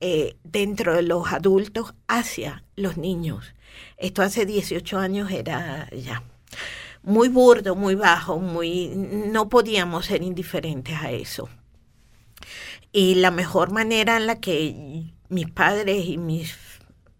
[0.00, 3.54] eh, dentro de los adultos hacia los niños.
[3.98, 6.24] Esto hace 18 años era ya
[7.02, 11.48] muy burdo, muy bajo, muy no podíamos ser indiferentes a eso.
[12.92, 16.69] Y la mejor manera en la que mis padres y mis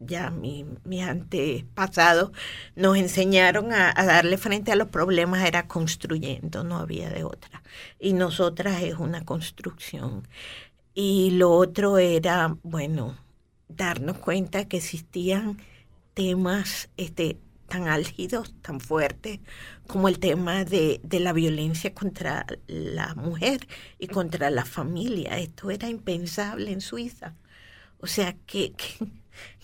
[0.00, 2.32] ya mi, mis antepasados
[2.74, 7.62] nos enseñaron a, darle frente a los problemas era construyendo, no había de otra.
[7.98, 10.26] Y nosotras es una construcción.
[10.94, 13.16] Y lo otro era, bueno,
[13.68, 15.58] darnos cuenta que existían
[16.14, 19.40] temas este, tan álgidos, tan fuertes,
[19.86, 23.68] como el tema de, de, la violencia contra la mujer
[23.98, 25.38] y contra la familia.
[25.38, 27.34] Esto era impensable en Suiza.
[28.00, 28.72] O sea, que,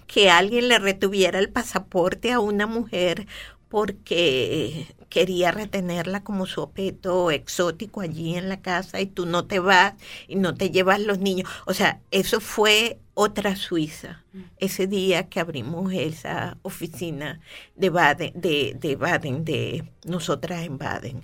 [0.06, 3.26] que alguien le retuviera el pasaporte a una mujer
[3.68, 9.58] porque quería retenerla como su objeto exótico allí en la casa y tú no te
[9.58, 9.94] vas
[10.28, 11.48] y no te llevas los niños.
[11.66, 14.24] O sea, eso fue otra Suiza,
[14.58, 17.40] ese día que abrimos esa oficina
[17.74, 21.22] de Baden, de, de Baden, de nosotras en Baden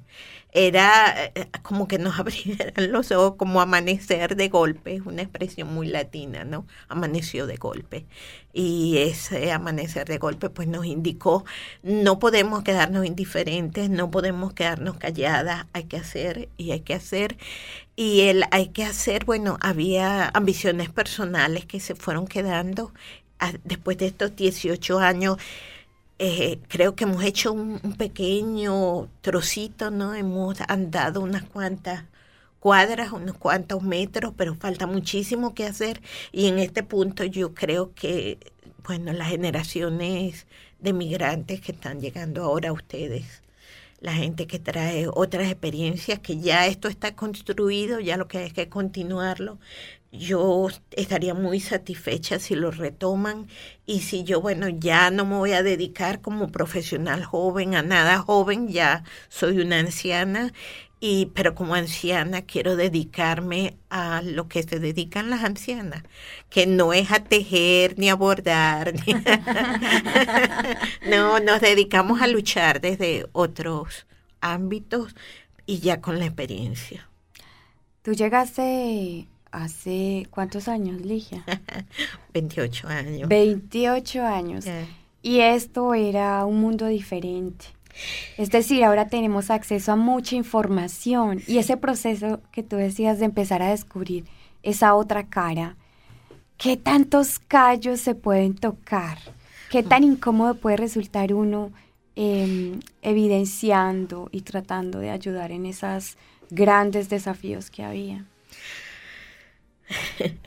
[0.53, 5.73] era eh, como que nos abrieran los ojos, como amanecer de golpe, es una expresión
[5.73, 6.67] muy latina, ¿no?
[6.89, 8.07] Amaneció de golpe.
[8.53, 11.45] Y ese amanecer de golpe pues nos indicó,
[11.83, 17.39] no podemos quedarnos indiferentes, no podemos quedarnos calladas, hay que hacer y hay que hacer.
[17.97, 22.93] Y el hay que hacer, bueno, había ambiciones personales que se fueron quedando
[23.39, 25.39] ah, después de estos 18 años
[26.19, 30.15] eh, creo que hemos hecho un, un, pequeño trocito, ¿no?
[30.15, 32.05] Hemos andado unas cuantas
[32.61, 36.01] cuadras, unos cuantos metros, pero falta muchísimo que hacer.
[36.33, 38.39] Y en este punto yo creo que,
[38.85, 40.47] bueno, las generaciones
[40.79, 43.43] de migrantes que están llegando ahora a ustedes,
[44.01, 48.51] la gente que trae otras experiencias, que ya esto está construido, ya lo que hay
[48.53, 49.59] que continuarlo,
[50.13, 53.49] yo estaría muy satisfecha si lo retoman
[53.87, 58.19] y si yo, bueno, ya no me voy a dedicar como profesional joven a nada
[58.19, 60.53] joven, ya soy una anciana,
[61.01, 66.03] y, pero como anciana quiero dedicarme a lo que se dedican las ancianas,
[66.51, 68.93] que no es a tejer ni a bordar,
[71.09, 74.07] no, nos dedicamos a luchar desde otros
[74.41, 75.17] ámbitos
[75.65, 77.09] y ya con la experiencia.
[78.03, 81.45] Tú llegaste hace cuántos años, Ligia?
[82.35, 83.29] 28 años.
[83.29, 84.65] 28 años.
[84.65, 84.87] Yeah.
[85.23, 87.67] Y esto era un mundo diferente.
[88.39, 93.27] Es decir, ahora tenemos acceso a mucha información y ese proceso que tú decías de
[93.27, 94.25] empezar a descubrir
[94.63, 95.77] esa otra cara,
[96.57, 99.19] ¿qué tantos callos se pueden tocar?
[99.71, 101.71] ¿Qué tan incómodo puede resultar uno
[102.17, 106.17] eh, evidenciando y tratando de ayudar en esos
[106.51, 108.27] grandes desafíos que había?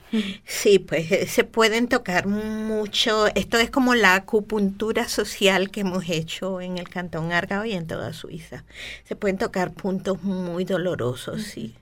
[0.46, 3.28] Sí, pues eh, se pueden tocar mucho.
[3.36, 7.88] Esto es como la acupuntura social que hemos hecho en el Cantón Argao y en
[7.88, 8.64] toda Suiza.
[9.04, 11.76] Se pueden tocar puntos muy dolorosos, sí.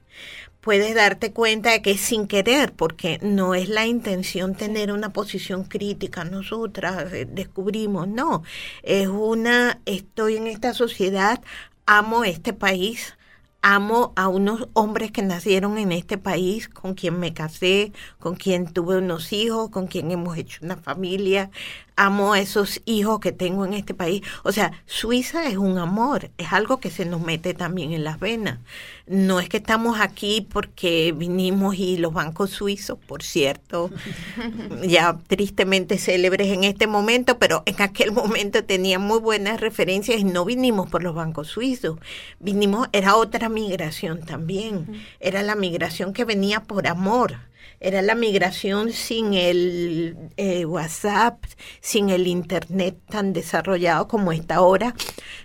[0.62, 5.12] Puedes darte cuenta de que es sin querer, porque no es la intención tener una
[5.12, 6.24] posición crítica.
[6.24, 8.44] Nosotras eh, descubrimos, no.
[8.82, 11.42] Es una, estoy en esta sociedad,
[11.86, 13.16] amo este país,
[13.64, 18.72] amo a unos hombres que nacieron en este país, con quien me casé, con quien
[18.72, 21.50] tuve unos hijos, con quien hemos hecho una familia,
[21.96, 24.22] amo a esos hijos que tengo en este país.
[24.44, 28.20] O sea, Suiza es un amor, es algo que se nos mete también en las
[28.20, 28.60] venas.
[29.06, 33.92] No es que estamos aquí porque vinimos y los bancos suizos, por cierto,
[34.88, 40.24] ya tristemente célebres en este momento, pero en aquel momento tenían muy buenas referencias y
[40.24, 42.00] no vinimos por los bancos suizos.
[42.40, 47.36] Vinimos, era otra migración también, era la migración que venía por amor
[47.80, 51.44] era la migración sin el eh, WhatsApp,
[51.82, 54.96] sin el Internet tan desarrollado como está ahora.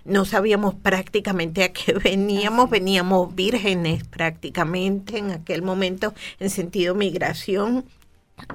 [0.05, 7.85] No sabíamos prácticamente a qué veníamos, veníamos vírgenes prácticamente en aquel momento en sentido migración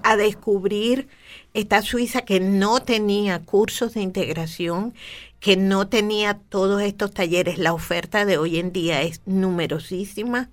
[0.02, 1.08] a descubrir
[1.52, 4.94] esta Suiza que no tenía cursos de integración,
[5.40, 7.58] que no tenía todos estos talleres.
[7.58, 10.50] La oferta de hoy en día es numerosísima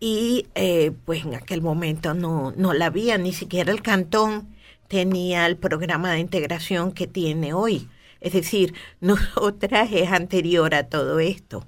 [0.00, 4.48] y eh, pues en aquel momento no, no la había, ni siquiera el cantón
[4.88, 7.88] tenía el programa de integración que tiene hoy.
[8.20, 11.64] Es decir, nosotras es anterior a todo esto.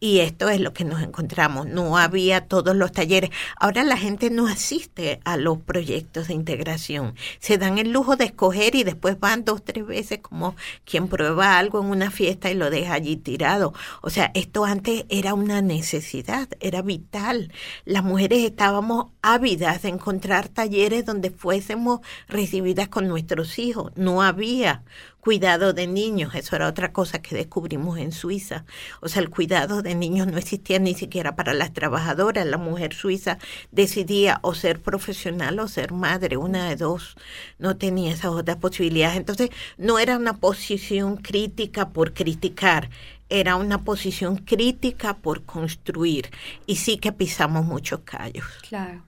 [0.00, 1.66] Y esto es lo que nos encontramos.
[1.66, 3.30] No había todos los talleres.
[3.56, 7.14] Ahora la gente no asiste a los proyectos de integración.
[7.40, 10.54] Se dan el lujo de escoger y después van dos, tres veces como
[10.84, 13.74] quien prueba algo en una fiesta y lo deja allí tirado.
[14.02, 17.52] O sea, esto antes era una necesidad, era vital.
[17.84, 23.92] Las mujeres estábamos ávidas de encontrar talleres donde fuésemos recibidas con nuestros hijos.
[23.96, 24.82] No había
[25.20, 28.64] cuidado de niños, eso era otra cosa que descubrimos en Suiza.
[29.00, 32.46] O sea, el cuidado de niños no existía ni siquiera para las trabajadoras.
[32.46, 33.38] La mujer suiza
[33.70, 37.16] decidía o ser profesional o ser madre, una de dos.
[37.58, 39.16] No tenía esas otras posibilidades.
[39.16, 42.90] Entonces, no era una posición crítica por criticar,
[43.28, 46.30] era una posición crítica por construir.
[46.66, 48.46] Y sí que pisamos muchos callos.
[48.68, 49.04] Claro.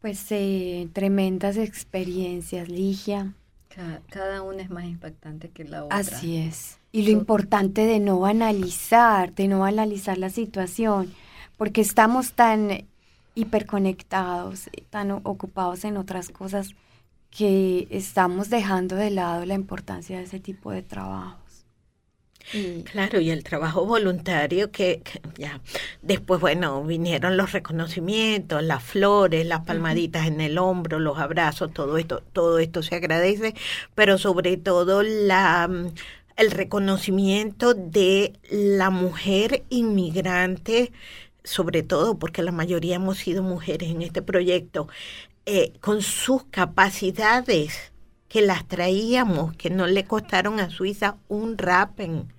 [0.00, 3.34] Pues eh, tremendas experiencias, Ligia.
[3.74, 5.98] Cada, cada una es más impactante que la otra.
[5.98, 6.78] Así es.
[6.92, 11.12] Y lo importante de no analizar, de no analizar la situación,
[11.56, 12.84] porque estamos tan
[13.34, 16.74] hiperconectados, tan ocupados en otras cosas,
[17.30, 21.39] que estamos dejando de lado la importancia de ese tipo de trabajos.
[22.52, 25.60] Y, claro, y el trabajo voluntario que, que, ya
[26.02, 31.96] después, bueno, vinieron los reconocimientos, las flores, las palmaditas en el hombro, los abrazos, todo
[31.98, 33.54] esto, todo esto se agradece,
[33.94, 35.68] pero sobre todo la
[36.40, 40.90] el reconocimiento de la mujer inmigrante,
[41.44, 44.88] sobre todo porque la mayoría hemos sido mujeres en este proyecto,
[45.44, 47.89] eh, con sus capacidades
[48.30, 52.32] que las traíamos, que no le costaron a Suiza un rapen.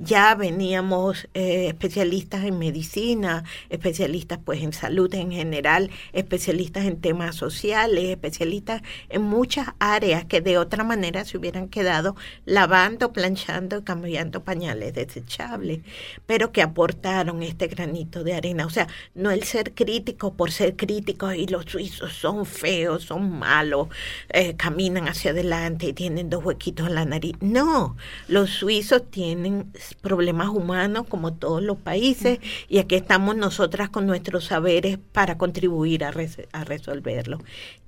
[0.00, 7.34] Ya veníamos eh, especialistas en medicina, especialistas pues en salud en general, especialistas en temas
[7.34, 12.14] sociales, especialistas en muchas áreas que de otra manera se hubieran quedado
[12.44, 15.80] lavando, planchando, cambiando pañales desechables,
[16.26, 18.66] pero que aportaron este granito de arena.
[18.66, 23.38] O sea, no el ser crítico por ser críticos y los suizos son feos, son
[23.38, 23.88] malos,
[24.28, 27.34] eh, caminan hacia adelante y tienen dos huequitos en la nariz.
[27.40, 27.96] No,
[28.28, 29.63] los suizos tienen
[30.00, 32.38] problemas humanos como todos los países
[32.68, 36.12] y aquí estamos nosotras con nuestros saberes para contribuir a,
[36.52, 37.38] a resolverlo.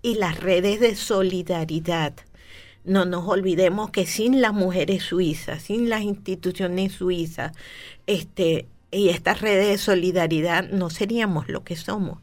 [0.03, 2.15] Y las redes de solidaridad.
[2.85, 7.53] No nos olvidemos que sin las mujeres suizas, sin las instituciones suizas,
[8.07, 12.21] este, y estas redes de solidaridad no seríamos lo que somos.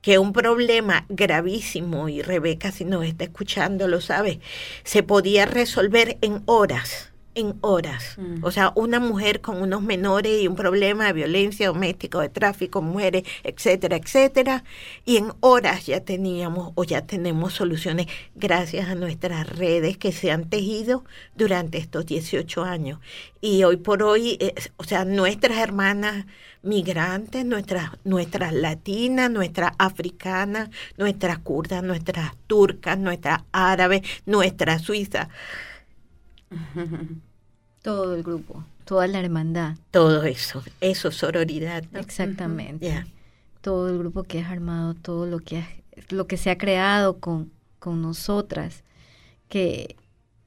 [0.00, 4.40] Que un problema gravísimo, y Rebeca si nos está escuchando lo sabe,
[4.84, 8.16] se podía resolver en horas en horas.
[8.18, 8.42] Mm.
[8.42, 12.82] O sea, una mujer con unos menores y un problema de violencia doméstica, de tráfico,
[12.82, 14.64] mujeres, etcétera, etcétera.
[15.04, 20.32] Y en horas ya teníamos o ya tenemos soluciones gracias a nuestras redes que se
[20.32, 21.04] han tejido
[21.36, 22.98] durante estos 18 años.
[23.40, 24.38] Y hoy por hoy,
[24.78, 26.26] o sea, nuestras hermanas
[26.62, 35.28] migrantes, nuestras, nuestras latinas, nuestras africanas, nuestras kurdas, nuestras turcas, nuestras árabes, nuestras suizas.
[37.86, 39.76] Todo el grupo, toda la hermandad.
[39.92, 41.84] Todo eso, eso, sororidad.
[41.94, 43.04] Exactamente.
[43.60, 45.64] Todo el grupo que es armado, todo lo que,
[46.08, 48.82] lo que se ha creado con, con nosotras,
[49.48, 49.94] que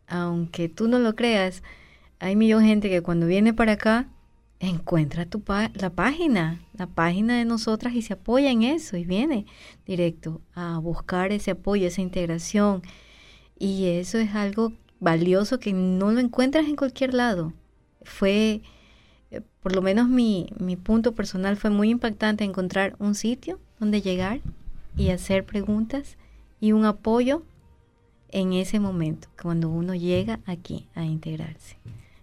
[0.06, 1.64] aunque tú no lo creas,
[2.20, 4.10] hay millón de gente que cuando viene para acá
[4.60, 5.42] encuentra tu
[5.76, 9.46] la página, la página de nosotras y se apoya en eso y viene
[9.86, 12.82] directo a buscar ese apoyo, esa integración.
[13.58, 17.54] Y eso es algo valioso que no lo encuentras en cualquier lado.
[18.04, 18.62] Fue,
[19.32, 24.02] eh, por lo menos mi, mi punto personal fue muy impactante encontrar un sitio donde
[24.02, 24.42] llegar
[24.98, 26.18] y hacer preguntas
[26.60, 27.44] y un apoyo
[28.32, 31.78] en ese momento, cuando uno llega aquí a integrarse.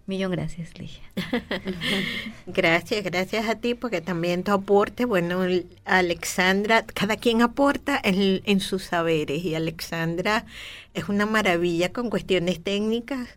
[0.06, 1.02] Millón gracias, Ligia.
[2.46, 5.40] gracias, gracias a ti, porque también tu aporte, bueno,
[5.84, 10.46] Alexandra, cada quien aporta en, en sus saberes y Alexandra
[10.94, 13.28] es una maravilla con cuestiones técnicas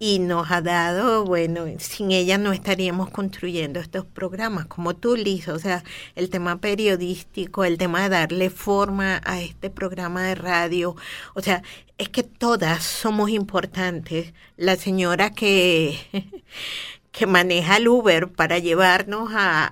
[0.00, 5.48] y nos ha dado, bueno, sin ella no estaríamos construyendo estos programas como tú, Liz,
[5.48, 5.82] o sea,
[6.14, 10.94] el tema periodístico, el tema de darle forma a este programa de radio,
[11.34, 11.62] o sea,
[11.98, 14.32] es que todas somos importantes.
[14.56, 15.98] La señora que,
[17.12, 19.70] que maneja el Uber para llevarnos a,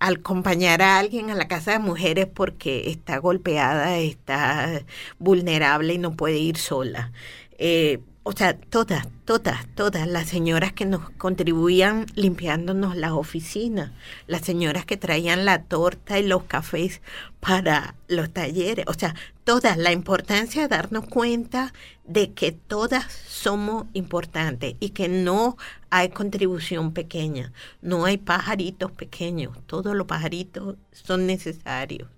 [0.00, 4.84] acompañar a alguien a la casa de mujeres porque está golpeada, está
[5.18, 7.12] vulnerable y no puede ir sola.
[7.58, 13.92] Eh, o sea, todas, todas, todas las señoras que nos contribuían limpiándonos las oficinas,
[14.26, 17.02] las señoras que traían la torta y los cafés
[17.38, 21.72] para los talleres, o sea, todas, la importancia de darnos cuenta
[22.04, 25.56] de que todas somos importantes y que no
[25.90, 32.08] hay contribución pequeña, no hay pajaritos pequeños, todos los pajaritos son necesarios.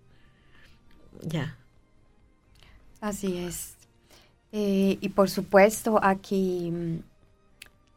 [1.21, 1.59] Ya.
[3.03, 3.78] Así es.
[4.53, 7.01] Eh, y por supuesto, aquí mm,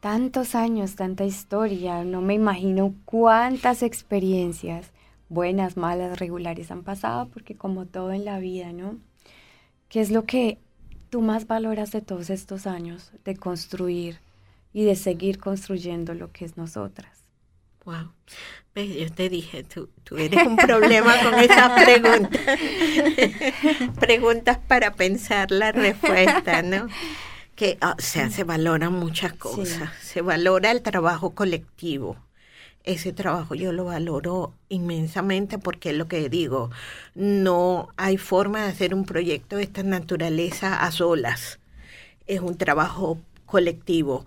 [0.00, 4.90] tantos años, tanta historia, no me imagino cuántas experiencias,
[5.28, 8.98] buenas, malas, regulares, han pasado, porque como todo en la vida, ¿no?
[9.88, 10.58] ¿Qué es lo que
[11.10, 14.18] tú más valoras de todos estos años de construir
[14.72, 17.21] y de seguir construyendo lo que es nosotras?
[17.84, 18.12] Wow.
[18.74, 22.40] Yo te dije, tú, tú eres un problema con esas preguntas.
[24.00, 26.88] preguntas para pensar la respuesta, ¿no?
[27.54, 29.90] Que, o sea, se valoran muchas cosas.
[30.00, 32.16] Se valora el trabajo colectivo.
[32.82, 36.70] Ese trabajo yo lo valoro inmensamente porque es lo que digo,
[37.14, 41.60] no hay forma de hacer un proyecto de esta naturaleza a solas.
[42.26, 44.26] Es un trabajo colectivo.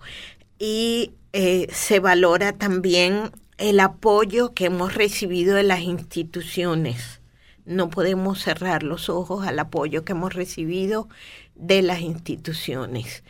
[0.58, 7.20] Y eh, se valora también el apoyo que hemos recibido de las instituciones.
[7.64, 11.08] No podemos cerrar los ojos al apoyo que hemos recibido
[11.54, 13.24] de las instituciones.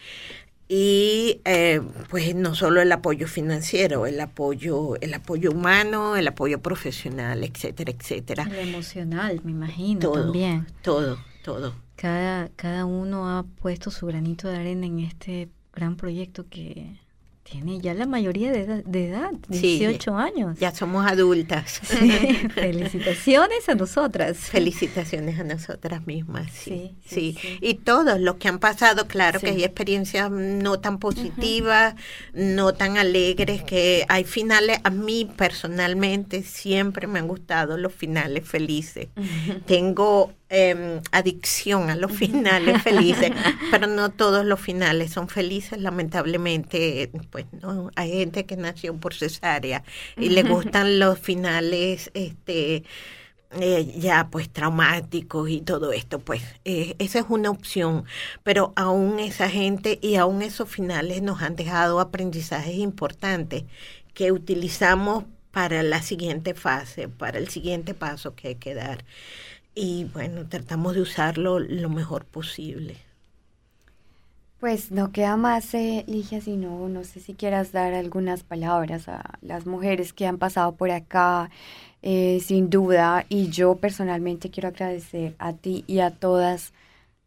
[0.68, 1.80] Y eh,
[2.10, 7.92] pues no solo el apoyo financiero, el apoyo, el apoyo humano, el apoyo profesional, etcétera,
[7.92, 8.42] etcétera.
[8.50, 10.66] El emocional, me imagino todo, también.
[10.82, 11.74] Todo, todo.
[11.94, 16.98] Cada, cada uno ha puesto su granito de arena en este gran proyecto que
[17.48, 20.58] tiene ya la mayoría de edad, de edad 18 años.
[20.58, 21.80] Ya somos adultas.
[22.54, 24.36] Felicitaciones a nosotras.
[24.38, 26.96] Felicitaciones a nosotras mismas, sí.
[27.04, 31.94] Sí, Y todos los que han pasado, claro que hay experiencias no tan positivas,
[32.34, 38.46] no tan alegres, que hay finales, a mí personalmente siempre me han gustado los finales
[38.46, 39.06] felices.
[39.66, 43.32] Tengo Em, adicción a los finales felices,
[43.72, 49.12] pero no todos los finales son felices, lamentablemente, pues no, hay gente que nació por
[49.12, 49.82] cesárea
[50.16, 52.84] y le gustan los finales, este,
[53.58, 58.04] eh, ya pues traumáticos y todo esto, pues eh, esa es una opción,
[58.44, 63.64] pero aún esa gente y aún esos finales nos han dejado aprendizajes importantes
[64.14, 69.04] que utilizamos para la siguiente fase, para el siguiente paso que hay que dar
[69.76, 72.96] y bueno, tratamos de usarlo lo mejor posible.
[74.58, 79.38] Pues no queda más, eh, Ligia, sino no sé si quieras dar algunas palabras a
[79.42, 81.50] las mujeres que han pasado por acá,
[82.00, 86.72] eh, sin duda, y yo personalmente quiero agradecer a ti y a todas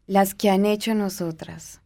[0.08, 1.80] las que han hecho nosotras,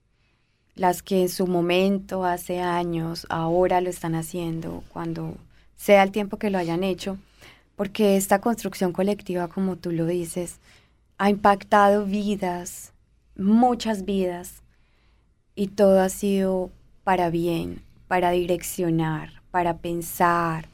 [0.77, 5.37] las que en su momento, hace años, ahora lo están haciendo, cuando
[5.77, 7.19] sea el tiempo que lo hayan hecho
[7.77, 10.61] porque esta construcción colectiva, como tú lo dices,
[11.19, 12.93] ha impactado vidas,
[13.37, 14.63] muchas vidas,
[15.55, 16.71] y todo ha sido
[17.05, 20.69] para bien, para direccionar, para pensar,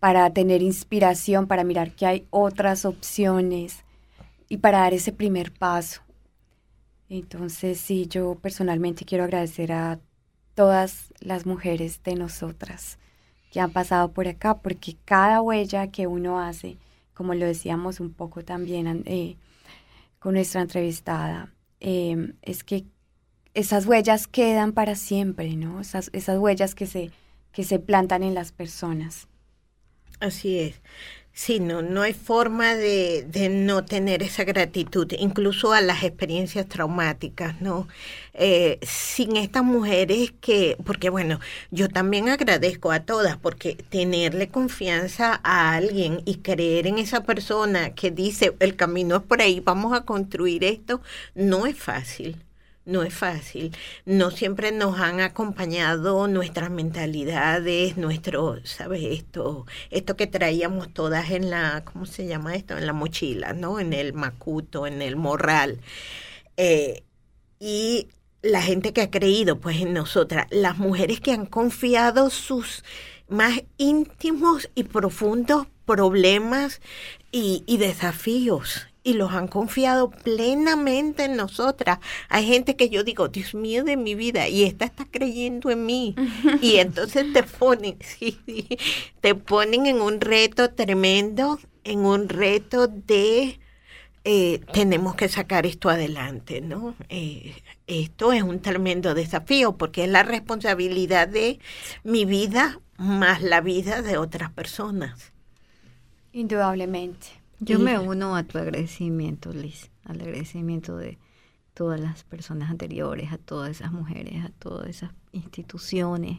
[0.00, 3.84] para tener inspiración, para mirar que hay otras opciones
[4.48, 6.02] y para dar ese primer paso.
[7.08, 9.98] Entonces, sí, yo personalmente quiero agradecer a
[10.54, 12.98] todas las mujeres de nosotras
[13.54, 16.76] que han pasado por acá, porque cada huella que uno hace,
[17.14, 19.36] como lo decíamos un poco también eh,
[20.18, 22.84] con nuestra entrevistada, em, es que
[23.54, 25.80] esas huellas quedan para siempre, ¿no?
[25.80, 27.12] Esas, esas huellas que se,
[27.52, 29.28] que se plantan en las personas.
[30.18, 30.82] Así es.
[31.36, 37.60] Sí, no, no hay forma de, no tener esa gratitud, incluso a las experiencias traumáticas,
[37.60, 37.88] ¿no?
[38.34, 41.40] Eh, sin estas mujeres que, porque bueno,
[41.72, 47.94] yo también agradezco a todas, porque tenerle confianza a alguien y creer en esa persona
[47.94, 51.00] que dice, el camino es por ahí, vamos a construir esto,
[51.34, 52.43] no es fácil
[52.84, 53.74] no es fácil.
[54.04, 59.02] No siempre nos han acompañado nuestras mentalidades, nuestro, ¿sabes?
[59.04, 62.76] Esto, esto que traíamos todas en la, ¿cómo se llama esto?
[62.76, 63.80] En la mochila, ¿no?
[63.80, 65.80] En el macuto, en el morral.
[66.56, 67.04] Eh,
[67.58, 68.08] y
[68.42, 72.84] la gente que ha creído, pues, en nosotras, las mujeres que han confiado sus
[73.28, 76.80] más íntimos y profundos problemas
[77.32, 81.98] y, y desafíos y los han confiado plenamente en nosotras.
[82.30, 85.86] Hay gente que yo digo, Dios mío de mi vida, y esta está creyendo en
[85.86, 86.16] mí.
[86.60, 88.40] y entonces te ponen, sí,
[89.20, 93.60] te ponen en un reto tremendo, en un reto de
[94.24, 96.94] eh, tenemos que sacar esto adelante, ¿no?
[97.10, 97.54] Eh,
[97.86, 101.60] esto es un tremendo desafío porque es la responsabilidad de
[102.04, 105.32] mi vida más la vida de otras personas.
[106.32, 107.43] Indudablemente.
[107.64, 111.18] Yo me uno a tu agradecimiento, Liz, al agradecimiento de
[111.72, 116.38] todas las personas anteriores, a todas esas mujeres, a todas esas instituciones,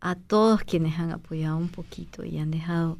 [0.00, 2.98] a todos quienes han apoyado un poquito y han dejado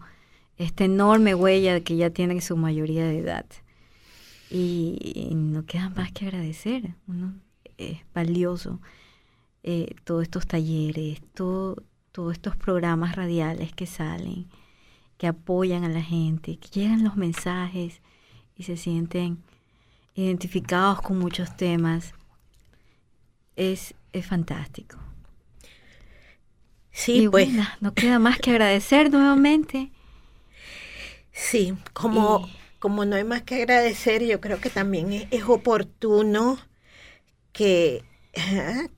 [0.56, 3.46] esta enorme huella que ya tienen su mayoría de edad.
[4.50, 6.94] Y, no queda más que agradecer.
[7.06, 7.34] Uno
[7.78, 8.80] es valioso
[9.62, 11.82] eh, todos estos talleres, todo,
[12.12, 14.46] todos estos programas radiales que salen,
[15.20, 18.00] que apoyan a la gente, que llegan los mensajes
[18.56, 19.36] y se sienten
[20.14, 22.14] identificados con muchos temas.
[23.54, 24.96] Es, es fantástico.
[26.90, 27.50] Sí, pues.
[27.82, 29.90] no queda más que agradecer nuevamente.
[31.32, 32.48] Sí, como,
[32.78, 36.58] como no hay más que agradecer, yo creo que también es, oportuno
[37.52, 38.04] que,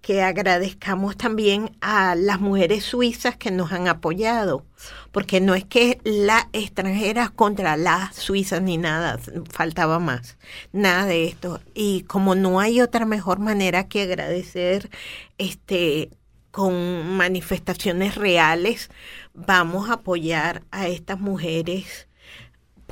[0.03, 4.67] que agradezcamos también a las mujeres suizas que nos han apoyado,
[5.11, 9.19] porque no es que las extranjeras contra las suizas ni nada,
[9.51, 10.37] faltaba más,
[10.73, 11.61] nada de esto.
[11.75, 14.91] Y como no hay otra mejor manera que agradecer
[15.39, 16.11] este
[16.51, 18.91] con manifestaciones reales,
[19.33, 22.07] vamos a apoyar a estas mujeres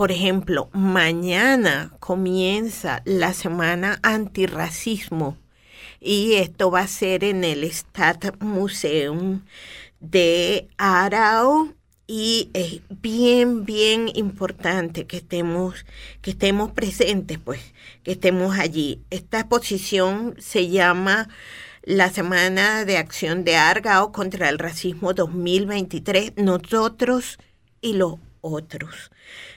[0.00, 5.36] por ejemplo, mañana comienza la semana antirracismo
[6.00, 9.42] y esto va a ser en el Stadtmuseum
[10.00, 11.74] de Arau
[12.06, 15.84] y es bien bien importante que estemos
[16.22, 17.60] que estemos presentes pues
[18.02, 19.04] que estemos allí.
[19.10, 21.28] Esta exposición se llama
[21.82, 27.38] la semana de acción de Argao contra el racismo 2023 nosotros
[27.80, 29.10] y los otros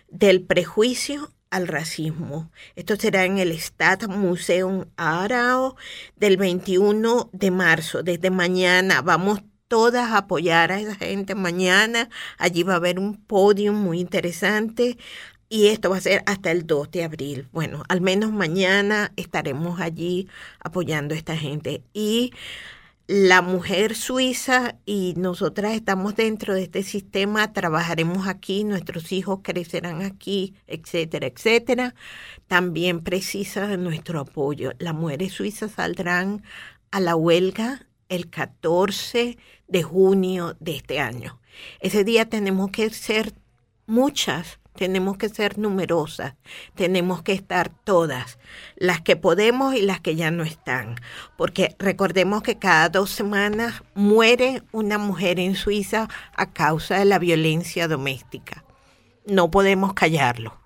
[0.10, 2.52] del prejuicio al racismo.
[2.76, 5.76] Esto será en el Stadtmuseum Arao
[6.16, 8.02] del 21 de marzo.
[8.02, 12.10] Desde mañana vamos todas a apoyar a esa gente mañana.
[12.40, 14.98] Allí va a haber un podio muy interesante
[15.48, 17.48] y esto va a ser hasta el 2 de abril.
[17.52, 20.28] Bueno, al menos mañana estaremos allí
[20.60, 21.84] apoyando a esta gente.
[21.94, 22.34] Y
[23.08, 30.02] la mujer suiza y nosotras estamos dentro de este sistema, trabajaremos aquí, nuestros hijos crecerán
[30.02, 31.96] aquí, etcétera, etcétera,
[32.48, 34.72] también precisa de nuestro apoyo.
[34.80, 36.44] Las mujeres suizas saldrán
[36.92, 41.42] a la huelga el 14 de junio de este año.
[41.82, 43.34] Ese día tenemos que ser
[43.86, 46.34] muchas tenemos que ser numerosas,
[46.76, 48.40] tenemos que estar todas,
[48.76, 50.96] las que podemos y las que ya no están,
[51.38, 57.20] porque recordemos que cada dos semanas muere una mujer en Suiza a causa de la
[57.20, 58.64] violencia doméstica.
[59.26, 60.63] No podemos callarlo.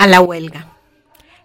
[0.00, 0.66] A la huelga.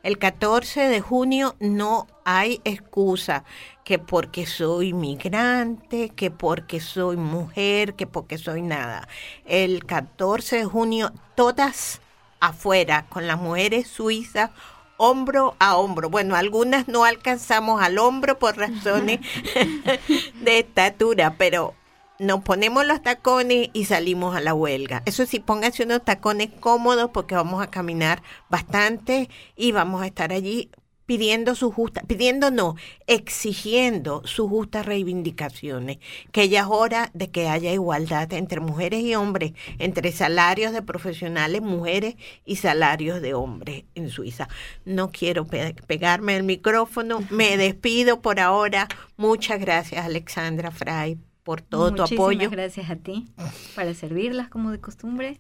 [0.02, 3.44] El 14 de junio no hay excusa
[3.84, 9.10] que porque soy migrante, que porque soy mujer, que porque soy nada.
[9.44, 12.00] El 14 de junio todas
[12.40, 14.52] afuera con las mujeres suizas
[14.96, 16.10] hombro a hombro.
[16.10, 19.20] Bueno, algunas no alcanzamos al hombro por razones
[20.44, 21.74] de estatura, pero
[22.20, 25.04] nos ponemos los tacones y salimos a la huelga.
[25.06, 30.32] Eso sí, pónganse unos tacones cómodos porque vamos a caminar bastante y vamos a estar
[30.32, 30.70] allí
[31.06, 32.76] pidiendo su justa, pidiendo no,
[33.08, 36.00] exigiendo sus justas reivindicaciones,
[36.32, 40.82] que ya es hora de que haya igualdad entre mujeres y hombres, entre salarios de
[40.82, 44.48] profesionales mujeres y salarios de hombres en Suiza.
[44.84, 48.88] No quiero pegarme el micrófono, me despido por ahora.
[49.18, 52.50] Muchas gracias Alexandra Fray por todo tu apoyo.
[52.50, 53.28] gracias a ti
[53.76, 55.40] para servirlas como de costumbre.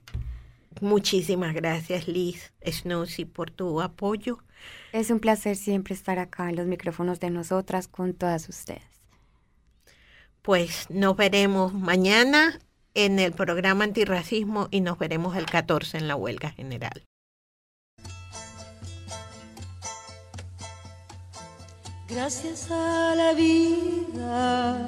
[0.80, 4.40] Muchísimas gracias Liz Snowsy por tu apoyo
[4.92, 8.84] Es un placer siempre estar acá en los micrófonos de nosotras con todas ustedes.
[10.42, 12.60] Pues nos veremos mañana
[12.94, 17.04] en el programa antirracismo y nos veremos el 14 en la huelga general.
[22.08, 24.88] Gracias a la vida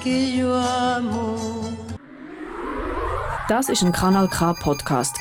[0.00, 1.36] que yo amo.
[3.48, 5.16] Das ist ein Kanal K Podcast.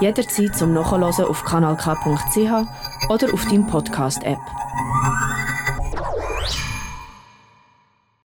[0.00, 4.38] Jederzeit zum Nachhören auf kanalk.ch oder auf deinem Podcast App.